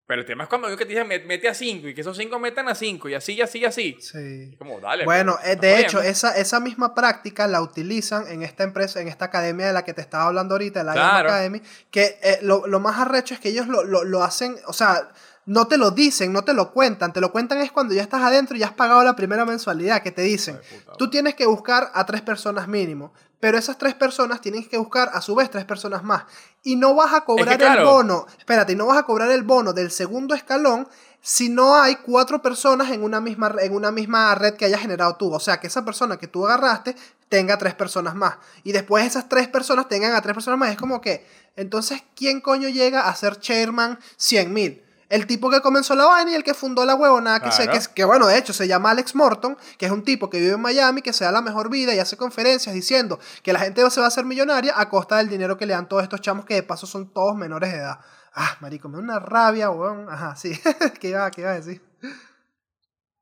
pero 0.09 0.21
el 0.21 0.25
tema 0.25 0.45
es 0.45 0.49
cuando 0.49 0.67
yo 0.67 0.75
que 0.75 0.87
te 0.87 1.05
"Met- 1.05 1.25
mete 1.25 1.47
a 1.47 1.53
cinco 1.53 1.87
y 1.87 1.93
que 1.93 2.01
esos 2.01 2.17
cinco 2.17 2.39
metan 2.39 2.67
a 2.67 2.73
cinco 2.73 3.07
y 3.09 3.13
así, 3.13 3.33
y 3.33 3.41
así, 3.43 3.59
y 3.59 3.65
así. 3.65 3.95
Sí. 4.01 4.55
Como, 4.57 4.79
dale. 4.79 5.05
Bueno, 5.05 5.37
pero 5.39 5.53
eh, 5.53 5.55
de 5.55 5.79
hecho, 5.81 6.01
esa, 6.01 6.35
esa 6.35 6.59
misma 6.59 6.95
práctica 6.95 7.45
la 7.45 7.61
utilizan 7.61 8.27
en 8.27 8.41
esta 8.41 8.63
empresa, 8.63 8.99
en 9.01 9.07
esta 9.07 9.25
academia 9.25 9.67
de 9.67 9.73
la 9.73 9.85
que 9.85 9.93
te 9.93 10.01
estaba 10.01 10.25
hablando 10.25 10.55
ahorita, 10.55 10.83
la 10.83 10.93
Claro. 10.93 11.29
Academy, 11.29 11.61
que 11.91 12.17
eh, 12.23 12.39
lo, 12.41 12.65
lo 12.65 12.79
más 12.79 12.97
arrecho 12.99 13.35
es 13.35 13.39
que 13.39 13.49
ellos 13.49 13.67
lo, 13.67 13.83
lo, 13.83 14.03
lo 14.03 14.23
hacen, 14.23 14.55
o 14.65 14.73
sea, 14.73 15.09
no 15.49 15.67
te 15.67 15.79
lo 15.79 15.89
dicen, 15.89 16.31
no 16.31 16.43
te 16.43 16.53
lo 16.53 16.71
cuentan, 16.71 17.11
te 17.11 17.19
lo 17.19 17.31
cuentan 17.31 17.57
es 17.57 17.71
cuando 17.71 17.95
ya 17.95 18.03
estás 18.03 18.21
adentro 18.21 18.55
y 18.55 18.59
ya 18.59 18.67
has 18.67 18.73
pagado 18.73 19.03
la 19.03 19.15
primera 19.15 19.45
mensualidad, 19.45 20.03
que 20.03 20.11
te 20.11 20.21
dicen, 20.21 20.61
tú 20.99 21.09
tienes 21.09 21.33
que 21.33 21.47
buscar 21.47 21.89
a 21.95 22.05
tres 22.05 22.21
personas 22.21 22.67
mínimo, 22.67 23.13
pero 23.39 23.57
esas 23.57 23.79
tres 23.79 23.95
personas 23.95 24.41
tienen 24.41 24.63
que 24.69 24.77
buscar 24.77 25.09
a 25.11 25.21
su 25.21 25.33
vez 25.33 25.49
tres 25.49 25.65
personas 25.65 26.03
más. 26.03 26.25
Y 26.61 26.75
no 26.75 26.93
vas 26.93 27.15
a 27.15 27.21
cobrar 27.21 27.53
el 27.53 27.57
claro. 27.57 27.83
bono, 27.83 28.27
espérate, 28.37 28.73
y 28.73 28.75
no 28.75 28.85
vas 28.85 28.99
a 28.99 29.03
cobrar 29.03 29.31
el 29.31 29.41
bono 29.41 29.73
del 29.73 29.89
segundo 29.89 30.35
escalón 30.35 30.87
si 31.19 31.49
no 31.49 31.75
hay 31.75 31.95
cuatro 31.95 32.43
personas 32.43 32.91
en 32.91 33.03
una 33.03 33.19
misma, 33.19 33.55
en 33.59 33.73
una 33.73 33.89
misma 33.89 34.35
red 34.35 34.53
que 34.53 34.65
hayas 34.65 34.81
generado 34.81 35.15
tú. 35.15 35.33
O 35.33 35.39
sea, 35.39 35.59
que 35.59 35.65
esa 35.65 35.83
persona 35.83 36.17
que 36.17 36.27
tú 36.27 36.45
agarraste 36.45 36.95
tenga 37.27 37.57
tres 37.57 37.73
personas 37.73 38.13
más. 38.13 38.35
Y 38.63 38.71
después 38.71 39.03
esas 39.03 39.27
tres 39.27 39.47
personas 39.47 39.87
tengan 39.87 40.13
a 40.13 40.21
tres 40.21 40.35
personas 40.35 40.59
más. 40.59 40.69
Es 40.69 40.77
como 40.77 41.01
que, 41.01 41.25
entonces, 41.55 42.03
¿quién 42.15 42.39
coño 42.39 42.69
llega 42.69 43.09
a 43.09 43.15
ser 43.15 43.39
chairman 43.39 43.97
100 44.17 44.53
mil? 44.53 44.83
El 45.09 45.25
tipo 45.25 45.49
que 45.49 45.59
comenzó 45.61 45.95
la 45.95 46.05
vaina 46.05 46.31
y 46.31 46.35
el 46.35 46.43
que 46.43 46.53
fundó 46.53 46.85
la 46.85 46.93
huevonada, 46.95 47.39
que, 47.39 47.51
se- 47.51 47.63
Claro. 47.63 47.79
que, 47.79 47.93
que 47.95 48.05
bueno, 48.05 48.27
de 48.27 48.37
hecho 48.37 48.53
se 48.53 48.67
llama 48.67 48.91
Alex 48.91 49.15
Morton, 49.15 49.57
que 49.77 49.87
es 49.87 49.91
un 49.91 50.03
tipo 50.03 50.29
que 50.29 50.39
vive 50.39 50.53
en 50.53 50.61
Miami, 50.61 51.01
que 51.01 51.13
se 51.13 51.25
da 51.25 51.31
la 51.31 51.41
mejor 51.41 51.69
vida 51.71 51.93
y 51.95 51.99
hace 51.99 52.15
conferencias 52.15 52.75
diciendo 52.75 53.19
que 53.41 53.51
la 53.51 53.59
gente 53.59 53.89
se 53.89 53.99
va 53.99 54.05
a 54.05 54.09
hacer 54.09 54.23
millonaria 54.25 54.73
a 54.79 54.87
costa 54.87 55.17
del 55.17 55.27
dinero 55.27 55.57
que 55.57 55.65
le 55.65 55.73
dan 55.73 55.89
todos 55.89 56.03
estos 56.03 56.21
chamos 56.21 56.45
que 56.45 56.53
de 56.53 56.63
paso 56.63 56.85
son 56.85 57.11
todos 57.11 57.35
menores 57.35 57.71
de 57.71 57.79
edad. 57.79 57.99
Ah, 58.35 58.55
marico, 58.61 58.87
me 58.87 58.97
da 58.97 59.03
una 59.03 59.19
rabia, 59.19 59.71
weón. 59.71 60.07
Ajá, 60.09 60.35
sí. 60.35 60.51
¿Qué 61.01 61.09
iba, 61.09 61.29
qué 61.31 61.41
iba 61.41 61.49
a 61.51 61.55
decir? 61.55 61.81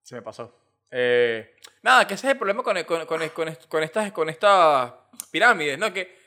Se 0.04 0.16
me 0.16 0.22
pasó. 0.22 0.54
Eh, 0.92 1.56
nada, 1.84 2.06
que 2.08 2.14
ese 2.16 2.28
es 2.28 2.32
el 2.34 2.38
problema 2.38 2.64
con, 2.64 2.76
con, 2.84 3.06
con, 3.06 3.30
con, 3.30 3.58
con 3.70 3.84
estas, 3.84 4.12
con 4.12 4.30
estas 4.30 4.92
pirámides, 5.32 5.78
¿no? 5.80 5.92
Que, 5.94 6.18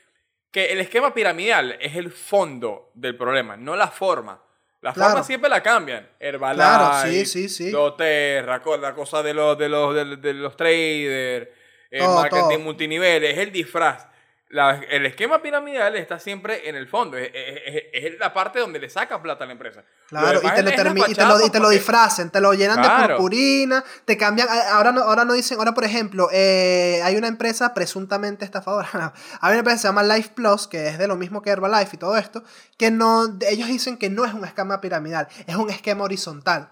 que 0.51 0.71
el 0.71 0.79
esquema 0.81 1.13
piramidal 1.13 1.77
es 1.79 1.95
el 1.95 2.11
fondo 2.11 2.91
del 2.93 3.15
problema, 3.17 3.55
no 3.57 3.75
la 3.75 3.87
forma. 3.89 4.41
La 4.81 4.93
Claro. 4.93 5.11
forma 5.11 5.23
siempre 5.23 5.49
la 5.49 5.61
cambian. 5.61 6.07
Herbalife, 6.19 6.55
Claro, 6.63 7.09
sí, 7.09 7.25
sí, 7.25 7.49
sí. 7.49 7.69
Doterra, 7.71 8.61
la 8.79 8.93
cosa 8.95 9.21
de 9.21 9.33
los, 9.33 9.57
de 9.57 9.69
los, 9.69 9.93
de, 9.95 10.15
de 10.17 10.33
los 10.33 10.57
traders, 10.57 11.47
el 11.91 11.99
Todo, 11.99 12.15
marketing 12.15 12.41
todo. 12.49 12.59
multinivel, 12.59 13.23
es 13.23 13.37
el 13.37 13.51
disfraz. 13.51 14.07
La- 14.51 14.81
el 14.89 15.05
esquema 15.05 15.41
piramidal 15.41 15.95
está 15.95 16.19
siempre 16.19 16.67
en 16.69 16.75
el 16.75 16.87
fondo, 16.87 17.17
es, 17.17 17.31
es- 17.33 17.83
es- 17.93 18.19
la 18.19 18.33
parte 18.33 18.59
donde 18.59 18.79
le 18.79 18.89
saca 18.89 19.21
plata 19.21 19.45
a 19.45 19.47
la 19.47 19.53
empresa. 19.53 19.83
Claro, 20.09 20.39
y 20.43 20.47
te, 20.55 20.63
lo 20.63 20.69
termi- 20.89 21.09
y 21.09 21.15
te 21.15 21.21
lo, 21.25 21.45
y 21.45 21.49
te 21.49 21.59
lo 21.59 21.69
disfracen, 21.69 22.29
te 22.31 22.41
lo 22.41 22.53
llenan 22.53 22.81
de 22.81 22.87
purpurina, 23.15 23.83
te 24.03 24.17
cambian, 24.17 24.47
ahora 24.71 24.91
no, 24.91 25.01
ahora 25.03 25.23
no 25.23 25.33
dicen, 25.33 25.57
ahora 25.57 25.73
por 25.73 25.85
ejemplo, 25.85 26.27
eh, 26.33 26.99
hay 27.03 27.15
una 27.15 27.27
empresa 27.29 27.73
presuntamente 27.73 28.43
estafadora, 28.43 29.13
hay 29.41 29.51
una 29.51 29.59
empresa 29.59 29.75
que 29.77 29.81
se 29.83 29.87
llama 29.87 30.03
Life 30.03 30.31
Plus, 30.35 30.67
que 30.67 30.87
es 30.89 30.97
de 30.97 31.07
lo 31.07 31.15
mismo 31.15 31.41
que 31.41 31.49
Herbalife 31.49 31.95
y 31.95 31.99
todo 31.99 32.17
esto, 32.17 32.43
que 32.77 32.91
no, 32.91 33.37
ellos 33.49 33.67
dicen 33.69 33.97
que 33.97 34.09
no 34.09 34.25
es 34.25 34.33
un 34.33 34.43
esquema 34.43 34.81
piramidal, 34.81 35.27
es 35.47 35.55
un 35.55 35.69
esquema 35.69 36.03
horizontal. 36.03 36.69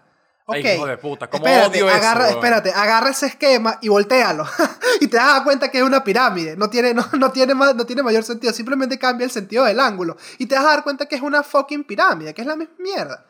Ok, 0.49 0.55
Ay, 0.55 0.67
hijo 0.75 0.85
de 0.88 0.97
puta, 0.97 1.29
cómo 1.29 1.45
espérate, 1.45 1.77
odio 1.83 1.88
eso, 1.89 1.97
agarra, 1.97 2.23
weón. 2.25 2.35
espérate, 2.35 2.71
agarra 2.71 3.09
ese 3.12 3.27
esquema 3.27 3.77
y 3.81 3.88
voltealo. 3.89 4.45
y 4.99 5.07
te 5.07 5.17
das 5.17 5.41
cuenta 5.41 5.69
que 5.69 5.77
es 5.77 5.83
una 5.83 6.03
pirámide. 6.03 6.55
No 6.57 6.69
tiene, 6.69 6.93
no, 6.93 7.05
no, 7.19 7.31
tiene 7.31 7.53
más, 7.55 7.75
no 7.75 7.85
tiene 7.85 8.01
mayor 8.03 8.23
sentido. 8.23 8.51
Simplemente 8.53 8.97
cambia 8.97 9.25
el 9.25 9.31
sentido 9.31 9.65
del 9.65 9.79
ángulo. 9.79 10.17
Y 10.39 10.45
te 10.47 10.55
vas 10.55 10.65
a 10.65 10.67
dar 10.69 10.83
cuenta 10.83 11.05
que 11.05 11.15
es 11.15 11.21
una 11.21 11.43
fucking 11.43 11.83
pirámide, 11.83 12.33
que 12.33 12.41
es 12.41 12.47
la 12.47 12.55
misma 12.55 12.73
mierda. 12.79 13.25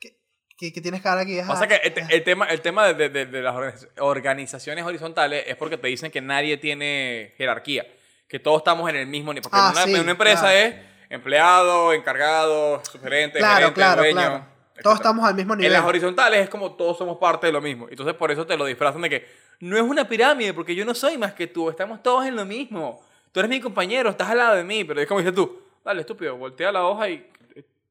¿Qué, 0.00 0.16
qué- 0.56 0.72
qué 0.72 0.80
tienes 0.80 1.02
que 1.02 1.08
dar 1.08 1.18
aquí? 1.18 1.38
Pasa 1.46 1.66
que 1.68 1.76
el, 1.76 1.92
te- 1.94 2.06
el 2.08 2.24
tema, 2.24 2.46
el 2.46 2.60
tema 2.60 2.86
de, 2.92 3.08
de- 3.08 3.26
de 3.26 3.42
las 3.42 3.54
organiz- 3.54 3.88
organizaciones 3.98 4.84
horizontales 4.84 5.44
es 5.46 5.56
porque 5.56 5.76
te 5.78 5.88
dicen 5.88 6.10
que 6.10 6.20
nadie 6.20 6.56
tiene 6.56 7.34
jerarquía, 7.36 7.84
que 8.28 8.38
todos 8.38 8.58
estamos 8.58 8.88
en 8.88 8.96
el 8.96 9.06
mismo 9.06 9.32
nivel. 9.32 9.42
Porque 9.42 9.58
Ah, 9.60 9.70
una, 9.72 9.84
sí, 9.84 9.94
una 9.94 10.10
empresa 10.12 10.40
claro. 10.40 10.56
es 10.58 10.74
empleado, 11.10 11.92
encargado, 11.92 12.82
sugerente, 12.90 13.38
Claro, 13.38 13.56
gerente, 13.56 13.74
claro, 13.74 14.02
dueño. 14.02 14.53
Todos 14.82 14.96
estamos 14.96 15.24
al 15.24 15.34
mismo 15.34 15.54
En 15.54 15.60
nivel. 15.60 15.72
las 15.72 15.84
horizontales 15.84 16.40
es 16.40 16.48
como 16.48 16.72
todos 16.72 16.98
somos 16.98 17.18
parte 17.18 17.46
de 17.46 17.52
lo 17.52 17.60
mismo. 17.60 17.86
Entonces 17.88 18.14
por 18.14 18.30
eso 18.30 18.46
te 18.46 18.56
lo 18.56 18.64
disfrazan 18.64 19.02
de 19.02 19.10
que 19.10 19.26
no 19.60 19.76
es 19.76 19.82
una 19.82 20.08
pirámide, 20.08 20.52
porque 20.52 20.74
yo 20.74 20.84
no 20.84 20.94
soy 20.94 21.16
más 21.16 21.32
que 21.34 21.46
tú, 21.46 21.70
estamos 21.70 22.02
todos 22.02 22.26
en 22.26 22.34
lo 22.36 22.44
mismo. 22.44 23.00
Tú 23.32 23.40
eres 23.40 23.50
mi 23.50 23.60
compañero, 23.60 24.10
estás 24.10 24.30
al 24.30 24.38
lado 24.38 24.56
de 24.56 24.64
mí, 24.64 24.84
pero 24.84 25.00
es 25.00 25.06
como 25.06 25.20
dices 25.20 25.34
tú, 25.34 25.60
dale 25.84 26.00
estúpido, 26.00 26.36
voltea 26.36 26.72
la 26.72 26.84
hoja 26.86 27.08
y 27.08 27.26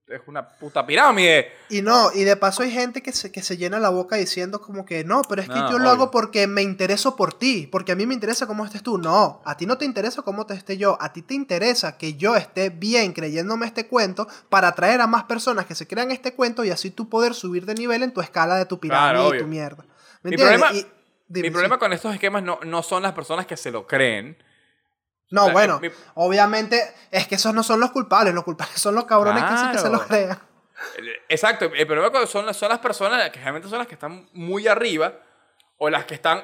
es 0.07 0.21
una 0.27 0.47
puta 0.47 0.85
pirámide. 0.85 1.51
Y 1.69 1.81
no, 1.81 2.11
y 2.13 2.23
de 2.23 2.35
paso 2.35 2.61
hay 2.63 2.71
gente 2.71 3.01
que 3.01 3.11
se, 3.13 3.31
que 3.31 3.41
se 3.41 3.55
llena 3.57 3.79
la 3.79 3.89
boca 3.89 4.15
diciendo 4.17 4.59
como 4.61 4.85
que 4.85 5.03
no, 5.03 5.21
pero 5.29 5.41
es 5.41 5.47
que 5.49 5.55
No, 5.55 5.71
yo 5.71 5.77
lo 5.79 5.85
obvio. 5.85 5.91
hago 5.91 6.11
porque 6.11 6.45
me 6.45 6.61
intereso 6.61 7.15
por 7.15 7.33
ti, 7.33 7.67
porque 7.71 7.93
a 7.93 7.95
mí 7.95 8.05
me 8.05 8.13
interesa 8.13 8.45
cómo 8.45 8.65
estés 8.65 8.83
tú. 8.83 8.97
No, 8.97 9.41
a 9.45 9.55
ti 9.57 9.65
no 9.65 9.77
te 9.77 9.85
interesa 9.85 10.21
cómo 10.21 10.45
te 10.45 10.53
esté 10.55 10.77
yo, 10.77 10.97
a 11.01 11.13
ti 11.13 11.21
te 11.21 11.33
interesa 11.33 11.97
que 11.97 12.15
yo 12.15 12.35
esté 12.35 12.69
bien 12.69 13.13
creyéndome 13.13 13.65
este 13.65 13.87
cuento 13.87 14.27
para 14.49 14.69
atraer 14.69 14.99
a 15.01 15.07
más 15.07 15.23
personas 15.23 15.65
que 15.65 15.75
se 15.75 15.87
crean 15.87 16.11
este 16.11 16.33
cuento 16.33 16.63
y 16.65 16.69
así 16.71 16.91
tú 16.91 17.07
poder 17.09 17.33
subir 17.33 17.65
de 17.65 17.73
nivel 17.75 18.03
en 18.03 18.13
tu 18.13 18.19
escala 18.21 18.55
de 18.57 18.65
tu 18.65 18.79
pirámide 18.79 19.21
Claro, 19.21 19.35
y 19.35 19.39
tu 19.39 19.47
mierda. 19.47 19.83
¿Me 20.21 20.31
Mi 20.31 20.35
entiendes? 20.35 20.59
problema- 20.59 20.73
Y- 20.79 20.85
dime, 21.29 21.47
Mi 21.47 21.49
sí. 21.49 21.51
problema 21.53 21.79
con 21.79 21.93
estos 21.93 22.13
esquemas 22.13 22.43
no, 22.43 22.59
no 22.65 22.83
son 22.83 23.03
las 23.03 23.13
personas 23.13 23.45
que 23.45 23.55
se 23.57 23.71
lo 23.71 23.87
creen. 23.87 24.37
No, 25.29 25.49
bueno, 25.51 25.79
mi- 25.79 25.89
obviamente 26.15 26.79
es 27.11 27.27
que 27.27 27.35
esos 27.35 27.53
no 27.53 27.63
son 27.63 27.79
los 27.79 27.91
culpables, 27.91 28.33
los 28.33 28.43
culpables 28.43 28.79
son 28.79 28.93
los 28.95 29.05
cabrones 29.05 29.43
que 29.43 29.49
que 29.49 29.77
se 29.79 29.87
Claro. 29.89 29.89
lo 29.95 30.07
crean. 30.07 30.39
Exacto, 31.29 31.65
el 31.65 31.87
problema 31.87 32.11
con- 32.11 32.27
son, 32.27 32.45
las- 32.45 32.57
son 32.57 32.69
las 32.69 32.79
personas 32.79 33.23
que 33.29 33.33
generalmente 33.39 33.69
son 33.69 33.77
las 33.79 33.87
que 33.87 33.93
están 33.95 34.27
muy 34.33 34.67
arriba 34.67 35.13
o 35.77 35.89
las 35.89 36.05
que 36.05 36.15
están 36.15 36.43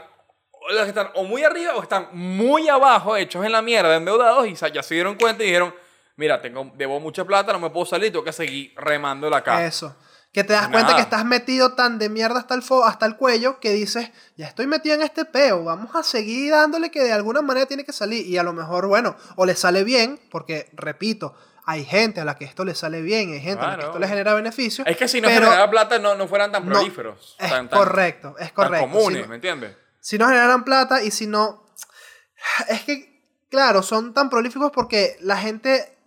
o 0.51 0.73
las 0.73 0.83
que 0.83 0.89
están 0.89 1.09
o 1.15 1.23
muy 1.23 1.43
arriba 1.43 1.73
o 1.75 1.81
están 1.81 2.09
muy 2.13 2.67
abajo, 2.67 3.15
hechos 3.15 3.45
en 3.45 3.51
la 3.51 3.61
mierda, 3.61 3.95
endeudados 3.95 4.45
y 4.47 4.55
ya 4.55 4.83
se 4.83 4.93
dieron 4.93 5.15
cuenta 5.15 5.43
y 5.43 5.47
dijeron, 5.47 5.73
mira, 6.17 6.41
tengo, 6.41 6.69
debo 6.75 6.99
mucha 6.99 7.23
plata, 7.25 7.53
no 7.53 7.59
me 7.59 7.69
puedo 7.69 7.85
salir, 7.85 8.11
tengo 8.11 8.25
que 8.25 8.33
seguir 8.33 8.73
remando 8.75 9.29
la 9.29 9.41
cara. 9.41 9.65
Eso. 9.65 9.95
Que 10.31 10.43
te 10.43 10.53
das 10.53 10.63
Nada. 10.69 10.73
cuenta 10.73 10.95
que 10.95 11.01
estás 11.01 11.25
metido 11.25 11.73
tan 11.73 11.97
de 11.97 12.07
mierda 12.09 12.39
hasta 12.39 12.53
el, 12.53 12.61
fo- 12.61 12.85
hasta 12.85 13.05
el 13.07 13.15
cuello 13.15 13.59
que 13.59 13.71
dices, 13.71 14.11
ya 14.37 14.45
estoy 14.47 14.67
metido 14.67 14.93
en 14.95 15.01
este 15.01 15.25
peo, 15.25 15.63
vamos 15.63 15.95
a 15.95 16.03
seguir 16.03 16.51
dándole 16.51 16.91
que 16.91 17.03
de 17.03 17.11
alguna 17.13 17.41
manera 17.41 17.65
tiene 17.65 17.83
que 17.83 17.93
salir. 17.93 18.25
Y 18.27 18.37
a 18.37 18.43
lo 18.43 18.53
mejor, 18.53 18.85
bueno, 18.87 19.15
o 19.37 19.45
le 19.47 19.55
sale 19.55 19.83
bien, 19.83 20.19
porque, 20.29 20.69
repito, 20.73 21.35
hay 21.65 21.83
gente 21.83 22.21
a 22.21 22.25
la 22.25 22.35
que 22.35 22.45
esto 22.45 22.63
le 22.63 22.75
sale 22.75 23.01
bien, 23.01 23.31
hay 23.33 23.41
gente 23.41 23.63
a 23.65 23.69
la 23.69 23.77
que 23.77 23.85
esto 23.85 23.97
le 23.99 24.07
genera 24.07 24.33
beneficio. 24.35 24.85
Es 24.85 24.97
que 24.97 25.07
si 25.07 25.19
no 25.19 25.29
generara 25.29 25.69
plata 25.69 25.97
no, 25.97 26.13
no 26.15 26.27
fueran 26.27 26.51
tan 26.51 26.63
no, 26.67 26.73
prolíferos. 26.75 27.35
es 27.39 27.49
tan, 27.49 27.67
tan- 27.67 27.79
correcto, 27.79 28.35
es 28.39 28.53
tan 28.53 28.55
correcto. 28.67 28.87
Si 28.87 28.93
comunes, 28.93 29.21
no- 29.23 29.27
¿me 29.29 29.35
entiendes? 29.35 29.75
si 29.99 30.17
no 30.19 30.27
generan 30.27 30.63
plata 30.63 31.01
y 31.03 31.09
si 31.11 31.25
no... 31.27 31.63
Es 32.69 32.83
que, 32.83 33.21
claro, 33.49 33.81
son 33.83 34.13
tan 34.13 34.29
prolíficos 34.29 34.71
porque 34.71 35.17
la 35.21 35.37
gente, 35.37 35.97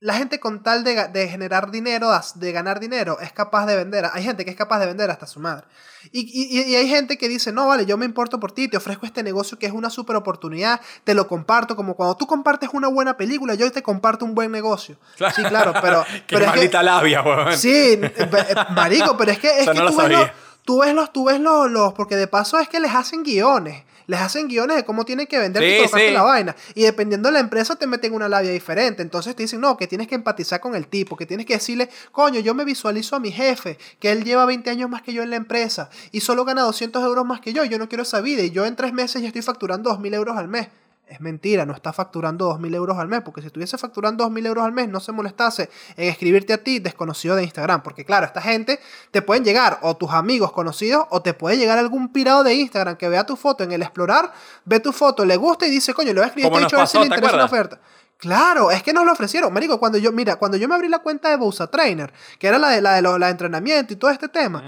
la 0.00 0.14
gente 0.14 0.38
con 0.38 0.62
tal 0.62 0.84
de, 0.84 1.28
generar 1.28 1.70
dinero, 1.70 2.10
de 2.34 2.52
ganar 2.52 2.80
dinero, 2.80 3.18
es 3.20 3.32
capaz 3.32 3.64
de 3.66 3.76
vender. 3.76 4.04
Hay 4.12 4.22
gente 4.22 4.44
que 4.44 4.50
es 4.50 4.56
capaz 4.56 4.78
de 4.78 4.86
vender 4.86 5.10
hasta 5.10 5.26
su 5.26 5.40
madre. 5.40 5.66
Y, 6.12 6.20
y- 6.20 6.62
y 6.70 6.76
hay 6.76 6.88
gente 6.88 7.16
que 7.16 7.28
dice, 7.28 7.50
no, 7.50 7.66
vale, 7.66 7.86
yo 7.86 7.96
me 7.96 8.04
importo 8.04 8.38
por 8.38 8.52
ti, 8.52 8.68
te 8.68 8.76
ofrezco 8.76 9.06
este 9.06 9.22
negocio 9.22 9.58
que 9.58 9.66
es 9.66 9.72
una 9.72 9.88
super 9.90 10.14
oportunidad, 10.14 10.80
te 11.04 11.14
lo 11.14 11.26
comparto, 11.26 11.74
como 11.76 11.94
cuando 11.96 12.14
tú 12.16 12.26
compartes 12.26 12.68
una 12.74 12.88
buena 12.88 13.16
película, 13.16 13.54
yo 13.54 13.72
te 13.72 13.82
comparto 13.82 14.24
un 14.24 14.34
buen 14.34 14.52
negocio. 14.52 14.98
Sí, 15.34 15.42
claro, 15.42 15.72
pero... 15.80 16.04
Qué 16.26 16.36
pero 16.36 16.44
es 16.44 16.50
que- 16.52 16.56
maldita 16.58 16.82
labia, 16.82 17.22
weón. 17.22 17.56
Sí, 17.56 17.70
eh, 17.70 18.12
eh, 18.18 18.54
marico, 18.72 19.16
pero 19.16 19.32
es 19.32 19.38
que, 19.38 19.48
es 19.48 19.58
Eso 19.62 19.72
que 19.72 19.78
no 19.78 19.84
lo 19.86 19.90
tú, 19.92 19.96
ves 19.96 20.02
sabía. 20.12 20.34
Tú 20.66 20.80
ves 20.80 20.92
los, 20.94 21.10
tú 21.14 21.24
ves 21.24 21.40
los, 21.40 21.70
los- 21.70 21.94
porque 21.94 22.16
de 22.16 22.26
paso 22.26 22.58
es 22.58 22.68
que 22.68 22.78
les 22.80 22.94
hacen 22.94 23.22
guiones, 23.22 23.84
les 24.06 24.20
hacen 24.20 24.46
guiones 24.48 24.76
de 24.76 24.84
cómo 24.84 25.04
tienen 25.06 25.26
que 25.26 25.38
vender 25.38 25.62
Sí, 25.62 25.68
y 25.70 25.76
colocarte 25.78 26.08
sí. 26.08 26.12
la 26.14 26.22
vaina. 26.22 26.54
Y 26.74 26.82
dependiendo 26.82 27.28
de 27.28 27.32
la 27.32 27.40
empresa 27.40 27.74
te 27.76 27.86
meten 27.86 28.12
una 28.12 28.28
labia 28.28 28.50
diferente. 28.52 29.02
Entonces 29.02 29.34
te 29.34 29.42
dicen, 29.44 29.60
no, 29.60 29.76
que 29.76 29.86
tienes 29.86 30.06
que 30.06 30.14
empatizar 30.14 30.60
con 30.60 30.74
el 30.76 30.86
tipo, 30.86 31.16
que 31.16 31.24
tienes 31.26 31.46
que 31.46 31.54
decirle, 31.54 31.88
coño, 32.12 32.38
yo 32.40 32.54
me 32.54 32.64
visualizo 32.64 33.16
a 33.16 33.20
mi 33.20 33.32
jefe, 33.32 33.78
que 33.98 34.12
él 34.12 34.22
lleva 34.24 34.44
20 34.44 34.68
años 34.70 34.90
más 34.90 35.02
que 35.02 35.12
yo 35.12 35.22
en 35.22 35.30
la 35.30 35.36
empresa 35.36 35.88
y 36.12 36.20
solo 36.20 36.44
gana 36.44 36.62
200 36.62 37.02
euros 37.02 37.24
más 37.24 37.40
que 37.40 37.52
yo, 37.52 37.64
yo 37.64 37.78
no 37.78 37.88
quiero 37.88 38.02
esa 38.02 38.20
vida 38.20 38.42
y 38.42 38.50
yo 38.50 38.66
en 38.66 38.76
tres 38.76 38.92
meses 38.92 39.22
ya 39.22 39.28
estoy 39.28 39.42
facturando 39.42 39.90
2.000 39.90 40.14
euros 40.14 40.36
al 40.36 40.46
mes. 40.48 40.68
Es 41.08 41.20
mentira, 41.20 41.64
no 41.64 41.72
está 41.72 41.92
facturando 41.92 42.50
2.000 42.58 42.74
euros 42.74 42.98
al 42.98 43.06
mes, 43.06 43.20
porque 43.24 43.40
si 43.40 43.46
estuviese 43.46 43.78
facturando 43.78 44.28
2.000 44.28 44.46
euros 44.46 44.64
al 44.64 44.72
mes, 44.72 44.88
no 44.88 44.98
se 44.98 45.12
molestase 45.12 45.70
en 45.96 46.08
escribirte 46.08 46.52
a 46.52 46.58
ti 46.58 46.80
desconocido 46.80 47.36
de 47.36 47.44
Instagram, 47.44 47.82
porque 47.84 48.04
claro, 48.04 48.26
esta 48.26 48.42
gente 48.42 48.80
te 49.12 49.22
pueden 49.22 49.44
llegar 49.44 49.78
o 49.82 49.96
tus 49.96 50.10
amigos 50.10 50.50
conocidos 50.50 51.06
o 51.10 51.22
te 51.22 51.32
puede 51.32 51.58
llegar 51.58 51.78
algún 51.78 52.12
pirado 52.12 52.42
de 52.42 52.54
Instagram 52.54 52.96
que 52.96 53.08
vea 53.08 53.24
tu 53.24 53.36
foto 53.36 53.62
en 53.62 53.70
el 53.70 53.82
explorar, 53.82 54.32
ve 54.64 54.80
tu 54.80 54.92
foto, 54.92 55.24
le 55.24 55.36
gusta 55.36 55.64
y 55.66 55.70
dice, 55.70 55.94
coño, 55.94 56.08
le 56.08 56.14
voy 56.14 56.24
a 56.24 56.26
escribir 56.26 56.50
este 56.64 56.74
a 56.74 56.78
ver 56.80 56.88
si 56.88 56.98
le 56.98 57.02
¿te 57.02 57.14
interesa 57.14 57.34
una 57.36 57.44
acuerdas? 57.44 57.70
oferta. 57.76 57.88
Claro, 58.18 58.70
es 58.70 58.82
que 58.82 58.92
nos 58.94 59.04
lo 59.04 59.12
ofrecieron. 59.12 59.52
Marico, 59.52 59.78
cuando 59.78 59.98
yo, 59.98 60.10
mira, 60.10 60.36
cuando 60.36 60.56
yo 60.56 60.66
me 60.68 60.74
abrí 60.74 60.88
la 60.88 61.00
cuenta 61.00 61.28
de 61.28 61.36
Bousa 61.36 61.66
Trainer, 61.68 62.12
que 62.38 62.48
era 62.48 62.58
la 62.58 62.70
de, 62.70 62.80
la 62.80 62.94
de, 62.94 63.02
los- 63.02 63.18
la 63.20 63.26
de 63.26 63.32
entrenamiento 63.32 63.92
y 63.92 63.96
todo 63.96 64.10
este 64.10 64.28
tema, 64.28 64.64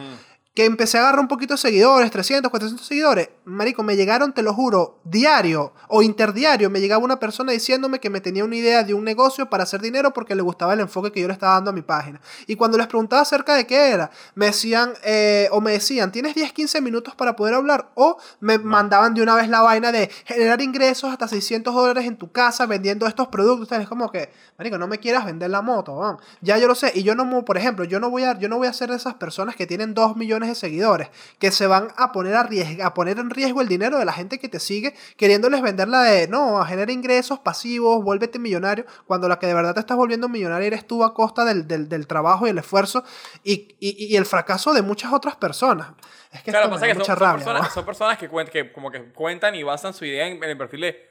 que 0.54 0.64
empecé 0.64 0.98
a 0.98 1.02
agarrar 1.02 1.20
un 1.20 1.28
poquito 1.28 1.54
de 1.54 1.58
seguidores, 1.58 2.10
300, 2.10 2.50
400 2.50 2.84
seguidores, 2.84 3.28
marico, 3.44 3.84
me 3.84 3.94
llegaron, 3.94 4.32
te 4.32 4.42
lo 4.42 4.52
juro, 4.52 4.98
diario 5.04 5.72
o 5.88 6.02
interdiario, 6.02 6.68
me 6.68 6.80
llegaba 6.80 7.04
una 7.04 7.20
persona 7.20 7.52
diciéndome 7.52 8.00
que 8.00 8.10
me 8.10 8.20
tenía 8.20 8.44
una 8.44 8.56
idea 8.56 8.82
de 8.82 8.92
un 8.92 9.04
negocio 9.04 9.48
para 9.48 9.62
hacer 9.62 9.80
dinero 9.80 10.12
porque 10.12 10.34
le 10.34 10.42
gustaba 10.42 10.74
el 10.74 10.80
enfoque 10.80 11.12
que 11.12 11.20
yo 11.20 11.28
le 11.28 11.32
estaba 11.32 11.54
dando 11.54 11.70
a 11.70 11.72
mi 11.72 11.82
página. 11.82 12.20
Y 12.48 12.56
cuando 12.56 12.76
les 12.76 12.88
preguntaba 12.88 13.22
acerca 13.22 13.54
de 13.54 13.66
qué 13.66 13.90
era, 13.90 14.10
me 14.34 14.46
decían, 14.46 14.94
eh, 15.04 15.48
o 15.52 15.60
me 15.60 15.72
decían, 15.72 16.10
tienes 16.10 16.34
10, 16.34 16.52
15 16.52 16.80
minutos 16.80 17.14
para 17.14 17.36
poder 17.36 17.54
hablar, 17.54 17.90
o 17.94 18.16
me 18.40 18.58
mandaban 18.58 19.14
de 19.14 19.22
una 19.22 19.36
vez 19.36 19.48
la 19.48 19.60
vaina 19.60 19.92
de 19.92 20.10
generar 20.24 20.60
ingresos 20.60 21.12
hasta 21.12 21.28
600 21.28 21.72
dólares 21.72 22.04
en 22.04 22.16
tu 22.16 22.32
casa 22.32 22.66
vendiendo 22.66 23.06
estos 23.06 23.28
productos. 23.28 23.70
Es 23.78 23.88
como 23.88 24.10
que, 24.10 24.32
marico, 24.58 24.76
no 24.76 24.88
me 24.88 24.98
quieras 24.98 25.24
vender 25.24 25.50
la 25.50 25.62
moto, 25.62 25.96
vamos. 25.96 26.22
ya 26.40 26.58
yo 26.58 26.66
lo 26.66 26.74
sé. 26.74 26.90
Y 26.94 27.04
yo 27.04 27.14
no, 27.14 27.44
por 27.44 27.56
ejemplo, 27.56 27.84
yo 27.84 28.00
no 28.00 28.10
voy 28.10 28.24
a, 28.24 28.36
yo 28.38 28.48
no 28.48 28.58
voy 28.58 28.66
a 28.66 28.72
ser 28.72 28.90
de 28.90 28.96
esas 28.96 29.14
personas 29.14 29.54
que 29.54 29.66
tienen 29.66 29.94
2 29.94 30.16
millones 30.16 30.37
de 30.46 30.54
seguidores, 30.54 31.08
que 31.40 31.50
se 31.50 31.66
van 31.66 31.88
a 31.96 32.12
poner, 32.12 32.34
a, 32.34 32.48
a 32.84 32.94
poner 32.94 33.18
en 33.18 33.30
riesgo 33.30 33.60
el 33.60 33.68
dinero 33.68 33.98
de 33.98 34.04
la 34.04 34.12
gente 34.12 34.38
que 34.38 34.48
te 34.48 34.60
sigue, 34.60 34.94
queriéndoles 35.16 35.62
venderla 35.62 36.02
de, 36.02 36.28
no, 36.28 36.60
a 36.60 36.66
generar 36.66 36.90
ingresos 36.90 37.40
pasivos, 37.40 38.04
vuélvete 38.04 38.38
millonario, 38.38 38.86
cuando 39.06 39.28
la 39.28 39.38
que 39.38 39.46
de 39.46 39.54
verdad 39.54 39.74
te 39.74 39.80
estás 39.80 39.96
volviendo 39.96 40.28
millonario 40.28 40.66
eres 40.66 40.86
tú 40.86 41.02
a 41.02 41.14
costa 41.14 41.44
del, 41.44 41.66
del, 41.66 42.06
trabajo 42.06 42.46
y 42.46 42.50
el 42.50 42.58
esfuerzo 42.58 43.04
y, 43.42 43.76
y, 43.80 44.06
y, 44.06 44.16
el 44.16 44.26
fracaso 44.26 44.72
de 44.72 44.82
muchas 44.82 45.12
otras 45.12 45.36
personas. 45.36 45.88
Es 46.32 46.42
que, 46.42 46.50
claro, 46.50 46.70
pasa 46.70 46.86
que 46.86 46.94
son, 46.94 47.16
personas, 47.16 47.72
son 47.72 47.84
personas 47.84 48.18
que, 48.18 48.28
que 48.50 48.72
como 48.72 48.90
que 48.90 49.12
cuentan 49.12 49.54
y 49.54 49.62
basan 49.62 49.94
su 49.94 50.04
idea 50.04 50.26
en, 50.26 50.42
el 50.42 50.58
perfil 50.58 50.82
de, 50.82 51.08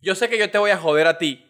yo 0.00 0.14
sé 0.14 0.28
que 0.28 0.38
yo 0.38 0.50
te 0.50 0.58
voy 0.58 0.70
a 0.70 0.76
joder 0.76 1.06
a 1.06 1.18
ti, 1.18 1.46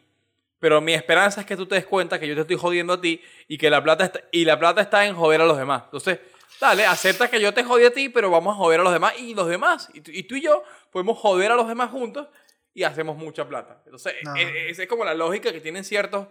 pero 0.58 0.80
mi 0.80 0.92
esperanza 0.92 1.40
es 1.40 1.46
que 1.46 1.56
tú 1.56 1.66
te 1.66 1.76
des 1.76 1.86
cuenta 1.86 2.20
que 2.20 2.28
yo 2.28 2.34
te 2.34 2.42
estoy 2.42 2.56
jodiendo 2.56 2.94
a 2.94 3.00
ti 3.00 3.22
y 3.48 3.56
que 3.56 3.70
la 3.70 3.82
plata 3.82 4.04
está, 4.04 4.20
y 4.30 4.44
la 4.44 4.58
plata 4.58 4.82
está 4.82 5.06
en 5.06 5.14
joder 5.14 5.40
a 5.40 5.46
los 5.46 5.56
demás. 5.56 5.84
Entonces, 5.86 6.20
Dale, 6.60 6.86
acepta 6.86 7.28
que 7.28 7.40
yo 7.40 7.54
te 7.54 7.64
jodí 7.64 7.84
a 7.84 7.92
ti, 7.92 8.08
pero 8.08 8.30
vamos 8.30 8.54
a 8.54 8.56
joder 8.56 8.80
a 8.80 8.82
los 8.82 8.92
demás 8.92 9.14
y 9.18 9.34
los 9.34 9.48
demás. 9.48 9.88
Y, 9.94 10.22
tú 10.24 10.34
y 10.34 10.42
yo 10.42 10.62
podemos 10.90 11.18
joder 11.18 11.52
a 11.52 11.54
los 11.54 11.68
demás 11.68 11.90
juntos 11.90 12.28
y 12.74 12.82
hacemos 12.84 13.16
mucha 13.16 13.48
plata. 13.48 13.82
Entonces, 13.84 14.14
e, 14.36 14.42
e, 14.42 14.70
esa 14.70 14.82
es 14.82 14.88
como 14.88 15.04
la 15.04 15.14
lógica 15.14 15.52
que 15.52 15.60
tienen 15.60 15.84
ciertos. 15.84 16.26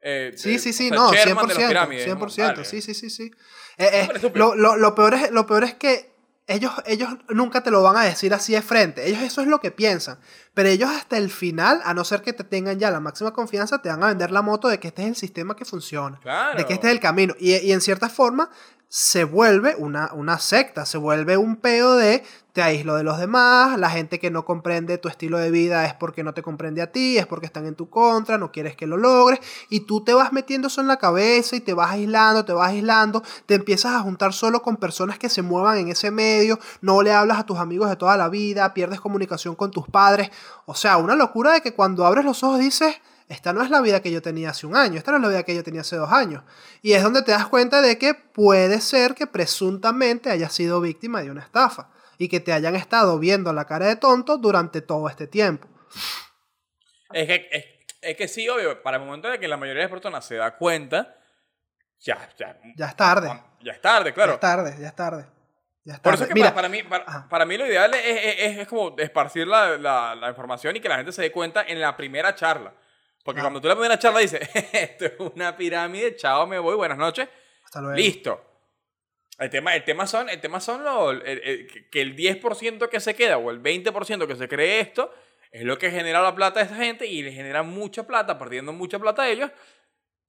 Eh, 0.00 0.32
sí, 0.36 0.58
sí, 0.58 0.72
sí, 0.72 0.90
no, 0.90 1.10
100%. 1.10 1.36
100%, 1.36 2.64
sí, 2.64 2.82
sí, 2.82 2.94
sí, 2.94 3.08
sí. 3.08 3.30
Eh, 3.78 4.08
eh, 4.12 4.30
lo, 4.34 4.54
lo, 4.54 4.76
lo, 4.76 4.94
peor 4.94 5.14
es, 5.14 5.30
lo 5.30 5.46
peor 5.46 5.64
es 5.64 5.74
que 5.74 6.12
ellos, 6.48 6.72
ellos 6.86 7.08
nunca 7.28 7.62
te 7.62 7.70
lo 7.70 7.82
van 7.82 7.96
a 7.96 8.04
decir 8.04 8.34
así 8.34 8.52
de 8.52 8.62
frente. 8.62 9.08
Ellos 9.08 9.22
eso 9.22 9.40
es 9.40 9.46
lo 9.46 9.60
que 9.60 9.70
piensan. 9.70 10.18
Pero 10.54 10.68
ellos 10.68 10.90
hasta 10.90 11.16
el 11.16 11.30
final, 11.30 11.80
a 11.84 11.94
no 11.94 12.04
ser 12.04 12.22
que 12.22 12.32
te 12.32 12.44
tengan 12.44 12.78
ya 12.78 12.90
la 12.90 13.00
máxima 13.00 13.32
confianza, 13.32 13.80
te 13.80 13.88
van 13.88 14.02
a 14.02 14.08
vender 14.08 14.32
la 14.32 14.42
moto 14.42 14.68
de 14.68 14.78
que 14.78 14.88
este 14.88 15.02
es 15.02 15.08
el 15.08 15.16
sistema 15.16 15.54
que 15.54 15.64
funciona. 15.64 16.20
De 16.56 16.66
que 16.66 16.74
este 16.74 16.88
es 16.88 16.92
el 16.92 17.00
camino. 17.00 17.34
Y, 17.38 17.56
y 17.56 17.72
en 17.72 17.80
cierta 17.80 18.08
forma, 18.08 18.50
se 18.94 19.24
vuelve 19.24 19.74
una, 19.78 20.10
una 20.12 20.38
secta, 20.38 20.84
se 20.84 20.98
vuelve 20.98 21.38
un 21.38 21.56
peo 21.56 21.94
de 21.94 22.22
te 22.52 22.60
aíslo 22.60 22.94
de 22.94 23.02
los 23.02 23.16
demás, 23.16 23.78
la 23.78 23.88
gente 23.88 24.18
que 24.18 24.30
no 24.30 24.44
comprende 24.44 24.98
tu 24.98 25.08
estilo 25.08 25.38
de 25.38 25.50
vida 25.50 25.86
es 25.86 25.94
porque 25.94 26.22
no 26.22 26.34
te 26.34 26.42
comprende 26.42 26.82
a 26.82 26.92
ti, 26.92 27.16
es 27.16 27.26
porque 27.26 27.46
están 27.46 27.64
en 27.64 27.74
tu 27.74 27.88
contra, 27.88 28.36
no 28.36 28.52
quieres 28.52 28.76
que 28.76 28.86
lo 28.86 28.98
logres, 28.98 29.40
y 29.70 29.86
tú 29.86 30.04
te 30.04 30.12
vas 30.12 30.34
metiendo 30.34 30.68
eso 30.68 30.82
en 30.82 30.88
la 30.88 30.98
cabeza 30.98 31.56
y 31.56 31.60
te 31.60 31.72
vas 31.72 31.92
aislando, 31.92 32.44
te 32.44 32.52
vas 32.52 32.68
aislando, 32.68 33.22
te 33.46 33.54
empiezas 33.54 33.94
a 33.94 34.00
juntar 34.00 34.34
solo 34.34 34.60
con 34.60 34.76
personas 34.76 35.18
que 35.18 35.30
se 35.30 35.40
muevan 35.40 35.78
en 35.78 35.88
ese 35.88 36.10
medio, 36.10 36.58
no 36.82 37.00
le 37.00 37.14
hablas 37.14 37.38
a 37.38 37.46
tus 37.46 37.56
amigos 37.56 37.88
de 37.88 37.96
toda 37.96 38.18
la 38.18 38.28
vida, 38.28 38.74
pierdes 38.74 39.00
comunicación 39.00 39.54
con 39.54 39.70
tus 39.70 39.88
padres, 39.88 40.30
o 40.66 40.74
sea, 40.74 40.98
una 40.98 41.14
locura 41.14 41.52
de 41.52 41.62
que 41.62 41.72
cuando 41.72 42.04
abres 42.04 42.26
los 42.26 42.44
ojos 42.44 42.58
dices, 42.58 42.96
esta 43.28 43.52
no 43.52 43.62
es 43.62 43.70
la 43.70 43.80
vida 43.80 44.00
que 44.00 44.10
yo 44.10 44.22
tenía 44.22 44.50
hace 44.50 44.66
un 44.66 44.76
año, 44.76 44.98
esta 44.98 45.10
no 45.10 45.18
es 45.18 45.22
la 45.22 45.28
vida 45.28 45.42
que 45.42 45.54
yo 45.54 45.62
tenía 45.62 45.82
hace 45.82 45.96
dos 45.96 46.12
años. 46.12 46.42
Y 46.82 46.92
es 46.92 47.02
donde 47.02 47.22
te 47.22 47.32
das 47.32 47.46
cuenta 47.46 47.80
de 47.80 47.98
que 47.98 48.14
puede 48.14 48.80
ser 48.80 49.14
que 49.14 49.26
presuntamente 49.26 50.30
hayas 50.30 50.52
sido 50.52 50.80
víctima 50.80 51.22
de 51.22 51.30
una 51.30 51.42
estafa 51.42 51.90
y 52.18 52.28
que 52.28 52.40
te 52.40 52.52
hayan 52.52 52.76
estado 52.76 53.18
viendo 53.18 53.52
la 53.52 53.66
cara 53.66 53.86
de 53.86 53.96
tonto 53.96 54.38
durante 54.38 54.80
todo 54.80 55.08
este 55.08 55.26
tiempo. 55.26 55.68
Es 57.12 57.26
que, 57.26 57.48
es, 58.00 58.16
que 58.16 58.28
sí, 58.28 58.48
obvio, 58.48 58.82
para 58.82 58.96
el 58.96 59.04
momento 59.04 59.28
de 59.28 59.38
que 59.38 59.48
la 59.48 59.56
mayoría 59.56 59.82
de 59.82 59.88
personas 59.88 60.24
se 60.24 60.36
da 60.36 60.56
cuenta, 60.56 61.16
ya, 62.00 62.28
ya. 62.38 62.58
Ya 62.76 62.86
es 62.86 62.96
tarde. 62.96 63.42
Ya 63.60 63.72
es 63.72 63.80
tarde, 63.80 64.12
claro. 64.12 64.32
Ya 64.32 64.34
es 64.34 64.40
tarde, 64.40 64.76
ya 64.80 64.88
es 64.88 64.94
tarde. 64.94 65.26
Por 66.00 66.14
eso 66.14 66.22
es 66.24 66.28
que 66.28 66.34
Mira, 66.34 66.54
para, 66.54 66.68
mí, 66.68 66.80
para, 67.28 67.44
mí 67.44 67.58
lo 67.58 67.66
ideal 67.66 67.92
es, 67.94 68.38
es, 68.38 68.58
es 68.58 68.68
como 68.68 68.96
esparcir 68.98 69.48
la, 69.48 69.76
la, 69.78 70.14
la, 70.14 70.28
información 70.28 70.76
y 70.76 70.80
que 70.80 70.88
la 70.88 70.96
gente 70.96 71.10
se 71.10 71.22
dé 71.22 71.32
cuenta 71.32 71.64
en 71.66 71.80
la 71.80 71.96
primera 71.96 72.36
charla. 72.36 72.72
Porque 73.22 73.40
cuando 73.40 73.60
tú 73.60 73.68
la 73.68 73.74
primera 73.74 73.98
charla 73.98 74.20
dices, 74.20 74.40
esto 74.72 75.06
es 75.06 75.12
una 75.18 75.56
pirámide, 75.56 76.16
chao, 76.16 76.46
me 76.46 76.58
voy, 76.58 76.74
buenas 76.74 76.98
noches. 76.98 77.28
Hasta 77.64 77.80
luego. 77.80 77.96
Listo. 77.96 78.48
El 79.38 79.50
tema, 79.50 79.74
el 79.74 79.84
tema 79.84 80.06
son, 80.06 80.28
el 80.28 80.40
tema 80.40 80.60
son 80.60 80.84
lo, 80.84 81.20
que 81.22 82.00
el 82.00 82.14
10% 82.14 82.88
que 82.88 83.00
se 83.00 83.14
queda 83.14 83.38
o 83.38 83.50
el 83.50 83.62
20% 83.62 84.26
que 84.26 84.36
se 84.36 84.48
cree 84.48 84.80
esto 84.80 85.12
es 85.50 85.64
lo 85.64 85.78
que 85.78 85.90
genera 85.90 86.22
la 86.22 86.34
plata 86.34 86.60
de 86.60 86.66
esta 86.66 86.76
gente 86.76 87.06
y 87.06 87.22
le 87.22 87.32
genera 87.32 87.62
mucha 87.62 88.06
plata, 88.06 88.38
perdiendo 88.38 88.72
mucha 88.72 88.98
plata 88.98 89.22
a 89.22 89.28
ellos 89.28 89.50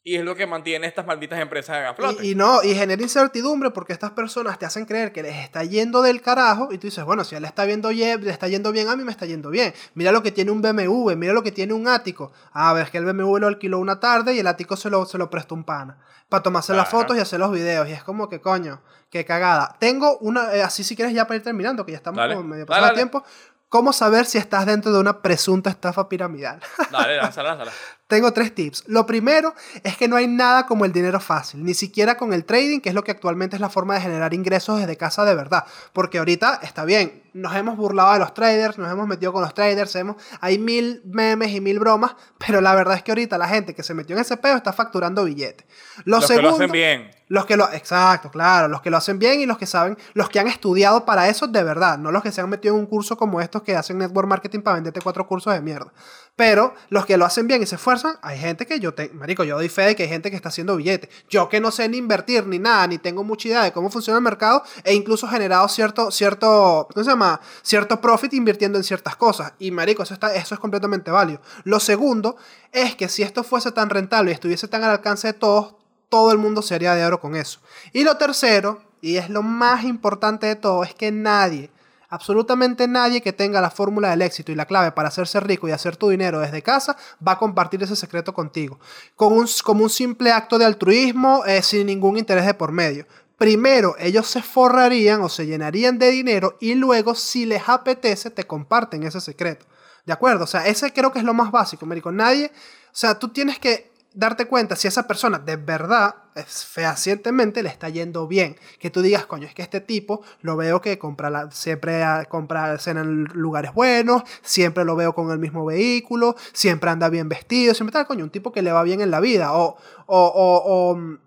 y 0.05 0.17
es 0.17 0.25
lo 0.25 0.35
que 0.35 0.45
mantiene 0.45 0.85
estas 0.85 1.05
malditas 1.05 1.39
empresas 1.39 1.77
a 1.89 1.93
flote. 1.93 2.25
Y, 2.25 2.31
y, 2.31 2.35
no, 2.35 2.61
y 2.61 2.75
genera 2.75 3.01
incertidumbre 3.01 3.71
porque 3.71 3.93
estas 3.93 4.11
personas 4.11 4.59
te 4.59 4.65
hacen 4.65 4.85
creer 4.85 5.13
que 5.13 5.23
les 5.23 5.35
está 5.37 5.63
yendo 5.63 6.01
del 6.01 6.21
carajo 6.21 6.73
y 6.73 6.77
tú 6.77 6.87
dices, 6.87 7.05
bueno, 7.05 7.23
si 7.23 7.35
a 7.35 7.37
él 7.37 7.45
está, 7.45 7.63
viendo, 7.63 7.89
le 7.89 8.29
está 8.29 8.49
yendo 8.49 8.73
bien, 8.73 8.89
a 8.89 8.97
mí 8.97 9.03
me 9.05 9.11
está 9.11 9.25
yendo 9.25 9.49
bien. 9.49 9.73
Mira 9.93 10.11
lo 10.11 10.21
que 10.21 10.33
tiene 10.33 10.51
un 10.51 10.61
BMW, 10.61 11.15
mira 11.15 11.31
lo 11.31 11.41
que 11.41 11.53
tiene 11.53 11.71
un 11.73 11.87
ático. 11.87 12.33
Ah, 12.51 12.73
ves 12.73 12.89
que 12.89 12.97
el 12.97 13.05
BMW 13.05 13.37
lo 13.37 13.47
alquiló 13.47 13.79
una 13.79 14.01
tarde 14.01 14.33
y 14.33 14.39
el 14.39 14.47
ático 14.47 14.75
se 14.75 14.89
lo, 14.89 15.05
se 15.05 15.17
lo 15.17 15.29
prestó 15.29 15.55
un 15.55 15.63
pana. 15.63 15.97
Para 16.27 16.43
tomarse 16.43 16.73
las 16.73 16.89
fotos 16.89 17.15
y 17.15 17.19
hacer 17.19 17.39
los 17.39 17.51
videos. 17.51 17.87
Y 17.87 17.93
es 17.93 18.03
como 18.03 18.27
que, 18.27 18.41
coño, 18.41 18.81
qué 19.09 19.23
cagada. 19.23 19.77
Tengo 19.79 20.17
una, 20.17 20.53
eh, 20.53 20.63
así 20.63 20.83
si 20.83 20.95
quieres 20.95 21.13
ya 21.13 21.27
para 21.27 21.37
ir 21.37 21.43
terminando, 21.43 21.85
que 21.85 21.93
ya 21.93 21.97
estamos 21.97 22.19
como 22.27 22.43
medio 22.43 22.65
pasado 22.65 22.89
el 22.89 22.95
tiempo. 22.95 23.23
¿Cómo 23.69 23.91
saber 23.91 24.27
si 24.27 24.37
estás 24.37 24.67
dentro 24.67 24.91
de 24.91 24.99
una 24.99 25.21
presunta 25.23 25.71
estafa 25.71 26.07
piramidal? 26.07 26.59
Dale, 26.91 27.17
lánzala, 27.17 27.49
lánzala. 27.49 27.71
Tengo 28.07 28.33
tres 28.33 28.53
tips. 28.53 28.83
Lo 28.87 29.05
primero 29.05 29.55
es 29.83 29.97
que 29.97 30.07
no 30.07 30.15
hay 30.17 30.27
nada 30.27 30.65
como 30.65 30.85
el 30.85 30.91
dinero 30.91 31.19
fácil, 31.19 31.63
ni 31.63 31.73
siquiera 31.73 32.15
con 32.15 32.33
el 32.33 32.45
trading, 32.45 32.79
que 32.79 32.89
es 32.89 32.95
lo 32.95 33.03
que 33.03 33.11
actualmente 33.11 33.55
es 33.55 33.61
la 33.61 33.69
forma 33.69 33.95
de 33.95 34.01
generar 34.01 34.33
ingresos 34.33 34.79
desde 34.79 34.97
casa 34.97 35.23
de 35.25 35.33
verdad. 35.33 35.65
Porque 35.93 36.17
ahorita 36.17 36.59
está 36.63 36.83
bien, 36.85 37.23
nos 37.33 37.55
hemos 37.55 37.77
burlado 37.77 38.13
de 38.13 38.19
los 38.19 38.33
traders, 38.33 38.77
nos 38.77 38.91
hemos 38.91 39.07
metido 39.07 39.33
con 39.33 39.41
los 39.41 39.53
traders, 39.53 39.95
hemos, 39.95 40.17
hay 40.41 40.59
mil 40.59 41.01
memes 41.05 41.51
y 41.51 41.61
mil 41.61 41.79
bromas, 41.79 42.15
pero 42.45 42.61
la 42.61 42.75
verdad 42.75 42.95
es 42.95 43.03
que 43.03 43.11
ahorita 43.11 43.37
la 43.37 43.47
gente 43.47 43.73
que 43.73 43.83
se 43.83 43.93
metió 43.93 44.15
en 44.15 44.21
ese 44.21 44.37
peo 44.37 44.55
está 44.55 44.73
facturando 44.73 45.23
billetes. 45.23 45.65
los 46.05 46.27
que 46.27 46.41
lo 46.41 46.49
hacen 46.49 46.71
bien. 46.71 47.11
Los 47.29 47.47
que 47.47 47.57
lo, 47.57 47.71
exacto, 47.71 48.29
claro, 48.29 48.67
los 48.67 48.81
que 48.81 48.91
lo 48.91 48.97
hacen 48.97 49.17
bien 49.17 49.41
y 49.41 49.47
los 49.47 49.57
que 49.57 49.65
saben, 49.65 49.97
los 50.13 50.29
que 50.29 50.39
han 50.39 50.47
estudiado 50.47 51.03
para 51.03 51.29
eso 51.29 51.47
de 51.47 51.63
verdad, 51.63 51.97
no 51.97 52.11
los 52.11 52.21
que 52.21 52.31
se 52.31 52.41
han 52.41 52.49
metido 52.49 52.75
en 52.75 52.81
un 52.81 52.85
curso 52.85 53.17
como 53.17 53.41
estos 53.41 53.63
que 53.63 53.75
hacen 53.75 53.97
network 53.97 54.27
marketing 54.27 54.59
para 54.59 54.75
venderte 54.75 55.01
cuatro 55.01 55.25
cursos 55.25 55.51
de 55.53 55.61
mierda. 55.61 55.91
Pero 56.35 56.73
los 56.89 57.05
que 57.05 57.15
lo 57.15 57.25
hacen 57.25 57.45
bien 57.45 57.61
y 57.61 57.67
se 57.67 57.75
esfuerzan, 57.75 58.17
hay 58.23 58.39
gente 58.39 58.65
que 58.65 58.79
yo, 58.79 58.95
te, 58.95 59.09
marico, 59.09 59.43
yo 59.43 59.55
doy 59.55 59.69
fe 59.69 59.83
de 59.83 59.95
que 59.95 60.03
hay 60.03 60.09
gente 60.09 60.31
que 60.31 60.35
está 60.35 60.49
haciendo 60.49 60.75
billetes. 60.75 61.09
Yo 61.29 61.47
que 61.47 61.59
no 61.59 61.69
sé 61.69 61.87
ni 61.87 61.97
invertir 61.97 62.47
ni 62.47 62.57
nada, 62.57 62.87
ni 62.87 62.97
tengo 62.97 63.23
mucha 63.23 63.47
idea 63.47 63.63
de 63.63 63.71
cómo 63.71 63.91
funciona 63.91 64.17
el 64.17 64.23
mercado, 64.23 64.63
he 64.83 64.95
incluso 64.95 65.27
generado 65.27 65.67
cierto, 65.67 66.09
cierto, 66.09 66.87
¿cómo 66.91 67.03
se 67.03 67.11
llama? 67.11 67.39
Cierto 67.61 68.01
profit 68.01 68.33
invirtiendo 68.33 68.79
en 68.79 68.83
ciertas 68.83 69.15
cosas. 69.15 69.53
Y 69.59 69.69
marico, 69.69 70.01
eso, 70.01 70.15
está, 70.15 70.33
eso 70.33 70.55
es 70.55 70.59
completamente 70.59 71.11
válido. 71.11 71.39
Lo 71.65 71.79
segundo 71.79 72.35
es 72.71 72.95
que 72.95 73.09
si 73.09 73.21
esto 73.21 73.43
fuese 73.43 73.71
tan 73.71 73.91
rentable 73.91 74.31
y 74.31 74.33
estuviese 74.33 74.67
tan 74.67 74.83
al 74.83 74.89
alcance 74.89 75.27
de 75.27 75.33
todos, 75.33 75.75
todo 76.09 76.31
el 76.31 76.39
mundo 76.39 76.63
sería 76.63 76.95
de 76.95 77.05
oro 77.05 77.19
con 77.19 77.35
eso. 77.35 77.59
Y 77.91 78.03
lo 78.03 78.17
tercero, 78.17 78.81
y 79.01 79.17
es 79.17 79.29
lo 79.29 79.43
más 79.43 79.83
importante 79.83 80.47
de 80.47 80.55
todo, 80.55 80.83
es 80.83 80.95
que 80.95 81.11
nadie, 81.11 81.69
Absolutamente 82.13 82.87
nadie 82.87 83.21
que 83.21 83.33
tenga 83.33 83.59
la 83.59 83.71
fórmula 83.71 84.11
del 84.11 84.21
éxito 84.21 84.51
y 84.51 84.55
la 84.55 84.67
clave 84.67 84.91
para 84.91 85.07
hacerse 85.07 85.39
rico 85.39 85.67
y 85.67 85.71
hacer 85.71 85.97
tu 85.97 86.09
dinero 86.09 86.39
desde 86.41 86.61
casa 86.61 86.95
va 87.27 87.31
a 87.31 87.37
compartir 87.39 87.81
ese 87.81 87.95
secreto 87.95 88.35
contigo. 88.35 88.79
Con 89.15 89.33
un, 89.33 89.47
como 89.63 89.83
un 89.83 89.89
simple 89.89 90.31
acto 90.31 90.59
de 90.59 90.65
altruismo 90.65 91.43
eh, 91.47 91.63
sin 91.63 91.87
ningún 91.87 92.17
interés 92.17 92.45
de 92.45 92.53
por 92.53 92.71
medio. 92.71 93.07
Primero 93.39 93.95
ellos 93.97 94.27
se 94.27 94.43
forrarían 94.43 95.21
o 95.21 95.27
se 95.27 95.47
llenarían 95.47 95.97
de 95.97 96.11
dinero 96.11 96.55
y 96.61 96.75
luego 96.75 97.15
si 97.15 97.47
les 97.47 97.67
apetece 97.67 98.29
te 98.29 98.43
comparten 98.43 99.01
ese 99.01 99.19
secreto. 99.19 99.65
¿De 100.05 100.13
acuerdo? 100.13 100.43
O 100.43 100.47
sea, 100.47 100.67
ese 100.67 100.93
creo 100.93 101.11
que 101.11 101.17
es 101.17 101.25
lo 101.25 101.33
más 101.33 101.49
básico, 101.49 101.87
Mérico. 101.87 102.11
Nadie, 102.11 102.51
o 102.53 102.95
sea, 102.95 103.17
tú 103.17 103.29
tienes 103.29 103.57
que 103.57 103.91
darte 104.13 104.45
cuenta 104.45 104.75
si 104.75 104.87
esa 104.87 105.07
persona 105.07 105.39
de 105.39 105.55
verdad, 105.55 106.15
fehacientemente, 106.45 107.63
le 107.63 107.69
está 107.69 107.89
yendo 107.89 108.27
bien. 108.27 108.57
Que 108.79 108.89
tú 108.89 109.01
digas, 109.01 109.25
coño, 109.25 109.47
es 109.47 109.53
que 109.53 109.61
este 109.61 109.81
tipo 109.81 110.23
lo 110.41 110.55
veo 110.55 110.81
que 110.81 110.97
compra 110.97 111.29
la, 111.29 111.51
siempre 111.51 112.03
compra 112.29 112.77
en 112.85 113.25
lugares 113.33 113.73
buenos, 113.73 114.23
siempre 114.41 114.85
lo 114.85 114.95
veo 114.95 115.13
con 115.13 115.31
el 115.31 115.39
mismo 115.39 115.65
vehículo, 115.65 116.35
siempre 116.53 116.89
anda 116.89 117.09
bien 117.09 117.29
vestido, 117.29 117.73
siempre 117.73 117.97
está, 117.97 118.07
coño, 118.07 118.23
un 118.23 118.29
tipo 118.29 118.51
que 118.51 118.61
le 118.61 118.71
va 118.71 118.83
bien 118.83 119.01
en 119.01 119.11
la 119.11 119.19
vida. 119.19 119.53
O, 119.53 119.77
o, 120.05 120.27
o, 120.65 120.95
mm, 120.95 121.19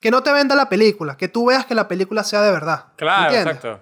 que 0.00 0.10
no 0.10 0.22
te 0.22 0.32
venda 0.32 0.54
la 0.54 0.68
película, 0.68 1.16
que 1.16 1.28
tú 1.28 1.46
veas 1.46 1.64
que 1.64 1.74
la 1.74 1.88
película 1.88 2.24
sea 2.24 2.42
de 2.42 2.50
verdad. 2.50 2.92
Claro, 2.96 3.34
exacto. 3.34 3.80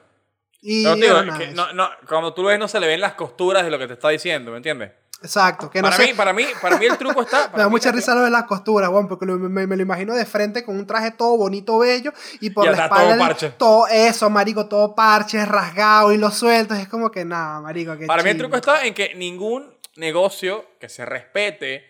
Y 0.61 0.85
no, 0.85 0.95
tío, 0.95 1.25
no, 1.55 1.73
no, 1.73 1.91
cuando 2.09 2.33
tú 2.33 2.43
lo 2.43 2.49
ves 2.49 2.59
no 2.61 2.69
se 2.69 2.79
le 2.79 2.87
ven 2.87 3.01
las 3.01 3.15
costuras 3.15 3.65
de 3.65 3.71
lo 3.71 3.81
que 3.81 3.89
te 3.89 3.95
está 3.95 4.11
diciendo, 4.11 4.53
¿me 4.53 4.59
entiendes? 4.59 4.93
Exacto. 5.23 5.71
Que 5.71 5.81
no 5.81 5.87
para, 5.87 5.97
sé- 5.97 6.07
mí, 6.09 6.13
para, 6.15 6.33
mí, 6.33 6.45
para 6.61 6.77
mí 6.79 6.87
el 6.87 6.99
truco 6.99 7.23
está... 7.23 7.49
Me 7.55 7.59
da 7.63 7.69
mucha 7.69 7.93
risa 7.93 8.15
lo 8.15 8.23
de 8.23 8.31
las 8.31 8.45
costuras, 8.45 8.91
weón, 8.91 9.07
porque 9.09 9.25
lo- 9.27 9.39
me, 9.39 9.67
me 9.67 9.77
lo 9.77 9.83
imagino 9.83 10.15
de 10.15 10.25
frente 10.27 10.65
con 10.65 10.77
un 10.77 10.87
traje 10.87 11.13
todo 11.13 11.37
bonito, 11.37 11.79
bello, 11.79 12.13
y 12.41 12.51
por 12.51 12.65
Y 12.67 12.71
la 12.71 12.85
espalda 12.85 13.03
todo 13.05 13.13
el- 13.13 13.19
parche. 13.19 13.49
todo 13.51 13.87
eso, 13.89 14.29
marico, 14.31 14.67
todo 14.69 14.95
parche, 14.95 15.45
rasgado 15.45 16.13
y 16.13 16.19
los 16.19 16.35
sueltos. 16.35 16.79
Es 16.79 16.89
como 16.89 17.11
que 17.11 17.25
nada, 17.25 17.61
marico, 17.61 17.97
que 17.97 18.07
Para 18.07 18.23
mí 18.23 18.31
el 18.31 18.39
truco 18.39 18.57
está 18.57 18.85
en 18.85 18.95
que 18.95 19.15
ningún 19.15 19.73
negocio 19.97 20.67
que 20.81 20.89
se 20.89 21.05
respete 21.05 21.85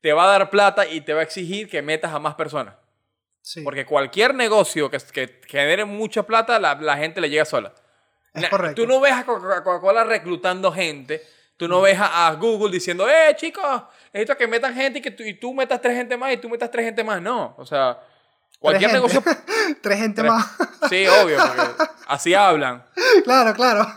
te 0.00 0.12
va 0.12 0.24
a 0.24 0.38
dar 0.38 0.50
plata 0.50 0.86
y 0.86 1.00
te 1.00 1.12
va 1.14 1.20
a 1.20 1.24
exigir 1.24 1.68
que 1.68 1.82
metas 1.82 2.12
a 2.12 2.18
más 2.18 2.34
personas. 2.36 2.74
Sí, 3.40 3.62
Porque 3.62 3.86
cualquier 3.86 4.34
negocio 4.34 4.90
que, 4.90 4.98
que 4.98 5.40
genere 5.48 5.84
mucha 5.86 6.22
plata, 6.24 6.58
la, 6.58 6.74
la 6.74 6.96
gente 6.98 7.20
le 7.20 7.30
llega 7.30 7.44
sola. 7.46 7.72
es 8.34 8.48
correcto. 8.50 8.82
Tú 8.82 8.86
no 8.86 9.00
ves 9.00 9.12
a 9.14 9.24
Coca- 9.24 9.64
Coca-Cola 9.64 10.04
reclutando 10.04 10.70
gente. 10.70 11.22
Tú 11.58 11.68
no 11.68 11.80
ves 11.82 11.98
a, 11.98 12.28
a 12.28 12.34
Google 12.36 12.72
diciendo, 12.72 13.06
eh, 13.08 13.34
chicos, 13.36 13.82
necesito 14.12 14.36
que 14.38 14.46
metan 14.46 14.74
gente 14.74 15.00
y 15.00 15.02
que 15.02 15.10
tú, 15.10 15.22
y 15.22 15.34
tú 15.34 15.52
metas 15.52 15.80
tres 15.82 15.94
gente 15.96 16.16
más 16.16 16.32
y 16.32 16.36
tú 16.38 16.48
metas 16.48 16.70
tres 16.70 16.86
gente 16.86 17.04
más. 17.04 17.20
No, 17.20 17.54
o 17.58 17.66
sea, 17.66 17.98
cualquier 18.58 18.90
Tres 18.90 19.02
negocio... 19.02 19.22
gente. 19.22 19.42
Tres 19.82 19.98
gente 19.98 20.22
Tres- 20.22 20.32
más. 20.32 20.46
Sí, 20.88 21.06
obvio, 21.06 21.36
porque 21.36 21.62
así 22.06 22.32
hablan. 22.32 22.84
claro, 23.24 23.52
claro. 23.54 23.80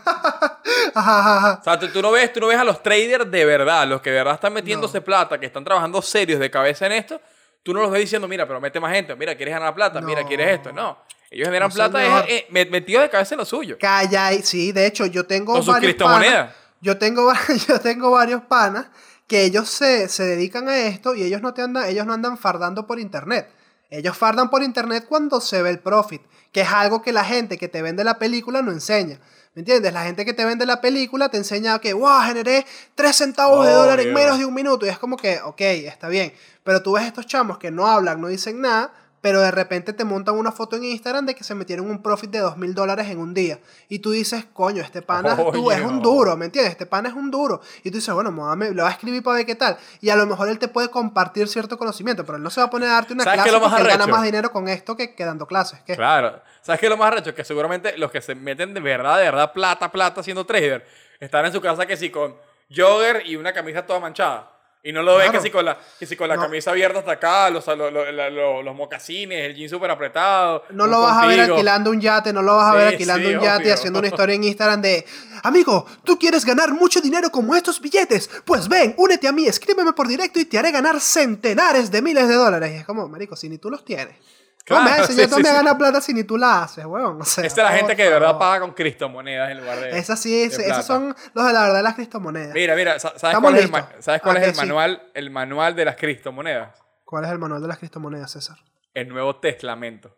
Ajá, 0.94 1.18
ajá, 1.20 1.36
ajá. 1.38 1.58
O 1.60 1.64
sea, 1.64 1.78
tú, 1.78 1.88
tú 1.88 2.02
no 2.02 2.10
ves, 2.10 2.32
tú 2.32 2.40
no 2.40 2.48
ves 2.48 2.58
a 2.58 2.64
los 2.64 2.82
traders 2.82 3.30
de 3.30 3.44
verdad, 3.44 3.86
los 3.86 4.00
que 4.02 4.10
de 4.10 4.16
verdad 4.16 4.34
están 4.34 4.52
metiéndose 4.52 5.00
plata, 5.00 5.38
que 5.40 5.46
están 5.46 5.64
trabajando 5.64 6.02
serios 6.02 6.38
de 6.40 6.50
cabeza 6.50 6.86
en 6.86 6.92
esto. 6.92 7.20
Tú 7.62 7.72
no 7.72 7.80
los 7.80 7.90
ves 7.90 8.00
diciendo, 8.02 8.26
mira, 8.28 8.46
pero 8.46 8.60
mete 8.60 8.80
más 8.80 8.92
gente, 8.92 9.14
mira, 9.16 9.34
quieres 9.36 9.54
ganar 9.54 9.72
plata, 9.74 10.00
mira, 10.00 10.24
quieres 10.26 10.48
esto. 10.48 10.72
No, 10.72 10.98
ellos 11.30 11.46
generan 11.46 11.68
No, 11.68 11.74
plata 11.74 12.04
es, 12.24 12.30
eh, 12.30 12.46
met- 12.50 12.70
metidos 12.70 13.02
de 13.04 13.08
cabeza 13.10 13.34
en 13.34 13.38
lo 13.38 13.44
suyo. 13.44 13.76
Calla 13.80 14.32
sí, 14.42 14.72
de 14.72 14.86
hecho, 14.86 15.06
yo 15.06 15.24
tengo 15.24 15.52
Con 15.54 15.62
sus 15.62 15.76
criptomonedas. 15.76 16.54
Yo 16.82 16.98
tengo, 16.98 17.32
yo 17.68 17.80
tengo 17.80 18.10
varios 18.10 18.42
panas 18.42 18.88
que 19.26 19.44
ellos 19.44 19.70
se, 19.70 20.08
se 20.08 20.24
dedican 20.24 20.68
a 20.68 20.78
esto 20.80 21.14
y 21.14 21.22
ellos 21.22 21.40
no, 21.40 21.54
te 21.54 21.62
andan, 21.62 21.88
ellos 21.88 22.04
no 22.04 22.12
andan 22.12 22.36
fardando 22.36 22.86
por 22.86 23.00
internet. 23.00 23.48
Ellos 23.88 24.16
fardan 24.16 24.50
por 24.50 24.62
internet 24.62 25.06
cuando 25.08 25.40
se 25.40 25.62
ve 25.62 25.70
el 25.70 25.78
profit, 25.78 26.22
que 26.50 26.62
es 26.62 26.68
algo 26.68 27.02
que 27.02 27.12
la 27.12 27.24
gente 27.24 27.56
que 27.56 27.68
te 27.68 27.82
vende 27.82 28.04
la 28.04 28.18
película 28.18 28.62
no 28.62 28.72
enseña. 28.72 29.20
¿Me 29.54 29.60
entiendes? 29.60 29.92
La 29.92 30.02
gente 30.04 30.24
que 30.24 30.32
te 30.32 30.46
vende 30.46 30.64
la 30.64 30.80
película 30.80 31.28
te 31.28 31.36
enseña 31.36 31.78
que, 31.78 31.92
wow, 31.92 32.22
generé 32.22 32.64
3 32.94 33.14
centavos 33.14 33.66
de 33.66 33.72
dólar 33.72 34.00
en 34.00 34.14
menos 34.14 34.38
de 34.38 34.46
un 34.46 34.54
minuto. 34.54 34.86
Y 34.86 34.88
es 34.88 34.98
como 34.98 35.18
que, 35.18 35.40
ok, 35.42 35.60
está 35.60 36.08
bien. 36.08 36.32
Pero 36.64 36.82
tú 36.82 36.92
ves 36.92 37.04
estos 37.04 37.26
chamos 37.26 37.58
que 37.58 37.70
no 37.70 37.86
hablan, 37.86 38.20
no 38.20 38.28
dicen 38.28 38.62
nada, 38.62 38.94
pero 39.22 39.40
de 39.40 39.52
repente 39.52 39.92
te 39.92 40.04
montan 40.04 40.34
una 40.34 40.50
foto 40.50 40.76
en 40.76 40.84
Instagram 40.84 41.24
de 41.24 41.34
que 41.34 41.44
se 41.44 41.54
metieron 41.54 41.88
un 41.88 42.02
profit 42.02 42.30
de 42.30 42.40
dos 42.40 42.56
mil 42.58 42.74
dólares 42.74 43.08
en 43.08 43.20
un 43.20 43.32
día. 43.32 43.60
Y 43.88 44.00
tú 44.00 44.10
dices, 44.10 44.44
coño, 44.52 44.82
este 44.82 45.00
pana 45.00 45.36
tú, 45.36 45.70
es 45.70 45.80
un 45.80 46.02
duro, 46.02 46.36
¿me 46.36 46.46
entiendes? 46.46 46.72
Este 46.72 46.86
pana 46.86 47.08
es 47.08 47.14
un 47.14 47.30
duro. 47.30 47.60
Y 47.84 47.90
tú 47.90 47.98
dices, 47.98 48.12
bueno, 48.12 48.32
me 48.32 48.66
le 48.66 48.82
voy 48.82 48.90
a 48.90 48.90
escribir 48.90 49.22
para 49.22 49.36
ver 49.36 49.46
qué 49.46 49.54
tal. 49.54 49.78
Y 50.00 50.10
a 50.10 50.16
lo 50.16 50.26
mejor 50.26 50.48
él 50.48 50.58
te 50.58 50.66
puede 50.66 50.90
compartir 50.90 51.46
cierto 51.46 51.78
conocimiento, 51.78 52.26
pero 52.26 52.36
él 52.36 52.42
no 52.42 52.50
se 52.50 52.60
va 52.60 52.66
a 52.66 52.70
poner 52.70 52.88
a 52.88 52.94
darte 52.94 53.14
una 53.14 53.22
¿Sabes 53.22 53.44
qué 53.44 53.50
clase 53.50 53.58
lo 53.58 53.70
porque 53.70 53.82
él 53.82 53.88
gana 53.88 54.06
más 54.08 54.22
dinero 54.24 54.50
con 54.50 54.68
esto 54.68 54.96
que, 54.96 55.14
que 55.14 55.24
dando 55.24 55.46
clases. 55.46 55.80
¿Qué? 55.86 55.94
Claro. 55.94 56.42
¿Sabes 56.60 56.80
qué 56.80 56.86
es 56.86 56.90
lo 56.90 56.96
más 56.96 57.12
arrecho? 57.12 57.32
Que 57.32 57.44
seguramente 57.44 57.96
los 57.98 58.10
que 58.10 58.20
se 58.20 58.34
meten 58.34 58.74
de 58.74 58.80
verdad, 58.80 59.18
de 59.18 59.24
verdad, 59.24 59.52
plata, 59.52 59.92
plata 59.92 60.24
siendo 60.24 60.44
trader, 60.44 60.84
están 61.20 61.46
en 61.46 61.52
su 61.52 61.60
casa 61.60 61.86
que 61.86 61.96
sí 61.96 62.10
con 62.10 62.34
jogger 62.74 63.22
y 63.24 63.36
una 63.36 63.52
camisa 63.52 63.86
toda 63.86 64.00
manchada. 64.00 64.50
Y 64.84 64.90
no 64.92 65.00
lo 65.02 65.12
ven 65.16 65.26
Claro. 65.30 65.38
que 65.38 65.46
si 65.48 65.52
con 65.52 65.64
la, 65.64 65.78
que 65.98 66.06
si 66.06 66.16
con 66.16 66.28
la 66.28 66.34
No. 66.34 66.42
camisa 66.42 66.72
abierta 66.72 66.98
hasta 66.98 67.12
acá, 67.12 67.50
los, 67.50 67.64
lo- 67.68 67.88
lo- 67.90 68.10
la- 68.10 68.28
lo- 68.30 68.62
los 68.62 68.74
mocasines, 68.74 69.46
el 69.46 69.54
jean 69.54 69.68
súper 69.68 69.90
apretado. 69.92 70.64
No 70.70 70.88
lo 70.88 71.00
vas 71.02 71.22
a 71.22 71.26
ver 71.26 71.40
alquilando 71.40 71.90
un 71.90 72.00
yate, 72.00 72.32
no 72.32 72.42
lo 72.42 72.56
vas 72.56 72.72
a 72.72 72.74
ver 72.76 72.88
alquilando 72.88 73.28
sí, 73.28 73.34
un 73.36 73.40
yate 73.42 73.62
obvio. 73.62 73.74
haciendo 73.74 73.98
una 74.00 74.08
historia 74.26 74.34
en 74.34 74.42
Instagram 74.44 74.82
de 74.82 75.06
Amigo, 75.44 75.86
¿tú 76.04 76.18
quieres 76.18 76.44
ganar 76.44 76.72
mucho 76.72 77.00
dinero 77.00 77.30
como 77.30 77.54
estos 77.54 77.80
billetes? 77.80 78.28
Pues 78.44 78.68
ven, 78.68 78.94
únete 78.96 79.28
a 79.28 79.32
mí, 79.32 79.46
escríbeme 79.46 79.92
por 79.92 80.06
directo 80.08 80.38
y 80.40 80.44
te 80.46 80.58
haré 80.58 80.70
ganar 80.72 81.00
centenares 81.00 81.90
de 81.90 82.02
miles 82.02 82.28
de 82.28 82.34
dólares. 82.34 82.72
Y 82.72 82.76
es 82.78 82.84
como, 82.84 83.08
marico, 83.08 83.36
si 83.36 83.48
ni 83.48 83.58
tú 83.58 83.70
los 83.70 83.84
tienes. 83.84 84.16
Claro, 84.64 84.84
no 84.84 84.90
me 84.90 84.96
enseñar 84.98 85.28
sí, 85.28 85.36
me 85.36 85.48
sí. 85.48 85.54
ganar 85.54 85.76
plata 85.78 86.00
si 86.00 86.14
ni 86.14 86.22
tú 86.24 86.38
la 86.38 86.62
haces, 86.62 86.84
weón. 86.86 87.20
O 87.20 87.24
sea, 87.24 87.44
Esta 87.44 87.62
es 87.66 87.70
la 87.72 87.76
gente 87.76 87.96
que 87.96 88.04
de 88.04 88.10
verdad 88.10 88.38
paga 88.38 88.60
con 88.60 88.72
criptomonedas 88.72 89.50
en 89.50 89.58
lugar 89.58 89.80
de. 89.80 89.98
Esas 89.98 90.20
sí, 90.20 90.30
de 90.30 90.44
esos 90.44 90.84
son 90.84 91.14
los 91.34 91.46
de 91.46 91.52
la 91.52 91.62
verdad 91.62 91.76
de 91.78 91.82
las 91.82 91.94
criptomonedas. 91.94 92.54
Mira, 92.54 92.76
mira, 92.76 92.92
sa- 93.00 93.08
¿sabes 93.18 93.24
Estamos 93.36 93.50
cuál 93.50 93.56
es 93.58 93.64
el, 93.64 94.02
¿sabes 94.02 94.22
cuál 94.22 94.36
Ah, 94.36 94.40
es 94.40 94.48
el 94.48 94.56
manual, 94.56 95.10
el 95.14 95.30
manual 95.30 95.74
de 95.74 95.84
las 95.84 95.96
criptomonedas? 95.96 96.76
¿Cuál 97.04 97.24
es 97.24 97.30
el 97.32 97.38
manual 97.38 97.60
de 97.60 97.68
las 97.68 97.78
criptomonedas, 97.78 98.30
César? 98.30 98.58
El 98.94 99.08
nuevo 99.08 99.36
testamento. 99.36 100.16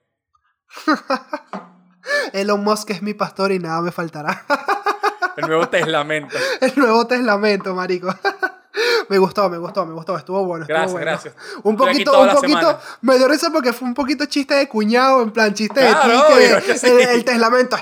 Elon 2.33 2.63
Musk 2.63 2.91
es 2.91 3.03
mi 3.03 3.15
pastor 3.15 3.53
y 3.53 3.59
nada 3.59 3.81
me 3.81 3.93
faltará. 3.93 4.45
El 5.37 5.47
nuevo 5.49 5.69
testamento. 5.69 6.37
El 6.61 6.73
nuevo 6.77 7.07
testamento, 7.07 7.75
marico. 7.75 8.15
Me 9.09 9.19
gustó, 9.19 9.49
me 9.51 9.59
gustó, 9.59 9.85
me 9.87 9.93
gustó. 9.95 10.17
Estuvo 10.17 10.45
bueno, 10.45 10.65
estuvo 10.65 10.75
Gracias, 10.77 10.93
bueno. 10.93 11.07
gracias. 11.07 11.35
Un 11.63 11.77
poquito, 11.77 12.21
un 12.21 12.29
poquito. 12.31 12.79
Me 13.03 13.17
dio 13.19 13.29
risa 13.29 13.51
porque 13.51 13.73
fue 13.73 13.89
un 13.89 13.95
poquito 13.95 14.25
chiste 14.27 14.55
de 14.55 14.69
cuñado, 14.69 15.23
en 15.23 15.31
plan 15.33 15.53
chiste 15.55 15.81
Claro, 15.81 16.09
de 16.09 16.15
que 16.15 16.55
obvio, 16.55 16.67
que 16.67 16.79
sí. 16.79 16.87
el, 16.87 17.01
el 17.01 17.25
testamento. 17.25 17.77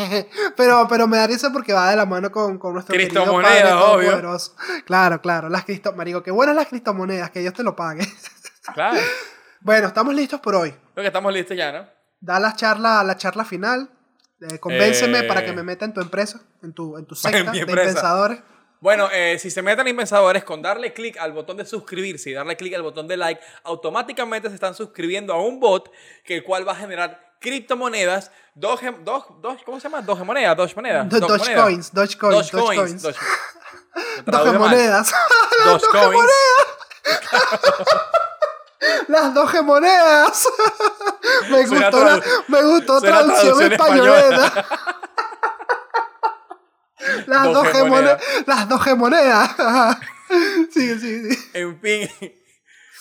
pero, 0.56 0.86
pero 0.88 1.06
me 1.06 1.16
da 1.16 1.26
risa 1.26 1.50
porque 1.52 1.72
va 1.72 1.90
de 1.90 1.96
la 1.96 2.06
mano 2.06 2.30
con, 2.30 2.58
con 2.58 2.72
nuestro 2.74 2.94
Padre 2.94 3.72
obvio. 3.72 4.38
Claro, 4.86 5.20
claro. 5.20 5.48
Las 5.48 5.64
cristo, 5.64 5.92
marico, 5.94 6.22
qué 6.22 6.30
buenas 6.30 6.54
las 6.56 6.66
criptomonedas, 6.68 7.30
que 7.30 7.40
Dios 7.40 7.54
te 7.54 7.62
lo 7.62 7.74
pague. 7.76 8.06
Claro. 8.74 8.98
bueno, 9.62 9.86
estamos 9.86 10.14
listos 10.14 10.40
por 10.40 10.54
hoy. 10.54 10.70
Creo 10.70 11.02
que 11.02 11.06
estamos 11.06 11.32
listos 11.32 11.56
ya, 11.56 11.72
¿no? 11.72 11.86
Da 12.20 12.38
la 12.38 12.54
charla, 12.54 13.02
la 13.02 13.16
charla 13.16 13.46
final. 13.46 13.88
Eh, 14.42 14.58
convénceme 14.58 15.20
Eh. 15.20 15.22
para 15.24 15.42
que 15.42 15.52
me 15.54 15.62
meta 15.62 15.86
en 15.86 15.94
tu 15.94 16.02
empresa, 16.02 16.40
en 16.62 16.74
tu, 16.74 16.98
en 16.98 17.06
tu 17.06 17.14
secta 17.16 17.50
de 17.50 17.60
empresa. 17.60 17.94
pensadores. 17.94 18.40
Bueno, 18.80 19.08
eh, 19.12 19.38
si 19.40 19.50
se 19.50 19.60
meten 19.62 19.88
en 19.88 19.96
pensadores, 19.96 20.44
con 20.44 20.62
darle 20.62 20.92
clic 20.92 21.18
al 21.18 21.32
botón 21.32 21.56
de 21.56 21.66
suscribirse 21.66 22.30
y 22.30 22.32
darle 22.34 22.56
clic 22.56 22.74
al 22.74 22.82
botón 22.82 23.08
de 23.08 23.16
like, 23.16 23.40
automáticamente 23.64 24.48
se 24.48 24.54
están 24.54 24.74
suscribiendo 24.74 25.32
a 25.32 25.42
un 25.42 25.58
bot 25.58 25.90
que 26.24 26.36
el 26.36 26.44
cual 26.44 26.66
va 26.66 26.72
a 26.72 26.76
generar 26.76 27.34
criptomonedas, 27.40 28.30
doge, 28.54 28.92
dos, 29.00 29.24
dos, 29.40 29.62
¿cómo 29.64 29.78
se 29.80 29.88
llama? 29.88 30.02
Doge 30.02 30.24
monedas, 30.24 30.56
Doge 30.56 30.74
monedas. 30.76 31.08
Do- 31.08 31.20
Doge 31.20 31.38
Dogecoins, 31.54 31.92
Dogecoins, 31.92 32.50
Dogecoins. 32.52 33.02
Dogecoins. 33.02 33.02
Doge- 33.02 33.26
Lo 34.18 34.24
traduje 34.24 34.58
mal. 34.58 34.70
Dogemonedas. 34.70 35.12
Dogecoins. 35.64 36.30
Las 39.08 39.34
dogemonedas. 39.34 40.46
me 41.50 41.66
Suena 41.66 41.90
gustó, 41.90 42.04
la, 42.04 42.22
me 42.48 42.62
gustó 42.62 43.00
traducción 43.00 43.58
traducción 43.58 44.52
Las 47.26 47.44
Dogemonedas. 47.44 48.18
dogemonedas. 48.18 48.46
Las 48.46 48.68
dogemonedas. 48.68 49.50
sí, 50.72 50.98
sí, 50.98 51.30
sí. 51.34 51.50
En 51.54 51.80
fin, 51.80 52.08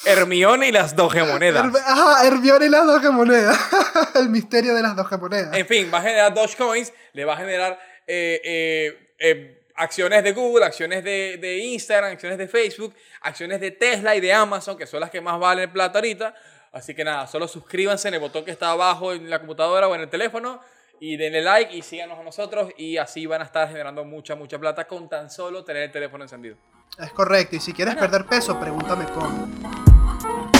Hermione 0.05 0.69
y 0.69 0.71
las 0.71 0.95
Dogemonedas. 0.95 1.75
Ajá, 1.85 2.25
Hermione 2.25 2.67
y 2.67 2.69
las 2.69 2.85
dogemonedas. 2.85 3.57
El 4.15 4.29
misterio 4.29 4.75
de 4.75 4.81
las 4.81 4.95
dogemonedas. 4.95 5.55
En 5.55 5.67
fin, 5.67 5.89
va 5.93 5.99
a 5.99 6.01
generar 6.01 6.33
Dogecoins, 6.33 6.93
le 7.13 7.25
va 7.25 7.33
a 7.33 7.37
generar 7.37 7.79
eh, 8.05 8.41
eh, 8.43 9.13
eh, 9.19 9.63
acciones 9.75 10.23
de 10.23 10.31
Google, 10.33 10.65
acciones 10.65 11.03
de, 11.03 11.37
de 11.41 11.57
Instagram, 11.57 12.11
acciones 12.11 12.37
de 12.37 12.47
Facebook, 12.47 12.93
acciones 13.21 13.59
de 13.59 13.71
Tesla 13.71 14.15
y 14.15 14.21
de 14.21 14.33
Amazon, 14.33 14.77
que 14.77 14.87
son 14.87 14.99
las 14.99 15.09
que 15.09 15.21
más 15.21 15.39
valen 15.39 15.71
plata 15.71 15.99
ahorita. 15.99 16.33
Así 16.71 16.93
que 16.93 17.03
nada, 17.03 17.27
solo 17.27 17.47
suscríbanse 17.47 18.07
en 18.07 18.13
el 18.15 18.19
botón 18.19 18.45
que 18.45 18.51
está 18.51 18.71
abajo 18.71 19.13
en 19.13 19.29
la 19.29 19.39
computadora 19.39 19.87
o 19.87 19.95
en 19.95 20.01
el 20.01 20.09
teléfono 20.09 20.61
y 20.99 21.17
denle 21.17 21.41
like 21.41 21.75
y 21.75 21.81
síganos 21.81 22.19
a 22.19 22.23
nosotros 22.23 22.71
y 22.77 22.97
así 22.97 23.25
van 23.25 23.41
a 23.41 23.45
estar 23.45 23.67
generando 23.67 24.03
mucha, 24.05 24.35
mucha 24.35 24.57
plata 24.59 24.87
con 24.87 25.07
tan 25.09 25.29
solo 25.29 25.63
tener 25.63 25.83
el 25.83 25.91
teléfono 25.91 26.23
encendido. 26.23 26.57
Es 26.99 27.11
correcto. 27.11 27.55
Y 27.55 27.59
si 27.59 27.73
quieres 27.73 27.95
perder 27.95 28.25
peso, 28.25 28.59
pregúntame 28.59 29.05
cómo. 29.05 30.56